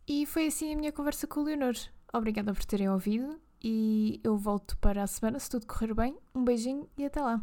E 0.05 0.25
foi 0.25 0.47
assim 0.47 0.73
a 0.73 0.77
minha 0.77 0.91
conversa 0.91 1.25
com 1.25 1.39
o 1.39 1.43
Leonor. 1.43 1.75
Obrigada 2.13 2.53
por 2.53 2.65
terem 2.65 2.89
ouvido 2.89 3.39
e 3.69 4.21
eu 4.23 4.37
volto 4.37 4.77
para 4.77 5.03
a 5.03 5.07
semana 5.07 5.37
se 5.39 5.49
tudo 5.49 5.67
correr 5.67 5.93
bem. 5.93 6.17
Um 6.33 6.41
beijinho 6.41 6.87
e 6.97 7.03
até 7.03 7.21
lá. 7.21 7.41